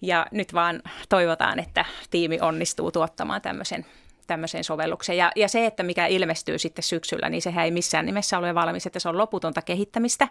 Ja 0.02 0.26
nyt 0.32 0.54
vaan 0.54 0.82
toivotaan, 1.10 1.60
että 1.60 1.86
tiimi 2.10 2.40
onnistuu 2.42 2.92
tuottamaan 2.92 3.42
tämmöisen 3.42 3.86
tämmöiseen 4.30 4.64
sovellukseen. 4.64 5.18
Ja, 5.18 5.32
ja 5.36 5.48
se, 5.48 5.66
että 5.66 5.84
mikä 5.84 6.06
ilmestyy 6.06 6.58
sitten 6.58 6.84
syksyllä, 6.84 7.30
niin 7.30 7.42
sehän 7.42 7.66
ei 7.66 7.72
missään 7.72 8.06
nimessä 8.06 8.38
ole 8.38 8.56
valmis, 8.56 8.86
että 8.86 9.00
se 9.00 9.10
on 9.10 9.18
loputonta 9.18 9.62
kehittämistä 9.62 10.28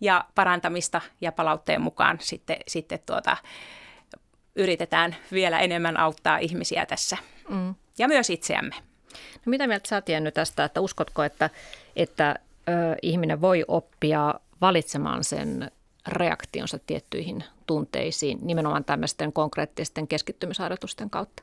ja 0.00 0.24
parantamista 0.34 1.00
ja 1.20 1.32
palautteen 1.32 1.80
mukaan 1.80 2.18
sitten, 2.20 2.56
sitten 2.66 2.98
tuota, 3.06 3.36
yritetään 4.56 5.16
vielä 5.32 5.58
enemmän 5.60 5.96
auttaa 5.96 6.38
ihmisiä 6.38 6.86
tässä 6.86 7.16
mm. 7.48 7.74
ja 7.98 8.08
myös 8.08 8.30
itseämme. 8.30 8.74
No 9.46 9.50
mitä 9.50 9.66
mieltä 9.66 9.88
sä 9.88 9.96
oot 9.96 10.34
tästä, 10.34 10.64
että 10.64 10.80
uskotko, 10.80 11.22
että, 11.22 11.50
että 11.96 12.34
ö, 12.68 12.72
ihminen 13.02 13.40
voi 13.40 13.64
oppia 13.68 14.34
valitsemaan 14.60 15.24
sen 15.24 15.70
reaktionsa 16.06 16.78
tiettyihin 16.86 17.44
tunteisiin 17.66 18.38
nimenomaan 18.42 18.84
tämmöisten 18.84 19.32
konkreettisten 19.32 20.08
keskittymisharjoitusten 20.08 21.10
kautta? 21.10 21.42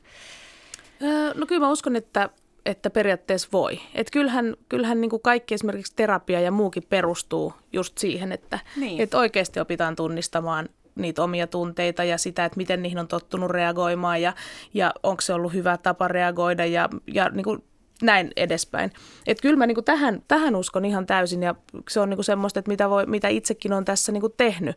No 1.36 1.46
kyllä 1.46 1.66
mä 1.66 1.72
uskon, 1.72 1.96
että, 1.96 2.30
että 2.66 2.90
periaatteessa 2.90 3.50
voi. 3.54 3.80
Et 3.96 4.12
kyllähän 4.12 4.56
kyllähän 4.70 5.02
niin 5.02 5.10
kuin 5.10 5.22
kaikki 5.22 5.54
esimerkiksi 5.54 5.94
terapia 5.96 6.40
ja 6.40 6.52
muukin 6.52 6.84
perustuu 6.90 7.54
just 7.74 7.98
siihen, 7.98 8.32
että, 8.32 8.60
niin. 8.76 9.02
että 9.02 9.18
oikeasti 9.18 9.60
opitaan 9.60 9.96
tunnistamaan 9.96 10.70
niitä 10.96 11.24
omia 11.24 11.48
tunteita 11.48 12.04
ja 12.04 12.18
sitä, 12.18 12.46
että 12.46 12.58
miten 12.58 12.82
niihin 12.82 13.00
on 13.00 13.08
tottunut 13.08 13.52
reagoimaan 13.52 14.22
ja, 14.22 14.34
ja 14.74 14.94
onko 15.04 15.22
se 15.22 15.34
ollut 15.34 15.54
hyvä 15.54 15.78
tapa 15.78 16.08
reagoida 16.08 16.66
ja, 16.66 16.90
ja 17.08 17.30
niin 17.30 17.44
kuin 17.44 17.64
näin 18.02 18.32
edespäin. 18.36 18.92
Et 19.28 19.42
kyllä 19.42 19.56
mä 19.56 19.68
niin 19.68 19.86
tähän, 19.86 20.22
tähän 20.28 20.56
uskon 20.56 20.86
ihan 20.86 21.06
täysin 21.06 21.44
ja 21.44 21.56
se 21.90 22.00
on 22.00 22.10
niin 22.10 22.24
semmoista, 22.24 22.60
että 22.60 22.72
mitä, 22.72 22.90
voi, 22.90 23.06
mitä 23.06 23.28
itsekin 23.28 23.74
on 23.74 23.86
tässä 23.86 24.12
niin 24.12 24.24
tehnyt. 24.38 24.76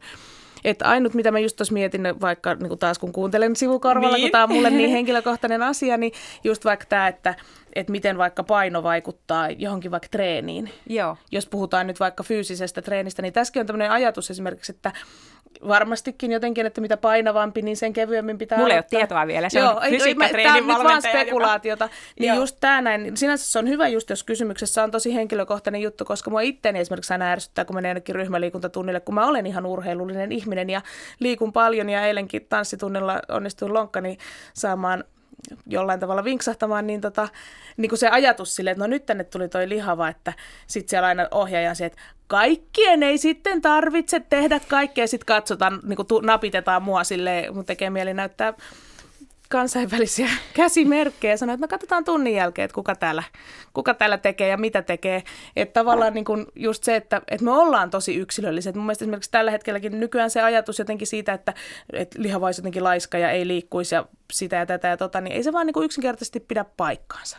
Että 0.67 0.89
ainut, 0.89 1.15
mitä 1.15 1.31
mä 1.31 1.39
just 1.39 1.57
tuossa 1.57 1.75
mietin, 1.75 2.21
vaikka 2.21 2.55
niin 2.55 2.69
kuin 2.69 2.79
taas 2.79 2.99
kun 2.99 3.13
kuuntelen 3.13 3.57
sivukorvalla, 3.57 4.17
niin. 4.17 4.25
kun 4.25 4.31
tämä 4.31 4.45
on 4.45 4.53
mulle 4.53 4.71
niin 4.71 4.91
henkilökohtainen 4.91 5.63
asia, 5.63 5.97
niin 5.97 6.13
just 6.45 6.65
vaikka 6.65 6.87
tämä, 6.89 7.09
että, 7.09 7.35
että 7.75 7.91
miten 7.91 8.19
vaikka 8.19 8.45
paino 8.45 8.83
vaikuttaa 8.83 9.51
johonkin 9.51 9.91
vaikka 9.91 10.09
treeniin. 10.11 10.71
Joo. 10.89 11.17
Jos 11.33 11.47
puhutaan 11.47 11.87
nyt 11.87 12.01
vaikka 12.01 12.23
fyysisestä 12.23 12.83
treenistä, 12.83 13.23
niin 13.23 13.33
tässäkin 13.33 13.61
on 13.61 13.67
tämmöinen 13.67 13.91
ajatus 13.91 14.31
esimerkiksi, 14.31 14.73
että 14.73 14.93
varmastikin 15.69 16.33
jotenkin, 16.33 16.67
että 16.67 16.81
mitä 16.81 16.97
painavampi, 16.97 17.63
niin 17.63 17.77
sen 17.77 17.93
kevyemmin 17.93 18.39
pitää 18.39 18.59
Mulla 18.59 18.73
ei 18.75 18.79
ole 18.79 18.85
tietoa 18.91 19.27
vielä, 19.27 19.49
se 19.49 19.59
Joo, 19.59 19.71
on 19.77 19.83
ei, 19.83 20.43
Tämä 20.43 20.79
on 20.79 20.85
vaan 20.85 21.03
spekulaatiota. 21.03 21.85
Joka... 21.85 21.95
Niin 22.21 22.29
Joo. 22.29 22.37
just 22.37 22.57
tämä 22.61 22.81
näin, 22.81 23.17
sinänsä 23.17 23.51
se 23.51 23.59
on 23.59 23.69
hyvä 23.69 23.89
just, 23.89 24.11
jos 24.11 24.25
kysymyksessä 24.25 24.83
on 24.83 24.91
tosi 24.91 25.15
henkilökohtainen 25.15 25.83
juttu, 25.83 26.05
koska 26.05 26.31
mua 26.31 26.41
itteni 26.41 26.79
esimerkiksi 26.79 27.13
aina 27.13 27.31
ärsyttää, 27.31 27.65
kun 27.65 27.77
menee 27.77 27.89
jonnekin 27.89 28.15
ryhmäliikuntatunnille, 28.15 29.01
kun 29.01 29.15
mä 29.15 29.27
olen 29.27 29.47
ihan 29.47 29.67
urheilullinen 29.67 30.33
ihminen 30.33 30.71
ja 30.71 30.83
liikun 31.21 31.53
paljon 31.53 31.89
ja 31.89 32.07
eilenkin 32.07 32.47
tanssitunnilla 32.49 33.21
onnistuin 33.29 33.75
lonkkani 33.75 34.19
saamaan 34.55 35.05
jollain 35.67 36.01
tavalla 36.01 36.25
vinksahtamaan, 36.25 36.87
niin, 36.87 37.01
tota, 37.01 37.29
niin 37.77 37.89
kuin 37.89 37.99
se 37.99 38.09
ajatus 38.09 38.55
sille, 38.55 38.71
että 38.71 38.85
no 38.85 38.87
nyt 38.87 39.07
tänne 39.07 39.25
tuli 39.25 39.49
toi 39.49 39.69
lihava, 39.69 40.09
että 40.09 40.33
sitten 40.67 40.91
siellä 40.91 41.09
aina 41.09 41.29
ohjaajan 41.31 41.77
se, 41.77 41.87
että 41.87 42.01
kaikkien 42.27 43.03
ei 43.03 43.19
sitten 43.19 43.63
tarvitse 43.63 44.21
tehdä 44.21 44.61
kaikkea, 44.69 45.07
sitten 45.07 45.27
katsotaan, 45.27 45.81
niin 45.83 45.97
kuin 45.97 46.07
tu, 46.07 46.21
napitetaan 46.21 46.83
mua 46.83 47.05
silleen, 47.05 47.55
mun 47.55 47.65
tekee 47.65 47.91
mieli 47.91 48.15
näyttää 48.15 48.55
kansainvälisiä 49.49 50.29
käsimerkkejä 50.55 51.33
ja 51.33 51.39
sanoi, 51.39 51.55
että 51.55 51.65
no 51.67 51.69
katsotaan 51.69 52.05
tunnin 52.05 52.35
jälkeen, 52.35 52.65
että 52.65 52.75
kuka 52.75 52.95
täällä, 52.95 53.23
kuka 53.73 53.95
täällä 53.95 54.19
tekee 54.19 54.49
ja 54.49 54.57
mitä 54.57 54.83
tekee. 54.83 55.23
Että 55.57 55.81
tavallaan 55.81 56.15
niin 56.15 56.25
kuin 56.25 56.47
just 56.55 56.85
se, 56.85 56.97
että, 56.97 57.23
että 57.29 57.45
me 57.45 57.51
ollaan 57.51 57.91
tosi 57.91 58.17
yksilölliset. 58.17 58.75
Mun 58.75 58.85
mielestä 58.85 59.05
esimerkiksi 59.05 59.31
tällä 59.31 59.51
hetkelläkin 59.51 60.01
nykyään 60.01 60.31
se 60.31 60.43
ajatus 60.43 60.79
jotenkin 60.79 61.07
siitä, 61.07 61.33
että, 61.33 61.55
että 61.93 62.23
liha 62.23 62.41
voisi 62.41 62.61
jotenkin 62.61 62.85
laiska 62.85 63.19
ja 63.19 63.31
ei 63.31 63.47
liikkuisi 63.47 63.95
ja 63.95 64.05
sitä 64.33 64.57
ja 64.57 64.67
tätä 64.67 64.89
ja 64.89 64.97
tota, 64.97 65.21
niin 65.21 65.33
ei 65.33 65.43
se 65.43 65.53
vaan 65.53 65.67
niin 65.67 65.75
kuin 65.75 65.85
yksinkertaisesti 65.85 66.41
pidä 66.41 66.65
paikkaansa. 66.77 67.39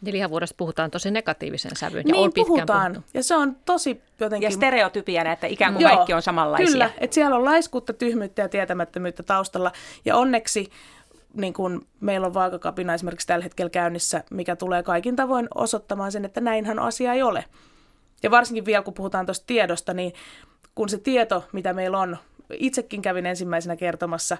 Niin 0.00 0.14
lihavuudesta 0.14 0.54
puhutaan 0.58 0.90
tosi 0.90 1.10
negatiivisen 1.10 1.76
sävyyn 1.76 2.04
ja 2.08 2.12
niin 2.12 2.24
on 2.24 2.32
puhutaan. 2.34 2.92
Puhuttu. 2.92 3.10
Ja 3.14 3.22
se 3.22 3.36
on 3.36 3.56
tosi 3.64 4.00
jotenkin... 4.20 4.46
Ja 4.46 4.50
stereotypiana, 4.50 5.32
että 5.32 5.46
ikään 5.46 5.72
kuin 5.72 5.82
Joo, 5.82 5.94
kaikki 5.94 6.12
on 6.12 6.22
samanlaisia. 6.22 6.66
Kyllä, 6.66 6.90
että 6.98 7.14
siellä 7.14 7.36
on 7.36 7.44
laiskuutta, 7.44 7.92
tyhmyyttä 7.92 8.42
ja 8.42 8.48
tietämättömyyttä 8.48 9.22
taustalla. 9.22 9.72
Ja 10.04 10.16
onneksi 10.16 10.70
niin 11.34 11.52
kuin 11.52 11.86
meillä 12.00 12.26
on 12.26 12.34
vaakakapina 12.34 12.94
esimerkiksi 12.94 13.26
tällä 13.26 13.42
hetkellä 13.42 13.70
käynnissä, 13.70 14.24
mikä 14.30 14.56
tulee 14.56 14.82
kaikin 14.82 15.16
tavoin 15.16 15.48
osoittamaan 15.54 16.12
sen, 16.12 16.24
että 16.24 16.40
näinhän 16.40 16.78
asia 16.78 17.12
ei 17.12 17.22
ole. 17.22 17.44
Ja 18.22 18.30
varsinkin 18.30 18.64
vielä, 18.64 18.82
kun 18.82 18.94
puhutaan 18.94 19.26
tuosta 19.26 19.46
tiedosta, 19.46 19.94
niin 19.94 20.12
kun 20.74 20.88
se 20.88 20.98
tieto, 20.98 21.44
mitä 21.52 21.72
meillä 21.72 21.98
on, 21.98 22.16
itsekin 22.52 23.02
kävin 23.02 23.26
ensimmäisenä 23.26 23.76
kertomassa, 23.76 24.36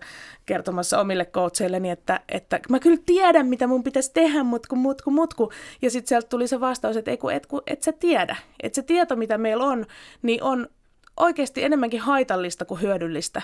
kertomassa 0.47 1.01
omille 1.01 1.25
coacheilleni, 1.25 1.91
että, 1.91 2.21
että 2.29 2.61
mä 2.69 2.79
kyllä 2.79 3.03
tiedän, 3.07 3.47
mitä 3.47 3.67
mun 3.67 3.85
pitäisi 3.85 4.13
tehdä, 4.15 4.43
mutku, 4.43 4.77
mutku, 4.77 5.11
mutku. 5.11 5.53
Ja 5.83 5.91
sitten 5.91 6.09
sieltä 6.09 6.29
tuli 6.29 6.49
se 6.49 6.61
vastaus, 6.61 6.97
että 6.97 7.11
ei 7.11 7.17
kun, 7.17 7.33
et, 7.33 7.47
kun, 7.47 7.63
et 7.67 7.83
sä 7.83 7.93
tiedä. 7.93 8.37
Että 8.63 8.77
se 8.77 8.83
tieto, 8.83 9.17
mitä 9.17 9.39
meillä 9.39 9.65
on, 9.65 9.87
niin 10.23 10.43
on 10.43 10.69
oikeasti 11.17 11.65
enemmänkin 11.65 12.01
haitallista 12.01 12.65
kuin 12.65 12.81
hyödyllistä. 12.81 13.43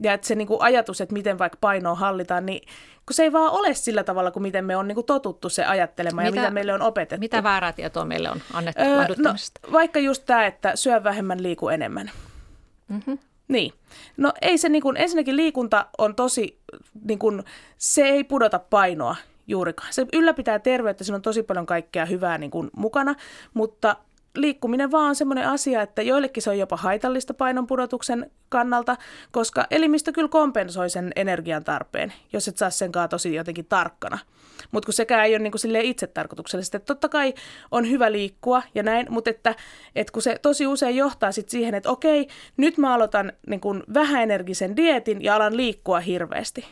Ja 0.00 0.12
että 0.12 0.26
se 0.26 0.34
niin 0.34 0.48
kuin 0.48 0.62
ajatus, 0.62 1.00
että 1.00 1.12
miten 1.12 1.38
vaikka 1.38 1.58
painoa 1.60 1.94
hallitaan, 1.94 2.46
niin 2.46 2.60
kun 3.06 3.14
se 3.14 3.22
ei 3.22 3.32
vaan 3.32 3.52
ole 3.52 3.74
sillä 3.74 4.04
tavalla 4.04 4.30
kuin 4.30 4.42
miten 4.42 4.64
me 4.64 4.76
on 4.76 4.88
niin 4.88 4.94
kuin 4.94 5.06
totuttu 5.06 5.48
se 5.48 5.64
ajattelemaan 5.64 6.26
mitä, 6.26 6.36
ja 6.36 6.42
mitä 6.42 6.50
meille 6.50 6.72
on 6.72 6.82
opetettu. 6.82 7.20
Mitä 7.20 7.42
väärää 7.42 7.72
tietoa 7.72 8.04
meille 8.04 8.30
on 8.30 8.40
annettu 8.52 8.82
öö, 8.82 9.06
no, 9.18 9.34
Vaikka 9.72 9.98
just 9.98 10.22
tämä, 10.26 10.46
että 10.46 10.76
syö 10.76 11.04
vähemmän, 11.04 11.42
liiku 11.42 11.68
enemmän. 11.68 12.10
Mm-hmm. 12.88 13.18
Niin. 13.48 13.72
No 14.16 14.32
ei 14.42 14.58
se 14.58 14.68
niin 14.68 14.82
kuin, 14.82 14.96
ensinnäkin 14.96 15.36
liikunta 15.36 15.86
on 15.98 16.14
tosi, 16.14 16.58
niin 17.04 17.18
kuin, 17.18 17.42
se 17.78 18.02
ei 18.02 18.24
pudota 18.24 18.58
painoa 18.58 19.16
juurikaan. 19.46 19.92
Se 19.92 20.06
ylläpitää 20.12 20.58
terveyttä, 20.58 21.04
siinä 21.04 21.16
on 21.16 21.22
tosi 21.22 21.42
paljon 21.42 21.66
kaikkea 21.66 22.06
hyvää 22.06 22.38
niin 22.38 22.50
kuin, 22.50 22.70
mukana, 22.76 23.14
mutta 23.54 23.96
liikkuminen 24.36 24.90
vaan 24.90 25.08
on 25.08 25.14
semmoinen 25.14 25.48
asia, 25.48 25.82
että 25.82 26.02
joillekin 26.02 26.42
se 26.42 26.50
on 26.50 26.58
jopa 26.58 26.76
haitallista 26.76 27.34
painonpudotuksen 27.34 28.30
kannalta, 28.48 28.96
koska 29.30 29.66
elimistö 29.70 30.12
kyllä 30.12 30.28
kompensoi 30.28 30.90
sen 30.90 31.12
energian 31.16 31.64
tarpeen, 31.64 32.12
jos 32.32 32.48
et 32.48 32.56
saa 32.56 32.70
senkaan 32.70 33.08
tosi 33.08 33.34
jotenkin 33.34 33.66
tarkkana. 33.68 34.18
Mutta 34.70 34.86
kun 34.86 34.94
sekään 34.94 35.24
ei 35.24 35.34
ole 35.34 35.42
niin 35.42 35.58
sille 35.58 35.80
itse 35.80 36.06
tarkoituksellisesti, 36.06 36.76
että 36.76 36.86
totta 36.86 37.08
kai 37.08 37.34
on 37.70 37.90
hyvä 37.90 38.12
liikkua 38.12 38.62
ja 38.74 38.82
näin, 38.82 39.06
mutta 39.10 39.30
että, 39.30 39.54
että 39.96 40.12
kun 40.12 40.22
se 40.22 40.38
tosi 40.42 40.66
usein 40.66 40.96
johtaa 40.96 41.32
sit 41.32 41.48
siihen, 41.48 41.74
että 41.74 41.90
okei, 41.90 42.26
nyt 42.56 42.78
mä 42.78 42.94
aloitan 42.94 43.32
niin 43.46 43.60
vähäenergisen 43.94 44.76
dietin 44.76 45.24
ja 45.24 45.36
alan 45.36 45.56
liikkua 45.56 46.00
hirveästi 46.00 46.66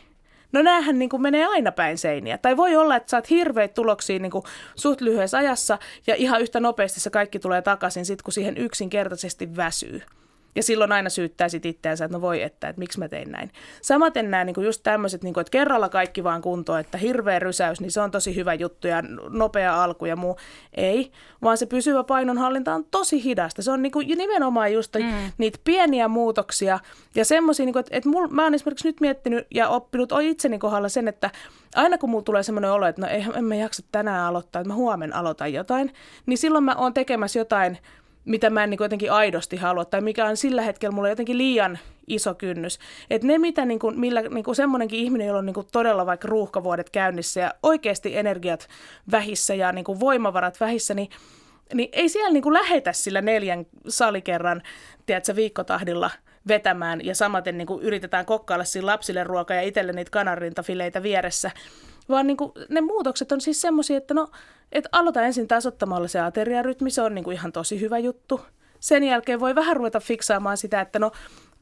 No 0.53 0.61
näähän 0.61 0.99
niin 0.99 1.09
kuin 1.09 1.21
menee 1.21 1.45
aina 1.45 1.71
päin 1.71 1.97
seiniä. 1.97 2.37
Tai 2.37 2.57
voi 2.57 2.75
olla, 2.75 2.95
että 2.95 3.09
saat 3.09 3.29
hirveitä 3.29 3.73
tuloksia 3.73 4.19
niin 4.19 4.31
kuin 4.31 4.43
suht 4.75 5.01
lyhyessä 5.01 5.37
ajassa 5.37 5.79
ja 6.07 6.15
ihan 6.15 6.41
yhtä 6.41 6.59
nopeasti 6.59 6.99
se 6.99 7.09
kaikki 7.09 7.39
tulee 7.39 7.61
takaisin 7.61 8.05
sit, 8.05 8.21
kun 8.21 8.33
siihen 8.33 8.57
yksinkertaisesti 8.57 9.55
väsyy. 9.55 10.01
Ja 10.55 10.63
silloin 10.63 10.91
aina 10.91 11.09
syyttää 11.09 11.49
sit 11.49 11.65
itseänsä, 11.65 12.05
että 12.05 12.17
no 12.17 12.21
voi 12.21 12.41
että, 12.41 12.69
että 12.69 12.79
miksi 12.79 12.99
mä 12.99 13.07
tein 13.07 13.31
näin. 13.31 13.51
Samaten 13.81 14.31
nämä 14.31 14.43
niin 14.43 14.63
just 14.63 14.83
tämmöiset, 14.83 15.23
niin 15.23 15.39
että 15.39 15.51
kerralla 15.51 15.89
kaikki 15.89 16.23
vaan 16.23 16.41
kuntoon, 16.41 16.79
että 16.79 16.97
hirveä 16.97 17.39
rysäys, 17.39 17.81
niin 17.81 17.91
se 17.91 18.01
on 18.01 18.11
tosi 18.11 18.35
hyvä 18.35 18.53
juttu 18.53 18.87
ja 18.87 19.03
nopea 19.29 19.83
alku 19.83 20.05
ja 20.05 20.15
muu. 20.15 20.37
Ei, 20.73 21.11
vaan 21.43 21.57
se 21.57 21.65
pysyvä 21.65 22.03
painonhallinta 22.03 22.73
on 22.75 22.85
tosi 22.91 23.23
hidasta. 23.23 23.61
Se 23.61 23.71
on 23.71 23.81
niin 23.81 23.91
kuin 23.91 24.07
nimenomaan 24.07 24.73
just 24.73 24.95
mm. 24.95 25.31
niitä 25.37 25.59
pieniä 25.63 26.07
muutoksia 26.07 26.79
ja 27.15 27.25
semmoisia, 27.25 27.65
niin 27.65 27.77
että, 27.77 27.97
että 27.97 28.09
mul, 28.09 28.27
mä 28.27 28.43
oon 28.43 28.53
esimerkiksi 28.53 28.87
nyt 28.87 29.01
miettinyt 29.01 29.47
ja 29.51 29.69
oppinut 29.69 30.11
oi 30.11 30.29
itseni 30.29 30.59
kohdalla 30.59 30.89
sen, 30.89 31.07
että 31.07 31.29
aina 31.75 31.97
kun 31.97 32.09
mulla 32.09 32.23
tulee 32.23 32.43
semmoinen 32.43 32.71
olo, 32.71 32.85
että 32.85 33.01
no 33.01 33.07
en 33.37 33.45
mä 33.45 33.55
jaksa 33.55 33.83
tänään 33.91 34.25
aloittaa, 34.25 34.59
että 34.59 34.67
mä 34.67 34.75
huomenna 34.75 35.19
aloitan 35.19 35.53
jotain, 35.53 35.93
niin 36.25 36.37
silloin 36.37 36.63
mä 36.63 36.75
oon 36.75 36.93
tekemässä 36.93 37.39
jotain– 37.39 37.77
mitä 38.25 38.49
mä 38.49 38.63
en 38.63 38.69
niin 38.69 38.77
jotenkin 38.81 39.11
aidosti 39.11 39.57
halua, 39.57 39.85
tai 39.85 40.01
mikä 40.01 40.25
on 40.25 40.37
sillä 40.37 40.61
hetkellä 40.61 40.95
mulle 40.95 41.09
jotenkin 41.09 41.37
liian 41.37 41.79
iso 42.07 42.35
kynnys. 42.35 42.79
Että 43.09 43.27
ne, 43.27 43.37
mitä 43.37 43.65
niin 43.65 43.79
kuin, 43.79 43.99
millä 43.99 44.21
niin 44.21 44.43
kuin 44.43 44.55
semmoinenkin 44.55 44.99
ihminen, 44.99 45.27
jolla 45.27 45.39
on 45.39 45.45
niin 45.45 45.53
kuin 45.53 45.67
todella 45.71 46.05
vaikka 46.05 46.27
ruuhkavuodet 46.27 46.89
käynnissä 46.89 47.39
ja 47.39 47.53
oikeasti 47.63 48.17
energiat 48.17 48.67
vähissä 49.11 49.55
ja 49.55 49.71
niin 49.71 49.85
kuin 49.85 49.99
voimavarat 49.99 50.59
vähissä, 50.59 50.93
niin, 50.93 51.09
niin 51.73 51.89
ei 51.91 52.09
siellä 52.09 52.33
niin 52.33 52.43
kuin 52.43 52.53
lähetä 52.53 52.93
sillä 52.93 53.21
neljän 53.21 53.65
salikerran, 53.87 54.61
tiedätkö, 55.05 55.35
viikkotahdilla 55.35 56.11
vetämään 56.47 57.05
ja 57.05 57.15
samaten 57.15 57.57
niin 57.57 57.67
kuin 57.67 57.83
yritetään 57.83 58.25
kokkailla 58.25 58.65
siinä 58.65 58.85
lapsille 58.85 59.23
ruokaa 59.23 59.57
ja 59.57 59.63
itselle 59.63 59.93
niitä 59.93 60.11
kananrintafileitä 60.11 61.03
vieressä. 61.03 61.51
Vaan 62.09 62.27
niin 62.27 62.37
kuin, 62.37 62.51
ne 62.69 62.81
muutokset 62.81 63.31
on 63.31 63.41
siis 63.41 63.61
semmoisia, 63.61 63.97
että 63.97 64.13
no, 64.13 64.31
et 64.71 64.87
aloita 64.91 65.21
ensin 65.21 65.47
tasottamalla 65.47 66.07
se 66.07 66.19
ateriarytmi, 66.19 66.91
se 66.91 67.01
on 67.01 67.15
niin 67.15 67.23
kuin 67.23 67.35
ihan 67.35 67.51
tosi 67.51 67.79
hyvä 67.79 67.97
juttu. 67.97 68.41
Sen 68.79 69.03
jälkeen 69.03 69.39
voi 69.39 69.55
vähän 69.55 69.77
ruveta 69.77 69.99
fiksaamaan 69.99 70.57
sitä, 70.57 70.81
että 70.81 70.99
no, 70.99 71.11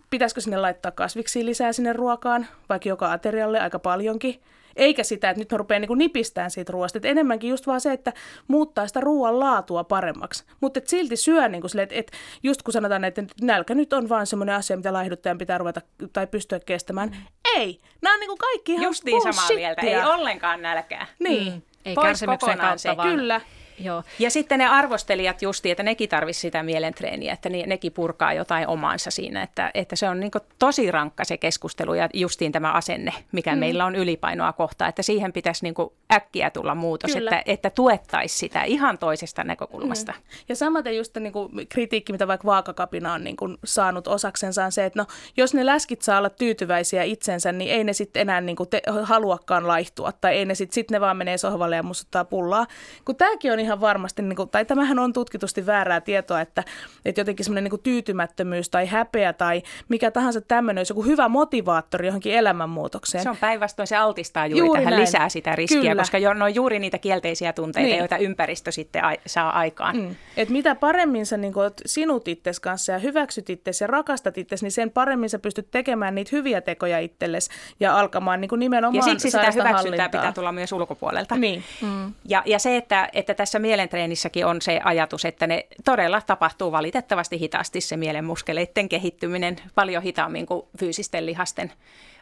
pitäisikö 0.10 0.42
sinne 0.42 0.58
laittaa 0.58 0.92
kasviksi 0.92 1.46
lisää 1.46 1.74
sinne 1.74 1.94
ruokaan, 1.94 2.48
vaikka 2.70 2.90
joka 2.90 3.12
aterialle 3.12 3.60
aika 3.60 3.80
paljonkin. 3.80 4.42
Eikä 4.76 5.04
sitä, 5.04 5.30
että 5.30 5.40
nyt 5.40 5.52
mä 5.52 5.58
rupean 5.58 5.82
niin 5.82 5.98
nipistämään 5.98 6.52
siitä 6.52 6.72
ruoasta. 6.72 6.98
Et 6.98 7.06
enemmänkin 7.06 7.50
just 7.50 7.68
vaan 7.68 7.82
se, 7.82 7.94
että 7.94 8.14
muuttaa 8.48 8.88
sitä 8.88 9.00
ruoan 9.00 9.40
laatua 9.40 9.84
paremmaksi. 9.84 10.44
Mutta 10.62 10.80
silti 10.86 11.16
syö 11.16 11.48
niin 11.48 11.62
kuin 11.62 11.80
että 11.80 11.96
et 11.96 12.12
just 12.44 12.62
kun 12.62 12.74
sanotaan, 12.74 13.04
että 13.04 13.24
nälkä 13.42 13.76
nyt 13.76 13.94
on 13.94 14.10
vaan 14.10 14.28
semmoinen 14.28 14.56
asia, 14.56 14.78
mitä 14.78 14.94
laihduttajan 14.94 15.38
pitää 15.38 15.58
ruveta 15.58 15.82
tai 16.14 16.28
pystyä 16.28 16.60
kestämään. 16.60 17.16
Ei, 17.56 17.80
nämä 18.02 18.14
on 18.14 18.20
niin 18.20 18.28
kuin 18.28 18.38
kaikki 18.38 18.72
ihan 18.72 18.84
Justiin 18.84 19.22
samaa 19.22 19.50
mieltä, 19.56 19.82
ei 19.82 20.04
ollenkaan 20.04 20.62
nälkää. 20.62 21.08
Niin. 21.20 21.54
Mm. 21.54 21.62
Ei 21.86 21.96
Pois 21.96 22.06
kärsimyksen 22.06 22.58
kautta, 22.58 22.78
se. 22.78 22.98
vaan 22.98 23.10
Kyllä. 23.10 23.42
Joo. 23.84 24.04
Ja 24.20 24.30
sitten 24.30 24.60
ne 24.60 24.68
arvostelijat 24.68 25.42
justi, 25.42 25.72
että 25.72 25.84
nekin 25.84 26.10
tarvisi 26.10 26.40
sitä 26.40 26.64
mielentreeniä, 26.64 27.34
että 27.34 27.50
ne, 27.50 27.64
nekin 27.68 27.92
purkaa 27.92 28.34
jotain 28.34 28.68
omansa 28.68 29.12
siinä, 29.12 29.44
että, 29.44 29.72
että 29.74 29.96
se 29.96 30.10
on 30.10 30.20
niin 30.20 30.32
tosi 30.60 30.92
rankka 30.92 31.26
se 31.26 31.38
keskustelu 31.38 31.94
ja 31.94 32.10
justiin 32.14 32.52
tämä 32.52 32.72
asenne, 32.72 33.14
mikä 33.32 33.54
mm. 33.54 33.60
meillä 33.60 33.86
on 33.86 33.96
ylipainoa 33.96 34.54
kohtaa, 34.54 34.88
että 34.88 35.02
siihen 35.02 35.34
pitäisi 35.34 35.64
niin 35.64 35.76
äkkiä 36.14 36.50
tulla 36.50 36.76
muutos, 36.76 37.16
että, 37.16 37.44
että 37.46 37.70
tuettaisiin 37.70 38.40
sitä 38.40 38.64
ihan 38.64 38.98
toisesta 38.98 39.44
näkökulmasta. 39.44 40.12
Mm. 40.12 40.22
Ja 40.50 40.56
samaten 40.56 40.98
just 40.98 41.18
niin 41.18 41.34
kuin 41.34 41.68
kritiikki, 41.70 42.12
mitä 42.12 42.28
vaikka 42.28 42.46
vaakakapina 42.46 43.14
on 43.14 43.24
niin 43.24 43.38
kuin 43.38 43.58
saanut 43.66 44.08
osaksensa 44.08 44.66
on 44.66 44.72
se, 44.72 44.86
että 44.86 45.00
no, 45.00 45.06
jos 45.38 45.54
ne 45.54 45.66
läskit 45.66 46.02
saa 46.02 46.18
olla 46.18 46.30
tyytyväisiä 46.30 47.04
itsensä, 47.04 47.52
niin 47.52 47.72
ei 47.72 47.84
ne 47.84 47.94
sitten 47.94 48.22
enää 48.22 48.42
niin 48.42 48.56
kuin 48.56 48.70
te, 48.70 48.82
haluakaan 49.04 49.68
laihtua 49.68 50.12
tai 50.12 50.36
ei 50.36 50.46
ne 50.46 50.56
sitten 50.56 50.74
sit 50.74 50.92
ne 50.92 51.02
vaan 51.02 51.18
menee 51.18 51.38
sohvalle 51.38 51.76
ja 51.76 51.84
mussuttaa 51.84 52.26
pullaa. 52.26 52.68
Kun 53.06 53.16
tämäkin 53.16 53.54
on 53.54 53.60
ihan 53.60 53.71
ihan 53.72 53.82
varmasti, 53.82 54.22
niin 54.22 54.36
kuin, 54.36 54.50
tai 54.50 54.66
tämähän 54.66 55.00
on 55.00 55.14
tutkitusti 55.14 55.66
väärää 55.66 56.02
tietoa, 56.02 56.42
että, 56.42 56.64
että 57.06 57.22
jotenkin 57.22 57.46
semmoinen 57.46 57.72
niin 57.72 57.82
tyytymättömyys 57.84 58.70
tai 58.70 58.88
häpeä 58.88 59.34
tai 59.34 59.62
mikä 59.90 60.12
tahansa 60.12 60.42
tämmöinen 60.42 60.80
olisi 60.80 60.92
joku 60.92 61.04
hyvä 61.04 61.30
motivaattori 61.30 62.08
johonkin 62.08 62.34
elämänmuutokseen. 62.34 63.24
Se 63.24 63.30
on 63.30 63.38
päinvastoin, 63.38 63.88
se 63.88 63.96
altistaa 63.96 64.48
juuri, 64.48 64.60
juuri 64.60 64.80
tähän 64.80 64.92
näin. 64.92 65.02
lisää 65.02 65.30
sitä 65.30 65.56
riskiä, 65.56 65.82
Kyllä. 65.82 65.96
koska 65.96 66.18
jo, 66.18 66.34
ne 66.34 66.44
on 66.44 66.56
juuri 66.56 66.80
niitä 66.80 66.98
kielteisiä 66.98 67.54
tunteita, 67.54 67.88
niin. 67.88 68.00
joita 68.00 68.18
ympäristö 68.18 68.72
sitten 68.72 69.06
a, 69.06 69.14
saa 69.26 69.52
aikaan. 69.52 69.98
Mm. 69.98 70.16
Et 70.38 70.50
mitä 70.50 70.76
paremmin 70.76 71.26
sä 71.26 71.38
niin 71.38 71.54
kuin, 71.54 71.72
sinut 71.86 72.28
itses 72.28 72.60
kanssa 72.60 72.92
ja 72.92 73.00
hyväksyt 73.00 73.50
itses 73.50 73.82
ja 73.82 73.88
rakastat 73.88 74.38
itses, 74.38 74.64
niin 74.64 74.72
sen 74.72 74.92
paremmin 74.92 75.30
sä 75.30 75.40
pystyt 75.40 75.72
tekemään 75.72 76.16
niitä 76.16 76.30
hyviä 76.32 76.62
tekoja 76.62 77.00
itsellesi 77.00 77.50
ja 77.80 78.00
alkamaan 78.00 78.42
niin 78.42 78.50
kuin 78.50 78.60
nimenomaan 78.60 78.96
Ja 78.96 79.02
siksi 79.02 79.32
sitä 79.32 79.52
hyväksyntää 79.52 80.10
pitää 80.10 80.32
tulla 80.32 80.52
myös 80.52 80.72
ulkopuolelta. 80.72 81.36
Niin. 81.36 81.64
Mm. 81.82 82.14
Ja, 82.26 82.44
ja 82.46 82.60
se, 82.60 82.78
että, 82.78 83.10
että 83.14 83.34
tässä 83.34 83.60
mielentreenissäkin 83.62 84.46
on 84.46 84.62
se 84.62 84.82
ajatus, 84.84 85.26
että 85.26 85.48
ne 85.48 85.68
todella 85.86 86.22
tapahtuu 86.22 86.72
valitettavasti 86.72 87.40
hitaasti 87.40 87.82
se 87.82 87.98
mielen 87.98 88.26
muskeleiden 88.26 88.90
kehittyminen 88.90 89.56
paljon 89.76 90.04
hitaammin 90.04 90.46
kuin 90.46 90.66
fyysisten 90.80 91.26
lihasten 91.26 91.72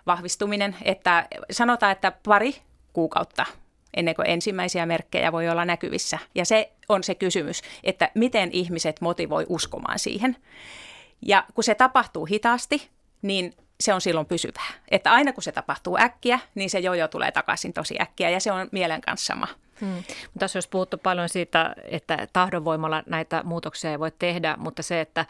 vahvistuminen. 0.08 0.76
Että 0.86 1.28
sanotaan, 1.52 1.92
että 1.92 2.12
pari 2.24 2.56
kuukautta 2.94 3.46
ennen 3.94 4.16
kuin 4.16 4.30
ensimmäisiä 4.30 4.86
merkkejä 4.86 5.32
voi 5.32 5.50
olla 5.50 5.66
näkyvissä. 5.66 6.20
Ja 6.36 6.46
se 6.46 6.72
on 6.90 7.04
se 7.04 7.16
kysymys, 7.16 7.62
että 7.84 8.12
miten 8.16 8.50
ihmiset 8.52 9.02
motivoi 9.02 9.46
uskomaan 9.50 10.00
siihen. 10.00 10.38
Ja 11.22 11.44
kun 11.54 11.64
se 11.64 11.76
tapahtuu 11.76 12.26
hitaasti, 12.26 12.90
niin 13.22 13.54
se 13.80 13.94
on 13.94 14.02
silloin 14.02 14.26
pysyvää. 14.26 14.72
Että 14.92 15.12
aina 15.12 15.34
kun 15.34 15.44
se 15.44 15.52
tapahtuu 15.52 15.98
äkkiä, 16.00 16.40
niin 16.56 16.70
se 16.70 16.80
jojo 16.80 17.08
tulee 17.08 17.32
takaisin 17.32 17.74
tosi 17.74 17.96
äkkiä 18.02 18.30
ja 18.30 18.40
se 18.40 18.52
on 18.52 18.70
mielen 18.72 19.02
kanssa 19.02 19.26
sama. 19.26 19.48
Hmm. 19.82 20.04
Tässä 20.40 20.58
olisi 20.58 20.70
puhuttu 20.70 20.98
paljon 20.98 21.30
siitä, 21.30 21.76
että 21.84 22.28
tahdonvoimalla 22.34 23.04
näitä 23.06 23.42
muutoksia 23.44 23.92
ei 23.92 24.00
voi 24.00 24.12
tehdä, 24.20 24.56
mutta 24.60 24.84
se, 24.84 25.02
että 25.02 25.26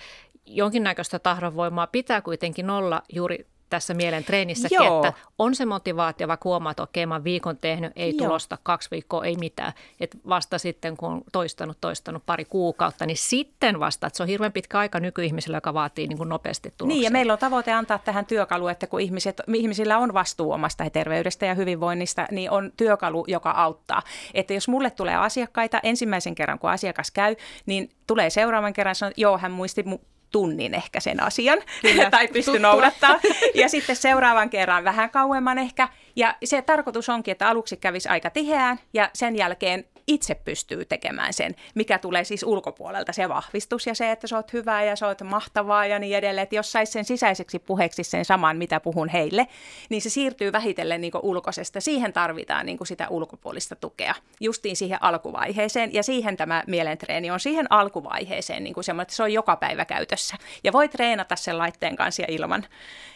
jonkinnäköistä 0.46 1.20
tahdonvoimaa 1.20 1.88
pitää 1.88 2.22
kuitenkin 2.22 2.70
olla 2.70 3.02
juuri 3.14 3.48
tässä 3.70 3.94
mielen 3.94 4.24
treenissäkin, 4.24 4.76
Joo. 4.76 5.06
että 5.06 5.20
on 5.40 5.56
se 5.56 5.66
motivaatio, 5.66 6.28
vaikka 6.28 6.50
huomaa, 6.50 6.72
että 6.72 6.84
okei, 6.84 7.06
mä 7.06 7.24
viikon 7.24 7.58
tehnyt, 7.58 7.92
ei 7.96 8.14
Joo. 8.18 8.28
tulosta, 8.28 8.58
kaksi 8.64 8.92
viikkoa, 8.92 9.26
ei 9.26 9.36
mitään. 9.36 9.74
Että 10.00 10.18
vasta 10.30 10.58
sitten, 10.58 10.98
kun 10.98 11.10
on 11.10 11.22
toistanut, 11.32 11.78
toistanut 11.82 12.24
pari 12.26 12.46
kuukautta, 12.46 13.06
niin 13.06 13.18
sitten 13.18 13.80
vasta, 13.80 14.08
että 14.08 14.18
se 14.18 14.24
on 14.24 14.30
hirveän 14.30 14.52
pitkä 14.52 14.80
aika 14.80 15.00
nykyihmisellä, 15.00 15.58
joka 15.58 15.74
vaatii 15.74 16.08
niin 16.08 16.18
kuin 16.18 16.30
nopeasti 16.30 16.74
tuloksia. 16.78 16.96
Niin, 16.96 17.04
ja 17.04 17.12
meillä 17.12 17.34
on 17.34 17.40
tavoite 17.40 17.72
antaa 17.74 17.98
tähän 17.98 18.26
työkalu, 18.26 18.68
että 18.68 18.88
kun 18.88 19.02
ihmiset, 19.02 19.42
ihmisillä 19.54 19.98
on 19.98 20.14
vastuu 20.14 20.52
omasta 20.52 20.90
terveydestä 20.90 21.46
ja 21.46 21.54
hyvinvoinnista, 21.54 22.28
niin 22.32 22.52
on 22.52 22.72
työkalu, 22.78 23.26
joka 23.28 23.52
auttaa. 23.52 24.02
Että 24.34 24.54
jos 24.54 24.68
mulle 24.68 24.92
tulee 24.92 25.16
asiakkaita 25.16 25.80
ensimmäisen 25.84 26.36
kerran, 26.36 26.60
kun 26.60 26.70
asiakas 26.70 27.12
käy, 27.12 27.36
niin 27.66 27.90
tulee 28.08 28.30
seuraavan 28.30 28.74
kerran, 28.74 28.96
sanoo, 28.96 29.14
joo, 29.18 29.38
hän 29.38 29.52
muisti 29.52 29.84
tunnin 30.32 30.74
ehkä 30.74 31.00
sen 31.00 31.24
asian 31.24 31.62
Kyllä, 31.82 32.10
tai 32.12 32.28
pysty 32.28 32.60
noudattaa. 32.60 33.20
Ja 33.56 33.70
sitten 33.80 33.96
seuraavan 33.96 34.50
kerran 34.50 34.84
vähän 34.84 35.10
kauemman 35.10 35.58
ehkä. 35.58 35.90
Ja 36.16 36.36
se 36.44 36.62
tarkoitus 36.62 37.10
onkin, 37.10 37.32
että 37.32 37.48
aluksi 37.48 37.78
kävisi 37.78 38.10
aika 38.10 38.30
tiheään 38.30 38.80
ja 38.94 39.10
sen 39.14 39.36
jälkeen 39.36 39.86
itse 40.10 40.36
pystyy 40.36 40.86
tekemään 40.86 41.34
sen, 41.34 41.56
mikä 41.76 41.98
tulee 41.98 42.24
siis 42.24 42.44
ulkopuolelta, 42.44 43.14
se 43.14 43.30
vahvistus 43.30 43.88
ja 43.88 43.96
se, 43.96 44.12
että 44.12 44.28
sä 44.28 44.36
oot 44.36 44.54
hyvää 44.54 44.84
ja 44.84 44.96
sä 44.96 45.08
oot 45.08 45.22
mahtavaa 45.22 45.86
ja 45.86 46.00
niin 46.00 46.18
edelleen. 46.18 46.44
Että 46.44 46.56
jos 46.56 46.72
saisi 46.72 46.92
sen 46.92 47.06
sisäiseksi 47.06 47.60
puheeksi 47.60 48.04
sen 48.04 48.26
saman, 48.26 48.58
mitä 48.58 48.80
puhun 48.80 49.10
heille, 49.10 49.48
niin 49.90 50.02
se 50.02 50.10
siirtyy 50.10 50.52
vähitellen 50.52 51.02
niin 51.02 51.12
ulkoisesta. 51.24 51.82
Siihen 51.82 52.14
tarvitaan 52.14 52.66
niin 52.66 52.78
sitä 52.84 53.08
ulkopuolista 53.10 53.76
tukea, 53.76 54.16
justiin 54.40 54.76
siihen 54.76 55.04
alkuvaiheeseen. 55.04 55.94
Ja 55.94 56.04
siihen 56.04 56.38
tämä 56.38 56.64
mielentreeni 56.68 57.32
on 57.32 57.40
siihen 57.40 57.68
alkuvaiheeseen 57.70 58.64
niin 58.64 58.84
semmoinen, 58.84 59.04
että 59.04 59.16
se 59.16 59.24
on 59.24 59.34
joka 59.34 59.56
päivä 59.56 59.86
käytössä. 59.86 60.36
Ja 60.64 60.74
voi 60.74 60.90
treenata 60.90 61.36
sen 61.36 61.58
laitteen 61.58 61.96
kanssa 61.96 62.22
ja 62.22 62.28
ilman, 62.30 62.66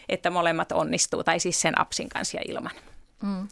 että 0.09 0.29
molemmat 0.29 0.71
onnistuu, 0.71 1.23
tai 1.23 1.39
siis 1.39 1.61
sen 1.61 1.81
apsin 1.81 2.09
kanssa 2.09 2.37
ja 2.37 2.43
ilman. 2.47 2.71
Mm. 3.23 3.47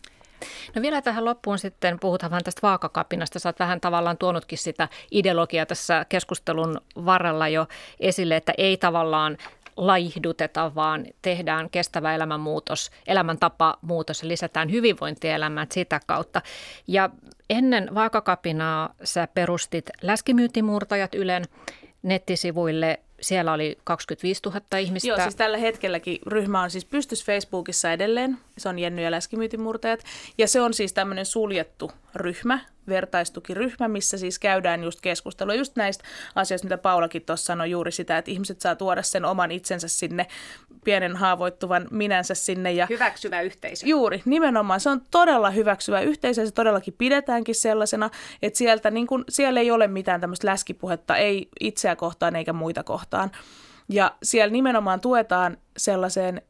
No 0.75 0.81
vielä 0.81 1.01
tähän 1.01 1.25
loppuun 1.25 1.59
sitten 1.59 1.99
puhutaan 1.99 2.29
vähän 2.29 2.43
tästä 2.43 2.61
vaakakapinasta. 2.63 3.39
Sä 3.39 3.49
oot 3.49 3.59
vähän 3.59 3.81
tavallaan 3.81 4.17
tuonutkin 4.17 4.57
sitä 4.57 4.89
ideologiaa 5.11 5.65
tässä 5.65 6.05
keskustelun 6.09 6.81
varrella 7.05 7.47
jo 7.47 7.67
esille, 7.99 8.35
että 8.35 8.53
ei 8.57 8.77
tavallaan 8.77 9.37
laihduteta, 9.77 10.75
vaan 10.75 11.05
tehdään 11.21 11.69
kestävä 11.69 12.15
elämänmuutos, 12.15 12.91
elämäntapa 13.07 13.77
muutos 13.81 14.21
ja 14.21 14.27
lisätään 14.27 14.71
hyvinvointielämää 14.71 15.67
sitä 15.71 15.99
kautta. 16.07 16.41
Ja 16.87 17.09
ennen 17.49 17.95
vaakakapinaa 17.95 18.93
sä 19.03 19.27
perustit 19.33 19.89
Läskimyytimurtajat 20.01 21.15
Ylen 21.15 21.43
nettisivuille 22.03 22.99
siellä 23.21 23.53
oli 23.53 23.77
25 23.83 24.41
000 24.45 24.77
ihmistä. 24.77 25.07
Joo, 25.07 25.17
siis 25.21 25.35
tällä 25.35 25.57
hetkelläkin 25.57 26.19
ryhmä 26.27 26.61
on 26.61 26.69
siis 26.69 26.85
pystys 26.85 27.25
Facebookissa 27.25 27.91
edelleen. 27.91 28.37
Se 28.57 28.69
on 28.69 28.79
Jenny 28.79 29.01
ja 29.01 29.11
Läskimyytimurtajat. 29.11 30.03
Ja 30.37 30.47
se 30.47 30.61
on 30.61 30.73
siis 30.73 30.93
tämmöinen 30.93 31.25
suljettu 31.25 31.91
ryhmä, 32.15 32.59
vertaistukiryhmä, 32.91 33.87
missä 33.87 34.17
siis 34.17 34.39
käydään 34.39 34.83
just 34.83 35.01
keskustelua 35.01 35.53
just 35.53 35.75
näistä 35.75 36.03
asioista, 36.35 36.65
mitä 36.65 36.77
Paulakin 36.77 37.21
tuossa 37.21 37.45
sanoi, 37.45 37.71
juuri 37.71 37.91
sitä, 37.91 38.17
että 38.17 38.31
ihmiset 38.31 38.61
saa 38.61 38.75
tuoda 38.75 39.03
sen 39.03 39.25
oman 39.25 39.51
itsensä 39.51 39.87
sinne, 39.87 40.27
pienen 40.83 41.15
haavoittuvan 41.15 41.87
minänsä 41.91 42.35
sinne. 42.35 42.71
Ja 42.71 42.87
hyväksyvä 42.89 43.41
yhteisö. 43.41 43.87
Juuri, 43.87 44.21
nimenomaan. 44.25 44.79
Se 44.79 44.89
on 44.89 45.01
todella 45.11 45.49
hyväksyvä 45.49 46.01
yhteisö 46.01 46.41
ja 46.41 46.47
se 46.47 46.53
todellakin 46.53 46.93
pidetäänkin 46.97 47.55
sellaisena, 47.55 48.09
että 48.41 48.57
sieltä, 48.57 48.91
niin 48.91 49.07
kun, 49.07 49.25
siellä 49.29 49.59
ei 49.59 49.71
ole 49.71 49.87
mitään 49.87 50.21
tämmöistä 50.21 50.47
läskipuhetta, 50.47 51.17
ei 51.17 51.49
itseä 51.59 51.95
kohtaan 51.95 52.35
eikä 52.35 52.53
muita 52.53 52.83
kohtaan. 52.83 53.31
Ja 53.89 54.15
siellä 54.23 54.51
nimenomaan 54.51 54.99
tuetaan 55.01 55.57
sellaiseen 55.77 56.41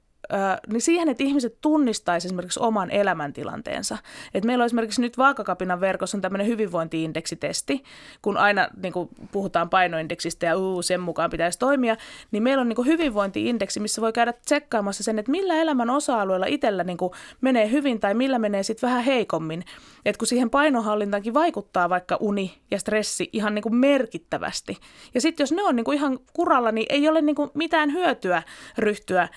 niin 0.67 0.81
siihen, 0.81 1.09
että 1.09 1.23
ihmiset 1.23 1.57
tunnistaisivat 1.61 2.29
esimerkiksi 2.29 2.59
oman 2.59 2.91
elämäntilanteensa. 2.91 3.97
Et 4.33 4.45
meillä 4.45 4.61
on 4.61 4.65
esimerkiksi 4.65 5.01
nyt 5.01 5.17
Vaakakapinan 5.17 5.81
verkossa 5.81 6.17
on 6.17 6.21
tämmöinen 6.21 6.47
hyvinvointiindeksitesti, 6.47 7.83
kun 8.21 8.37
aina 8.37 8.67
niin 8.83 8.93
kuin 8.93 9.09
puhutaan 9.31 9.69
painoindeksistä 9.69 10.45
ja 10.45 10.57
uu, 10.57 10.81
sen 10.81 11.01
mukaan 11.01 11.29
pitäisi 11.29 11.59
toimia, 11.59 11.97
niin 12.31 12.43
meillä 12.43 12.61
on 12.61 12.69
niin 12.69 12.75
kuin 12.75 12.87
hyvinvointiindeksi, 12.87 13.79
missä 13.79 14.01
voi 14.01 14.13
käydä 14.13 14.33
tsekkaamassa 14.33 15.03
sen, 15.03 15.19
että 15.19 15.31
millä 15.31 15.55
elämän 15.55 15.89
osa-alueella 15.89 16.45
itsellä 16.45 16.83
niin 16.83 16.97
kuin 16.97 17.13
menee 17.41 17.71
hyvin 17.71 17.99
tai 17.99 18.13
millä 18.13 18.39
menee 18.39 18.63
sitten 18.63 18.89
vähän 18.89 19.03
heikommin. 19.03 19.63
Et 20.05 20.17
kun 20.17 20.27
siihen 20.27 20.49
painohallintaankin 20.49 21.33
vaikuttaa 21.33 21.89
vaikka 21.89 22.17
uni 22.19 22.57
ja 22.71 22.79
stressi 22.79 23.29
ihan 23.33 23.55
niin 23.55 23.63
kuin 23.63 23.75
merkittävästi. 23.75 24.77
Ja 25.13 25.21
sitten 25.21 25.43
jos 25.43 25.51
ne 25.51 25.63
on 25.63 25.75
niin 25.75 25.85
kuin 25.85 25.97
ihan 25.97 26.19
kuralla, 26.33 26.71
niin 26.71 26.85
ei 26.89 27.09
ole 27.09 27.21
niin 27.21 27.35
kuin 27.35 27.49
mitään 27.53 27.93
hyötyä 27.93 28.43
ryhtyä 28.77 29.29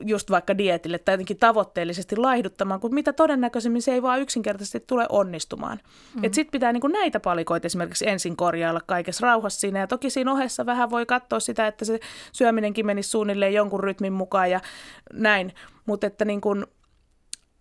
just 0.00 0.30
vaikka 0.30 0.58
dietille 0.58 0.98
tai 0.98 1.12
jotenkin 1.12 1.38
tavoitteellisesti 1.38 2.16
laihduttamaan, 2.16 2.80
kun 2.80 2.94
mitä 2.94 3.12
todennäköisemmin 3.12 3.82
se 3.82 3.92
ei 3.92 4.02
vaan 4.02 4.20
yksinkertaisesti 4.20 4.80
tule 4.86 5.06
onnistumaan. 5.08 5.78
Mm-hmm. 5.84 6.32
Sitten 6.32 6.52
pitää 6.52 6.72
niin 6.72 6.80
kuin 6.80 6.92
näitä 6.92 7.20
palikoita 7.20 7.66
esimerkiksi 7.66 8.08
ensin 8.08 8.36
korjailla 8.36 8.80
kaikessa 8.86 9.26
rauhassa 9.26 9.60
siinä. 9.60 9.78
Ja 9.78 9.86
toki 9.86 10.10
siinä 10.10 10.32
ohessa 10.32 10.66
vähän 10.66 10.90
voi 10.90 11.06
katsoa 11.06 11.40
sitä, 11.40 11.66
että 11.66 11.84
se 11.84 12.00
syöminenkin 12.32 12.86
menisi 12.86 13.10
suunnilleen 13.10 13.54
jonkun 13.54 13.80
rytmin 13.80 14.12
mukaan 14.12 14.50
ja 14.50 14.60
näin. 15.12 15.54
Mutta 15.86 16.06
että 16.06 16.24
niin 16.24 16.40
kuin 16.40 16.66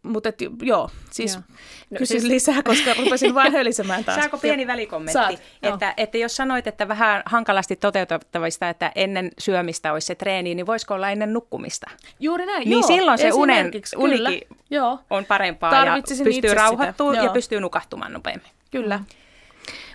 mutta 0.03 0.29
et, 0.29 0.39
joo, 0.61 0.89
siis 1.11 1.33
joo. 1.33 1.43
No, 1.89 1.97
kysyn 1.97 2.21
siis... 2.21 2.31
lisää, 2.31 2.63
koska 2.63 2.93
rupesin 2.93 3.35
vain 3.35 3.53
hölisemään 3.57 4.03
taas. 4.03 4.19
Saako 4.19 4.37
pieni 4.37 4.67
välikommentti? 4.67 5.13
Saat, 5.13 5.41
että, 5.63 5.93
että 5.97 6.17
jos 6.17 6.35
sanoit, 6.35 6.67
että 6.67 6.87
vähän 6.87 7.23
hankalasti 7.25 7.75
toteutettavista, 7.75 8.69
että 8.69 8.91
ennen 8.95 9.31
syömistä 9.39 9.93
olisi 9.93 10.07
se 10.07 10.15
treeni, 10.15 10.55
niin 10.55 10.65
voisiko 10.65 10.93
olla 10.93 11.09
ennen 11.09 11.33
nukkumista? 11.33 11.91
Juuri 12.19 12.45
näin, 12.45 12.59
Niin 12.59 12.71
joo, 12.71 12.81
silloin 12.81 13.17
se 13.17 13.33
unen, 13.33 13.71
unikin 13.97 14.41
joo. 14.69 14.99
on 15.09 15.25
parempaa 15.25 15.85
ja 15.85 16.01
pystyy 16.23 16.53
rauhoittumaan 16.53 17.25
ja 17.25 17.29
pystyy 17.29 17.59
nukahtumaan 17.59 18.13
nopeammin. 18.13 18.51
Kyllä. 18.71 18.97
Mm. 18.97 19.05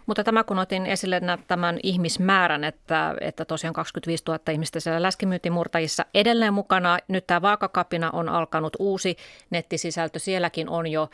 Mutta 0.07 0.25
tämä 0.25 0.45
kun 0.45 0.59
otin 0.59 0.87
esille 0.87 1.21
tämän 1.49 1.79
ihmismäärän, 1.83 2.65
että, 2.65 3.15
että 3.21 3.45
tosiaan 3.45 3.75
25 3.75 4.25
000 4.29 4.41
ihmistä 4.53 4.81
siellä 4.81 5.03
läskimyyntimurtajissa 5.03 6.05
edelleen 6.15 6.55
mukana. 6.55 6.99
Nyt 7.09 7.27
tämä 7.27 7.43
vaakakapina 7.43 8.11
on 8.11 8.29
alkanut 8.29 8.77
uusi 8.79 9.17
nettisisältö. 9.51 10.19
Sielläkin 10.19 10.69
on 10.69 10.87
jo 10.87 11.11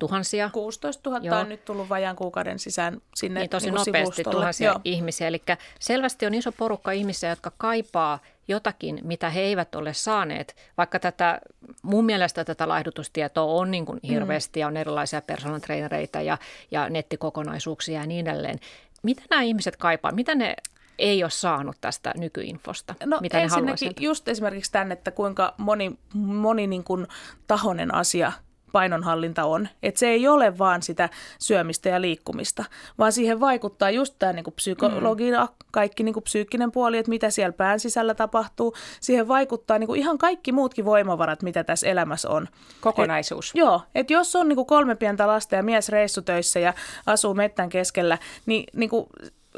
tuhansia. 0.00 0.50
16 0.52 1.10
000 1.10 1.24
Joo. 1.24 1.38
on 1.38 1.48
nyt 1.48 1.64
tullut 1.64 1.88
vajaan 1.88 2.16
kuukauden 2.16 2.58
sisään 2.58 3.00
sinne 3.14 3.40
niin 3.40 3.50
tosi 3.50 3.66
niin 3.66 3.74
nopeasti 3.74 4.24
tuhansia 4.24 4.70
Joo. 4.70 4.80
ihmisiä. 4.84 5.28
Eli 5.28 5.42
selvästi 5.80 6.26
on 6.26 6.34
iso 6.34 6.52
porukka 6.52 6.92
ihmisiä, 6.92 7.30
jotka 7.30 7.52
kaipaa 7.58 8.18
jotakin, 8.48 9.00
mitä 9.02 9.30
he 9.30 9.40
eivät 9.40 9.74
ole 9.74 9.94
saaneet. 9.94 10.56
Vaikka 10.78 10.98
tätä, 10.98 11.40
mun 11.82 12.04
mielestä 12.04 12.44
tätä 12.44 12.68
laihdutustietoa 12.68 13.52
on 13.52 13.70
niin 13.70 13.86
kuin 13.86 14.00
mm. 14.02 14.08
hirveästi 14.08 14.60
ja 14.60 14.66
on 14.66 14.76
erilaisia 14.76 15.22
personal 15.22 15.58
trainereita 15.58 16.20
ja, 16.20 16.38
ja 16.70 16.88
nettikokonaisuuksia 16.88 18.00
ja 18.00 18.06
niin 18.06 18.26
edelleen. 18.26 18.58
Mitä 19.02 19.22
nämä 19.30 19.42
ihmiset 19.42 19.76
kaipaa? 19.76 20.12
Mitä 20.12 20.34
ne 20.34 20.54
ei 20.98 21.24
ole 21.24 21.30
saanut 21.30 21.76
tästä 21.80 22.12
nykyinfosta? 22.16 22.94
No 23.04 23.18
mitä 23.20 23.40
ensinnäkin 23.40 23.88
ne 23.88 23.94
just 24.00 24.28
esimerkiksi 24.28 24.72
tänne, 24.72 24.92
että 24.92 25.10
kuinka 25.10 25.54
moni, 25.58 25.98
moni 26.14 26.66
niin 26.66 26.84
kuin 26.84 27.06
tahonen 27.46 27.94
asia– 27.94 28.32
painonhallinta 28.72 29.44
on. 29.44 29.68
Että 29.82 29.98
se 29.98 30.08
ei 30.08 30.28
ole 30.28 30.58
vaan 30.58 30.82
sitä 30.82 31.08
syömistä 31.38 31.88
ja 31.88 32.00
liikkumista, 32.00 32.64
vaan 32.98 33.12
siihen 33.12 33.40
vaikuttaa 33.40 33.90
just 33.90 34.14
tämä 34.18 34.32
niinku 34.32 34.50
psykologia, 34.50 35.44
mm. 35.44 35.48
kaikki 35.70 36.02
niinku 36.02 36.20
psyykkinen 36.20 36.72
puoli, 36.72 36.98
että 36.98 37.10
mitä 37.10 37.30
siellä 37.30 37.52
pään 37.52 37.80
sisällä 37.80 38.14
tapahtuu. 38.14 38.74
Siihen 39.00 39.28
vaikuttaa 39.28 39.78
niinku 39.78 39.94
ihan 39.94 40.18
kaikki 40.18 40.52
muutkin 40.52 40.84
voimavarat, 40.84 41.42
mitä 41.42 41.64
tässä 41.64 41.86
elämässä 41.86 42.28
on. 42.30 42.48
Kokonaisuus. 42.80 43.50
Et, 43.50 43.56
joo, 43.56 43.82
että 43.94 44.12
jos 44.12 44.36
on 44.36 44.48
niinku 44.48 44.64
kolme 44.64 44.94
pientä 44.94 45.26
lasta 45.26 45.56
ja 45.56 45.62
mies 45.62 45.88
reissutöissä 45.88 46.60
ja 46.60 46.74
asuu 47.06 47.34
mettän 47.34 47.68
keskellä, 47.68 48.18
niin 48.46 48.64
niinku 48.72 49.08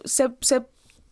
se, 0.06 0.30
se 0.42 0.62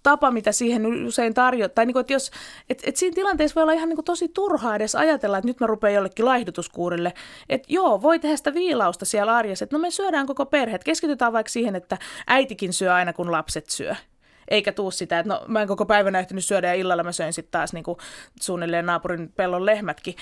tapa, 0.02 0.30
mitä 0.30 0.52
siihen 0.52 1.06
usein 1.06 1.34
tarjotaan. 1.34 1.74
Tai 1.74 1.86
niin 1.86 1.92
kuin, 1.92 2.00
että 2.00 2.12
jos, 2.12 2.30
et, 2.70 2.82
et 2.84 2.96
siinä 2.96 3.14
tilanteessa 3.14 3.54
voi 3.54 3.62
olla 3.62 3.72
ihan 3.72 3.88
niin 3.88 3.96
kuin 3.96 4.04
tosi 4.04 4.28
turhaa 4.28 4.76
edes 4.76 4.94
ajatella, 4.94 5.38
että 5.38 5.48
nyt 5.48 5.60
mä 5.60 5.66
rupean 5.66 5.94
jollekin 5.94 6.24
laihdutuskuurille. 6.24 7.12
Että 7.48 7.66
joo, 7.72 8.02
voi 8.02 8.18
tehdä 8.18 8.36
sitä 8.36 8.54
viilausta 8.54 9.04
siellä 9.04 9.36
arjessa, 9.36 9.64
että 9.64 9.76
no 9.76 9.80
me 9.80 9.90
syödään 9.90 10.26
koko 10.26 10.46
perhe. 10.46 10.78
Keskitytään 10.78 11.32
vaikka 11.32 11.50
siihen, 11.50 11.76
että 11.76 11.98
äitikin 12.26 12.72
syö 12.72 12.94
aina, 12.94 13.12
kun 13.12 13.32
lapset 13.32 13.70
syö 13.70 13.94
eikä 14.48 14.72
tuu 14.72 14.90
sitä, 14.90 15.18
että 15.18 15.32
no 15.34 15.44
mä 15.48 15.62
en 15.62 15.68
koko 15.68 15.86
päivänä 15.86 16.18
ehtinyt 16.18 16.44
syödä 16.44 16.66
ja 16.66 16.74
illalla 16.74 17.02
mä 17.02 17.12
söin 17.12 17.32
sitten 17.32 17.50
taas 17.50 17.72
niinku 17.72 17.98
suunnilleen 18.40 18.86
naapurin 18.86 19.32
pellon 19.36 19.66
lehmätkin. 19.66 20.14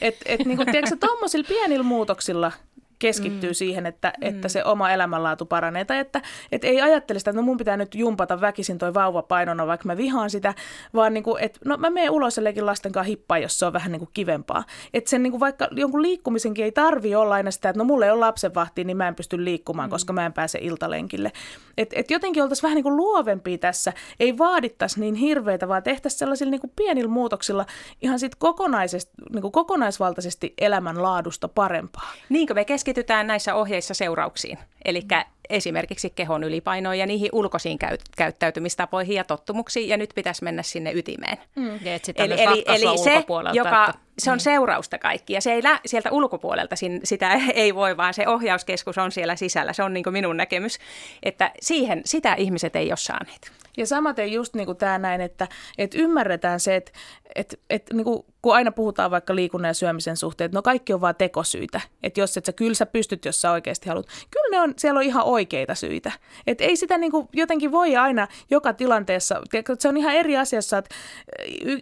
Että 0.00 0.24
et, 0.28 0.40
tiedätkö, 0.70 0.96
tuommoisilla 1.00 1.48
pienillä 1.48 1.82
muutoksilla 1.82 2.52
keskittyy 2.98 3.50
mm. 3.50 3.54
siihen, 3.54 3.86
että, 3.86 4.12
että 4.20 4.48
mm. 4.48 4.50
se 4.50 4.64
oma 4.64 4.90
elämänlaatu 4.90 5.46
paranee. 5.46 5.84
Tai 5.84 5.98
että, 5.98 6.22
että 6.52 6.66
ei 6.66 6.80
ajattele 6.80 7.18
sitä, 7.18 7.30
että 7.30 7.40
no 7.40 7.44
mun 7.44 7.56
pitää 7.56 7.76
nyt 7.76 7.94
jumpata 7.94 8.40
väkisin 8.40 8.78
toi 8.78 8.94
vauva 8.94 9.22
painona, 9.22 9.66
vaikka 9.66 9.86
mä 9.86 9.96
vihaan 9.96 10.30
sitä, 10.30 10.54
vaan 10.94 11.14
niin 11.14 11.24
kuin, 11.24 11.42
että 11.42 11.60
no 11.64 11.76
mä 11.76 11.90
menen 11.90 12.10
ulos 12.10 12.36
ja 12.36 12.66
lasten 12.66 12.92
kanssa 12.92 13.08
hippaa, 13.08 13.38
jos 13.38 13.58
se 13.58 13.66
on 13.66 13.72
vähän 13.72 13.92
niin 13.92 14.00
kuin 14.00 14.10
kivempaa. 14.14 14.64
Että 14.94 15.10
sen 15.10 15.22
niin 15.22 15.30
kuin 15.30 15.40
vaikka 15.40 15.68
jonkun 15.70 16.02
liikkumisenkin 16.02 16.64
ei 16.64 16.72
tarvi 16.72 17.14
olla 17.14 17.34
aina 17.34 17.50
sitä, 17.50 17.68
että 17.68 17.78
no 17.78 17.84
mulle 17.84 18.04
ei 18.04 18.10
ole 18.10 18.20
lapsenvahti, 18.20 18.84
niin 18.84 18.96
mä 18.96 19.08
en 19.08 19.14
pysty 19.14 19.44
liikkumaan, 19.44 19.88
mm. 19.88 19.90
koska 19.90 20.12
mä 20.12 20.26
en 20.26 20.32
pääse 20.32 20.58
iltalenkille. 20.62 21.32
Että 21.78 21.96
et 21.98 22.10
jotenkin 22.10 22.42
oltaisiin 22.42 22.62
vähän 22.62 22.74
niin 22.74 22.82
kuin 22.82 22.96
luovempia 22.96 23.58
tässä, 23.58 23.92
ei 24.20 24.38
vaadittaisi 24.38 25.00
niin 25.00 25.14
hirveitä, 25.14 25.68
vaan 25.68 25.82
tehtäisiin 25.82 26.18
sellaisilla 26.18 26.50
niin 26.50 26.60
kuin 26.60 26.72
pienillä 26.76 27.10
muutoksilla 27.10 27.66
ihan 28.02 28.18
sit 28.18 28.34
kokonaisesti, 28.34 29.12
niin 29.32 29.42
kuin 29.42 29.52
kokonaisvaltaisesti 29.52 30.54
elämänlaadusta 30.58 31.48
parempaa. 31.48 32.12
Niinkö 32.28 32.54
me 32.54 32.64
kes- 32.64 32.84
keskitytään 32.86 33.26
näissä 33.26 33.54
ohjeissa 33.54 33.94
seurauksiin, 33.94 34.58
eli 34.84 35.02
esimerkiksi 35.50 36.10
kehon 36.10 36.44
ylipainoon 36.44 36.98
ja 36.98 37.06
niihin 37.06 37.28
ulkoisiin 37.32 37.78
käy- 37.78 37.98
käyttäytymistapoihin 38.16 39.16
ja 39.16 39.24
tottumuksiin, 39.24 39.88
ja 39.88 39.96
nyt 39.96 40.10
pitäisi 40.14 40.44
mennä 40.44 40.62
sinne 40.62 40.92
ytimeen. 40.92 41.38
Mm. 41.56 41.78
eli, 42.16 42.42
eli, 42.42 42.64
eli 42.66 42.98
se, 42.98 43.24
joka, 43.52 43.86
että... 43.88 44.05
se 44.18 44.30
on 44.30 44.36
mm. 44.36 44.40
seurausta 44.40 44.98
kaikki, 44.98 45.32
ja 45.32 45.40
se 45.40 45.52
ei 45.52 45.62
lä- 45.62 45.80
sieltä 45.86 46.10
ulkopuolelta 46.10 46.76
sin, 46.76 47.00
sitä 47.04 47.32
ei 47.54 47.74
voi, 47.74 47.96
vaan 47.96 48.14
se 48.14 48.28
ohjauskeskus 48.28 48.98
on 48.98 49.12
siellä 49.12 49.36
sisällä. 49.36 49.72
Se 49.72 49.82
on 49.82 49.94
niin 49.94 50.04
minun 50.10 50.36
näkemys, 50.36 50.78
että 51.22 51.50
siihen, 51.60 52.02
sitä 52.04 52.34
ihmiset 52.34 52.76
ei 52.76 52.90
ole 52.90 52.96
saaneet. 52.96 53.52
Ja 53.76 53.86
samaten 53.86 54.32
just 54.32 54.54
niin 54.54 54.66
kuin 54.66 54.78
tämä 54.78 54.98
näin, 54.98 55.20
että, 55.20 55.48
että 55.78 55.98
ymmärretään 55.98 56.60
se, 56.60 56.76
että, 56.76 56.92
että, 57.34 57.56
että 57.70 57.94
niin 57.94 58.04
kuin, 58.04 58.24
kun 58.42 58.54
aina 58.54 58.72
puhutaan 58.72 59.10
vaikka 59.10 59.34
liikunnan 59.34 59.68
ja 59.68 59.74
syömisen 59.74 60.16
suhteen, 60.16 60.46
että 60.46 60.58
no 60.58 60.62
kaikki 60.62 60.92
on 60.92 61.00
vaan 61.00 61.14
tekosyitä. 61.14 61.80
Että 62.02 62.20
jos 62.20 62.36
et 62.36 62.44
sä, 62.44 62.52
kyllä 62.52 62.74
sä 62.74 62.86
pystyt, 62.86 63.24
jos 63.24 63.40
sä 63.40 63.50
oikeasti 63.50 63.88
haluat. 63.88 64.06
Kyllä 64.30 64.56
ne 64.56 64.60
on, 64.60 64.74
siellä 64.76 64.98
on 64.98 65.04
ihan 65.04 65.24
oikeita 65.24 65.74
syitä. 65.74 66.12
Että 66.46 66.64
ei 66.64 66.76
sitä 66.76 66.98
niin 66.98 67.10
kuin 67.10 67.28
jotenkin 67.32 67.72
voi 67.72 67.96
aina 67.96 68.28
joka 68.50 68.72
tilanteessa, 68.72 69.42
se 69.78 69.88
on 69.88 69.96
ihan 69.96 70.14
eri 70.14 70.36
asia, 70.36 70.56
jos 70.56 70.70
sä 70.70 70.76
oot 70.76 70.88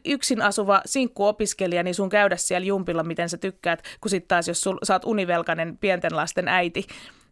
yksin 0.05 0.43
asuva 0.43 0.83
sinkkuopiskelija, 0.87 1.83
niin 1.83 1.95
sun 1.95 2.09
käydä 2.25 2.37
siellä 2.37 2.67
jumpilla, 2.67 3.03
miten 3.03 3.29
sä 3.29 3.39
tykkäät, 3.39 3.83
kun 4.01 4.11
sitten 4.11 4.29
taas 4.29 4.49
jos 4.49 4.61
sul, 4.61 4.79
sä 4.83 4.95
oot 4.95 5.05
univelkainen 5.05 5.79
pienten 5.79 6.17
lasten 6.17 6.49
äiti, 6.49 6.87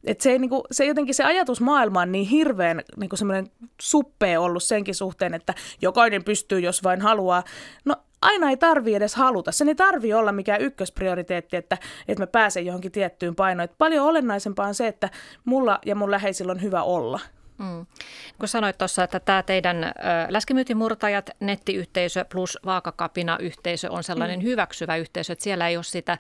et 0.05 0.21
se, 0.21 0.39
niinku, 0.39 0.65
se 0.71 0.85
jotenkin 0.85 1.15
se 1.15 1.25
ajatusmaailma 1.25 2.01
on 2.01 2.13
niin 2.13 2.27
hirveän 2.27 2.83
niinku 2.97 3.17
semmoinen 3.17 3.47
suppea 3.81 4.41
ollut 4.41 4.63
senkin 4.63 4.95
suhteen, 4.95 5.35
että 5.35 5.55
jokainen 5.83 6.25
pystyy, 6.25 6.61
jos 6.61 6.83
vain 6.83 7.01
haluaa. 7.01 7.43
No 7.85 7.97
aina 8.23 8.51
ei 8.51 8.57
tarvi 8.57 8.95
edes 8.95 9.15
haluta. 9.15 9.53
Sen 9.53 9.69
ei 9.69 9.75
tarvi 9.75 10.13
olla 10.15 10.33
mikään 10.33 10.61
ykkösprioriteetti, 10.61 11.57
että, 11.57 11.79
että 12.09 12.23
mä 12.23 12.27
pääsen 12.27 12.67
johonkin 12.67 12.93
tiettyyn 12.93 13.35
painoon. 13.35 13.65
Et 13.65 13.79
paljon 13.79 14.07
olennaisempaa 14.07 14.67
on 14.67 14.75
se, 14.75 14.87
että 14.87 15.11
mulla 15.45 15.79
ja 15.87 15.95
mun 15.95 16.11
läheisillä 16.11 16.53
on 16.53 16.63
hyvä 16.63 16.83
olla. 16.83 17.21
Mm. 17.63 17.87
Kun 18.39 18.49
sanoit 18.49 18.79
tuossa, 18.79 19.05
että 19.05 19.21
tämä 19.21 19.43
teidän 19.43 19.93
läskimyytimurtajat, 20.29 21.31
nettiyhteisö 21.41 22.25
plus 22.33 22.59
vaakakapina-yhteisö 22.67 23.91
on 23.91 24.05
sellainen 24.05 24.39
mm. 24.39 24.45
hyväksyvä 24.45 24.97
yhteisö, 24.97 25.33
että 25.33 25.43
siellä 25.43 25.69
ei 25.69 25.77
ole 25.77 25.85
sitä 25.85 26.19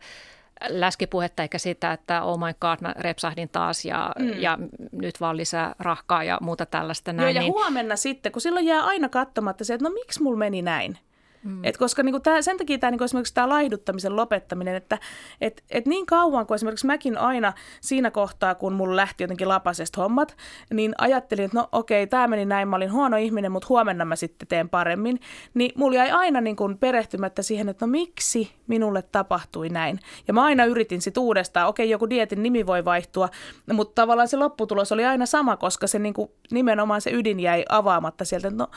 läskipuhetta 0.68 1.42
eikä 1.42 1.58
sitä, 1.58 1.92
että 1.92 2.22
oh 2.22 2.38
my 2.38 2.54
god, 2.60 2.78
mä 2.80 2.94
repsahdin 2.98 3.48
taas 3.48 3.84
ja, 3.84 4.12
mm. 4.18 4.40
ja 4.40 4.58
nyt 4.92 5.20
vaan 5.20 5.36
lisää 5.36 5.74
rahkaa 5.78 6.24
ja 6.24 6.38
muuta 6.40 6.66
tällaista. 6.66 7.12
Näin, 7.12 7.26
Joo, 7.26 7.34
ja 7.34 7.40
niin... 7.40 7.52
huomenna 7.52 7.96
sitten, 7.96 8.32
kun 8.32 8.42
silloin 8.42 8.66
jää 8.66 8.84
aina 8.84 9.08
katsomatta 9.08 9.64
se, 9.64 9.74
että 9.74 9.88
no 9.88 9.90
miksi 9.90 10.22
mulla 10.22 10.38
meni 10.38 10.62
näin? 10.62 10.98
Mm. 11.44 11.64
Et 11.64 11.76
koska 11.76 12.02
niinku 12.02 12.20
tää, 12.20 12.42
sen 12.42 12.56
takia 12.56 12.78
tämä 12.78 12.90
niinku 12.90 13.04
esimerkiksi 13.04 13.34
tämä 13.34 13.48
laihduttamisen 13.48 14.16
lopettaminen, 14.16 14.74
että 14.74 14.98
et, 15.40 15.62
et 15.70 15.86
niin 15.86 16.06
kauan 16.06 16.46
kuin 16.46 16.54
esimerkiksi 16.54 16.86
mäkin 16.86 17.18
aina 17.18 17.52
siinä 17.80 18.10
kohtaa, 18.10 18.54
kun 18.54 18.72
mulla 18.72 18.96
lähti 18.96 19.24
jotenkin 19.24 19.48
lapasesta 19.48 20.02
hommat, 20.02 20.36
niin 20.74 20.94
ajattelin, 20.98 21.44
että 21.44 21.58
no 21.58 21.68
okei, 21.72 22.06
tämä 22.06 22.28
meni 22.28 22.44
näin, 22.44 22.68
mä 22.68 22.76
olin 22.76 22.92
huono 22.92 23.16
ihminen, 23.16 23.52
mutta 23.52 23.66
huomenna 23.68 24.04
mä 24.04 24.16
sitten 24.16 24.48
teen 24.48 24.68
paremmin. 24.68 25.20
Niin 25.54 25.72
mulla 25.74 25.96
jäi 25.96 26.10
aina 26.10 26.40
niinku 26.40 26.70
perehtymättä 26.80 27.42
siihen, 27.42 27.68
että 27.68 27.86
no 27.86 27.90
miksi 27.90 28.52
minulle 28.66 29.02
tapahtui 29.02 29.68
näin. 29.68 29.98
Ja 30.28 30.34
mä 30.34 30.44
aina 30.44 30.64
yritin 30.64 31.02
sitten 31.02 31.22
uudestaan, 31.22 31.68
okei, 31.68 31.90
joku 31.90 32.10
dietin 32.10 32.42
nimi 32.42 32.66
voi 32.66 32.84
vaihtua, 32.84 33.28
mutta 33.72 34.02
tavallaan 34.02 34.28
se 34.28 34.36
lopputulos 34.36 34.92
oli 34.92 35.04
aina 35.04 35.26
sama, 35.26 35.56
koska 35.56 35.86
se 35.86 35.98
niinku, 35.98 36.34
nimenomaan 36.50 37.00
se 37.00 37.10
ydin 37.10 37.40
jäi 37.40 37.64
avaamatta 37.68 38.24
sieltä, 38.24 38.48
että 38.48 38.58
no 38.58 38.68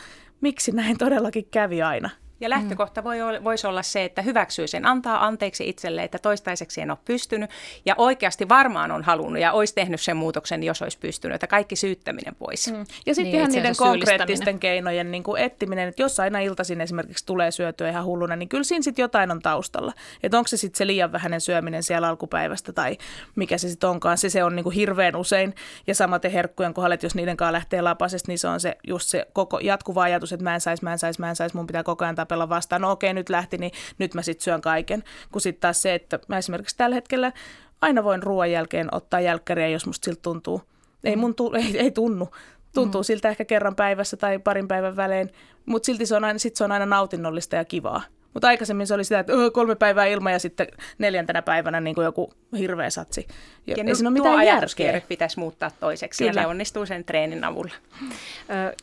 miksi 0.41 0.71
näin 0.71 0.97
todellakin 0.97 1.47
kävi 1.51 1.81
aina. 1.81 2.09
Ja 2.41 2.49
lähtökohta 2.49 3.03
voi, 3.03 3.17
voisi 3.43 3.67
olla 3.67 3.83
se, 3.83 4.03
että 4.03 4.21
hyväksyy 4.21 4.67
sen, 4.67 4.85
antaa 4.85 5.25
anteeksi 5.25 5.69
itselle, 5.69 6.03
että 6.03 6.19
toistaiseksi 6.19 6.81
en 6.81 6.91
ole 6.91 6.97
pystynyt 7.05 7.49
ja 7.85 7.95
oikeasti 7.97 8.49
varmaan 8.49 8.91
on 8.91 9.03
halunnut 9.03 9.41
ja 9.41 9.51
olisi 9.51 9.75
tehnyt 9.75 10.01
sen 10.01 10.17
muutoksen, 10.17 10.63
jos 10.63 10.81
olisi 10.81 10.97
pystynyt, 10.97 11.35
että 11.35 11.47
kaikki 11.47 11.75
syyttäminen 11.75 12.35
pois. 12.35 12.71
Mm. 12.71 12.85
Ja 13.05 13.15
sitten 13.15 13.23
niin, 13.23 13.35
ihan 13.35 13.51
niiden 13.51 13.75
konkreettisten 13.77 14.59
keinojen 14.59 15.11
niin 15.11 15.23
kuin 15.23 15.41
ettiminen, 15.41 15.87
että 15.87 16.01
jos 16.01 16.19
aina 16.19 16.39
iltaisin 16.39 16.81
esimerkiksi 16.81 17.25
tulee 17.25 17.51
syötyä 17.51 17.89
ihan 17.89 18.05
hulluna, 18.05 18.35
niin 18.35 18.49
kyllä 18.49 18.63
siinä 18.63 18.83
sitten 18.83 19.03
jotain 19.03 19.31
on 19.31 19.41
taustalla. 19.41 19.93
Että 20.23 20.37
onko 20.37 20.47
se 20.47 20.57
sitten 20.57 20.77
se 20.77 20.87
liian 20.87 21.11
vähäinen 21.11 21.41
syöminen 21.41 21.83
siellä 21.83 22.07
alkupäivästä 22.07 22.73
tai 22.73 22.97
mikä 23.35 23.57
se 23.57 23.69
sitten 23.69 23.89
onkaan, 23.89 24.17
se, 24.17 24.29
se 24.29 24.43
on 24.43 24.55
niin 24.55 24.63
kuin 24.63 24.75
hirveän 24.75 25.15
usein. 25.15 25.55
Ja 25.87 25.95
samaten 25.95 26.31
herkkujen 26.31 26.73
kohdalla, 26.73 26.93
että 26.93 27.05
jos 27.05 27.15
niiden 27.15 27.37
kanssa 27.37 27.53
lähtee 27.53 27.81
lapasesta, 27.81 28.31
niin 28.31 28.39
se 28.39 28.47
on 28.47 28.59
se 28.59 28.77
just 28.87 29.09
se 29.09 29.27
koko 29.33 29.59
jatkuva 29.59 30.03
ajatus, 30.03 30.33
että 30.33 30.43
mä 30.43 30.53
en 30.53 30.61
saisi, 30.61 30.83
mä 30.83 30.91
en 30.91 30.99
saisi, 30.99 31.19
mä 31.19 31.29
en 31.29 31.35
saisi, 31.35 31.55
mun 31.55 31.67
pitää 31.67 31.83
koko 31.83 32.05
ajan 32.05 32.15
tapella 32.27 32.49
vastaan, 32.49 32.81
no 32.81 32.91
okei 32.91 33.13
nyt 33.13 33.29
lähti, 33.29 33.57
niin 33.57 33.71
nyt 33.97 34.13
mä 34.13 34.21
sitten 34.21 34.43
syön 34.43 34.61
kaiken. 34.61 35.03
Kun 35.31 35.41
sitten 35.41 35.61
taas 35.61 35.81
se, 35.81 35.95
että 35.95 36.19
mä 36.27 36.37
esimerkiksi 36.37 36.77
tällä 36.77 36.95
hetkellä 36.95 37.31
aina 37.81 38.03
voin 38.03 38.23
ruoan 38.23 38.51
jälkeen 38.51 38.87
ottaa 38.91 39.19
jälkkäriä, 39.19 39.67
jos 39.67 39.85
musta 39.85 40.05
siltä 40.05 40.21
tuntuu. 40.21 40.61
Ei 41.03 41.15
mun 41.15 41.35
tu- 41.35 41.53
ei, 41.63 41.77
ei 41.77 41.91
tunnu. 41.91 42.29
Tuntuu 42.73 43.01
mm. 43.01 43.05
siltä 43.05 43.29
ehkä 43.29 43.45
kerran 43.45 43.75
päivässä 43.75 44.17
tai 44.17 44.39
parin 44.39 44.67
päivän 44.67 44.95
välein, 44.95 45.29
mutta 45.65 45.85
silti 45.85 46.05
se 46.05 46.15
on 46.15 46.23
aina, 46.23 46.39
sit 46.39 46.55
se 46.55 46.63
on 46.63 46.71
aina 46.71 46.85
nautinnollista 46.85 47.55
ja 47.55 47.65
kivaa. 47.65 48.01
Mutta 48.35 48.47
aikaisemmin 48.47 48.87
se 48.87 48.93
oli 48.93 49.03
sitä, 49.03 49.19
että 49.19 49.33
kolme 49.53 49.75
päivää 49.75 50.05
ilman 50.05 50.33
ja 50.33 50.39
sitten 50.39 50.67
neljäntenä 50.97 51.41
päivänä 51.41 51.79
niin 51.79 51.95
kuin 51.95 52.05
joku 52.05 52.33
hirveä 52.57 52.89
satsi. 52.89 53.27
Ja, 53.67 53.75
ja 53.77 53.83
nyt 53.83 53.97
tuo 53.97 54.09
mitään 54.09 54.37
ajatuskierre 54.37 55.03
pitäisi 55.07 55.39
muuttaa 55.39 55.71
toiseksi 55.79 56.23
Kyllä. 56.23 56.41
ja 56.41 56.43
se 56.43 56.47
onnistuu 56.47 56.85
sen 56.85 57.05
treenin 57.05 57.43
avulla. 57.43 57.71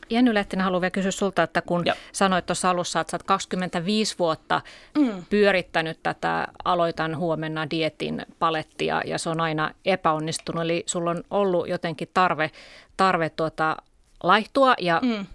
Jenny 0.09 0.33
Lehtinen 0.33 0.63
haluan 0.63 0.81
vielä 0.81 0.91
kysyä 0.91 1.11
sulta, 1.11 1.43
että 1.43 1.61
kun 1.61 1.83
Joo. 1.85 1.95
sanoit 2.11 2.45
tuossa 2.45 2.69
alussa, 2.69 2.99
että 2.99 3.11
sä 3.11 3.15
oot 3.15 3.23
25 3.23 4.15
vuotta 4.19 4.61
mm. 4.97 5.25
pyörittänyt 5.29 5.99
tätä 6.03 6.47
aloitan 6.65 7.17
huomenna 7.17 7.69
dietin 7.69 8.25
palettia 8.39 9.01
ja 9.05 9.17
se 9.17 9.29
on 9.29 9.41
aina 9.41 9.71
epäonnistunut. 9.85 10.63
Eli 10.63 10.83
sulla 10.85 11.11
on 11.11 11.23
ollut 11.31 11.67
jotenkin 11.67 12.09
tarve, 12.13 12.51
tarve 12.97 13.29
tuota, 13.29 13.77
laihtua 14.23 14.73
ja 14.79 14.99
mm 15.03 15.25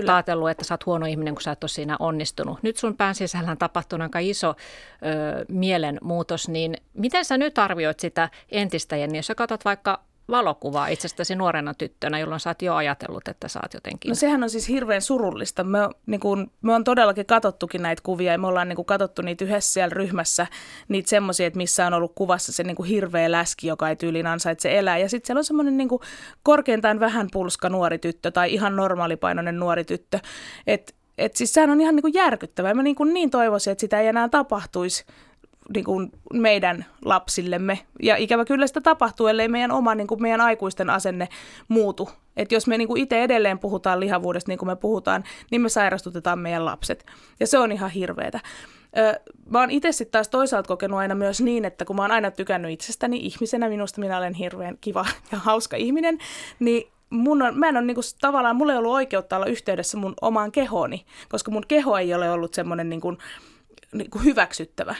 Kyllä. 0.00 0.14
ajatellut, 0.16 0.50
että 0.50 0.64
sä 0.64 0.74
oot 0.74 0.86
huono 0.86 1.06
ihminen, 1.06 1.34
kun 1.34 1.42
sä 1.42 1.52
et 1.52 1.64
ole 1.64 1.68
siinä 1.68 1.96
onnistunut. 1.98 2.62
Nyt 2.62 2.76
sun 2.76 2.96
pään 2.96 3.14
sisällä 3.14 3.56
tapahtunut 3.56 4.04
aika 4.04 4.18
iso 4.18 4.48
ö, 4.50 4.54
mielenmuutos, 5.48 6.48
niin 6.48 6.76
miten 6.94 7.24
sä 7.24 7.38
nyt 7.38 7.58
arvioit 7.58 8.00
sitä 8.00 8.28
entistä, 8.48 8.96
Jenni, 8.96 9.18
jos 9.18 9.26
sä 9.26 9.34
katsot 9.34 9.64
vaikka 9.64 10.00
valokuvaa 10.28 10.88
itsestäsi 10.88 11.34
nuorena 11.34 11.74
tyttönä, 11.74 12.18
jolloin 12.18 12.40
sä 12.40 12.50
oot 12.50 12.62
jo 12.62 12.74
ajatellut, 12.74 13.28
että 13.28 13.48
sä 13.48 13.60
oot 13.62 13.74
jotenkin... 13.74 14.08
No 14.08 14.14
sehän 14.14 14.42
on 14.42 14.50
siis 14.50 14.68
hirveän 14.68 15.02
surullista. 15.02 15.64
Me, 15.64 15.78
niin 16.06 16.20
kun, 16.20 16.50
me 16.62 16.74
on 16.74 16.84
todellakin 16.84 17.26
katsottukin 17.26 17.82
näitä 17.82 18.02
kuvia 18.02 18.32
ja 18.32 18.38
me 18.38 18.46
ollaan 18.46 18.68
niin 18.68 18.76
kun, 18.76 18.84
katsottu 18.84 19.22
niitä 19.22 19.44
yhdessä 19.44 19.72
siellä 19.72 19.94
ryhmässä, 19.94 20.46
niitä 20.88 21.10
semmoisia, 21.10 21.46
että 21.46 21.56
missä 21.56 21.86
on 21.86 21.94
ollut 21.94 22.12
kuvassa 22.14 22.52
se 22.52 22.62
niin 22.62 22.84
hirveä 22.88 23.32
läski, 23.32 23.66
joka 23.66 23.88
ei 23.88 23.96
tyyliin 23.96 24.26
ansaitse 24.26 24.78
elää. 24.78 24.98
Ja 24.98 25.08
sitten 25.08 25.26
siellä 25.26 25.40
on 25.40 25.44
semmoinen 25.44 25.76
niin 25.76 25.88
korkeintaan 26.42 27.00
vähän 27.00 27.28
pulska 27.32 27.68
nuori 27.68 27.98
tyttö 27.98 28.30
tai 28.30 28.54
ihan 28.54 28.76
normaalipainoinen 28.76 29.58
nuori 29.58 29.84
tyttö. 29.84 30.18
Että 30.66 30.92
et 31.18 31.36
siis 31.36 31.52
sehän 31.52 31.70
on 31.70 31.80
ihan 31.80 31.96
niin 31.96 32.14
järkyttävää. 32.14 32.74
Mä 32.74 32.82
niin, 32.82 32.96
kuin 32.96 33.14
niin 33.14 33.30
toivoisin, 33.30 33.70
että 33.70 33.80
sitä 33.80 34.00
ei 34.00 34.06
enää 34.06 34.28
tapahtuisi 34.28 35.04
niin 35.74 35.84
kuin 35.84 36.12
meidän 36.32 36.84
lapsillemme. 37.04 37.78
Ja 38.02 38.16
ikävä 38.16 38.44
kyllä 38.44 38.66
sitä 38.66 38.80
tapahtuu, 38.80 39.26
ellei 39.26 39.48
meidän 39.48 39.72
oma, 39.72 39.94
niin 39.94 40.06
kuin 40.06 40.22
meidän 40.22 40.40
aikuisten 40.40 40.90
asenne 40.90 41.28
muutu. 41.68 42.10
Että 42.36 42.54
jos 42.54 42.66
me 42.66 42.78
niin 42.78 42.88
kuin 42.88 43.02
itse 43.02 43.22
edelleen 43.22 43.58
puhutaan 43.58 44.00
lihavuudesta 44.00 44.50
niin 44.50 44.58
kuin 44.58 44.68
me 44.68 44.76
puhutaan, 44.76 45.24
niin 45.50 45.62
me 45.62 45.68
sairastutetaan 45.68 46.38
meidän 46.38 46.64
lapset. 46.64 47.06
Ja 47.40 47.46
se 47.46 47.58
on 47.58 47.72
ihan 47.72 47.90
hirveetä. 47.90 48.40
Mä 49.50 49.60
oon 49.60 49.70
itse 49.70 49.92
sitten 49.92 50.12
taas 50.12 50.28
toisaalta 50.28 50.68
kokenut 50.68 50.98
aina 50.98 51.14
myös 51.14 51.40
niin, 51.40 51.64
että 51.64 51.84
kun 51.84 51.96
mä 51.96 52.02
oon 52.02 52.10
aina 52.10 52.30
tykännyt 52.30 52.70
itsestäni 52.70 53.16
ihmisenä, 53.16 53.68
minusta 53.68 54.00
minä 54.00 54.18
olen 54.18 54.34
hirveän 54.34 54.78
kiva 54.80 55.06
ja 55.32 55.38
hauska 55.38 55.76
ihminen, 55.76 56.18
niin 56.58 56.92
mun 57.10 57.42
on, 57.42 57.58
mä 57.58 57.68
en 57.68 57.76
ole 57.76 57.84
niin 57.84 57.94
kuin, 57.94 58.04
tavallaan, 58.20 58.56
mulla 58.56 58.72
ei 58.72 58.78
ollut 58.78 58.92
oikeutta 58.92 59.36
olla 59.36 59.46
yhteydessä 59.46 59.96
mun 59.96 60.14
omaan 60.20 60.52
kehooni, 60.52 61.06
koska 61.28 61.50
mun 61.50 61.64
keho 61.68 61.98
ei 61.98 62.14
ole 62.14 62.30
ollut 62.30 62.54
semmoinen 62.54 62.88
niin 62.88 63.00
kuin, 63.00 63.18
niin 63.92 64.10
kuin 64.10 64.24
hyväksyttävä. 64.24 64.94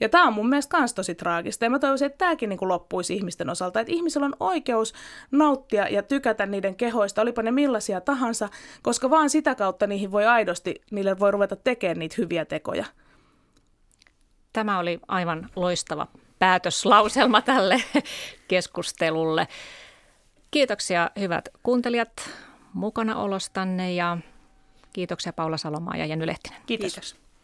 Ja 0.00 0.08
tämä 0.08 0.26
on 0.26 0.32
mun 0.32 0.48
mielestä 0.48 0.78
myös 0.78 0.94
tosi 0.94 1.14
traagista. 1.14 1.64
Ja 1.64 1.70
mä 1.70 1.78
toivoisin, 1.78 2.06
että 2.06 2.18
tämäkin 2.18 2.48
niin 2.48 2.58
loppuisi 2.62 3.14
ihmisten 3.14 3.50
osalta. 3.50 3.80
Että 3.80 3.92
ihmisillä 3.92 4.26
on 4.26 4.36
oikeus 4.40 4.94
nauttia 5.30 5.88
ja 5.88 6.02
tykätä 6.02 6.46
niiden 6.46 6.76
kehoista, 6.76 7.22
olipa 7.22 7.42
ne 7.42 7.50
millaisia 7.50 8.00
tahansa, 8.00 8.48
koska 8.82 9.10
vaan 9.10 9.30
sitä 9.30 9.54
kautta 9.54 9.86
niihin 9.86 10.12
voi 10.12 10.26
aidosti, 10.26 10.82
niille 10.90 11.18
voi 11.18 11.30
ruveta 11.30 11.56
tekemään 11.56 11.98
niitä 11.98 12.14
hyviä 12.18 12.44
tekoja. 12.44 12.84
Tämä 14.52 14.78
oli 14.78 15.00
aivan 15.08 15.50
loistava 15.56 16.06
päätöslauselma 16.38 17.42
tälle 17.42 17.82
keskustelulle. 18.48 19.48
Kiitoksia 20.50 21.10
hyvät 21.20 21.48
kuuntelijat 21.62 22.30
mukana 22.74 23.16
olostanne 23.16 23.92
ja 23.92 24.18
kiitoksia 24.92 25.32
Paula 25.32 25.56
Salomaa 25.56 25.96
ja 25.96 26.06
Jenny 26.06 26.26
Lehtinen. 26.26 26.60
Kiitos. 26.66 26.92
Kiitos. 26.94 27.29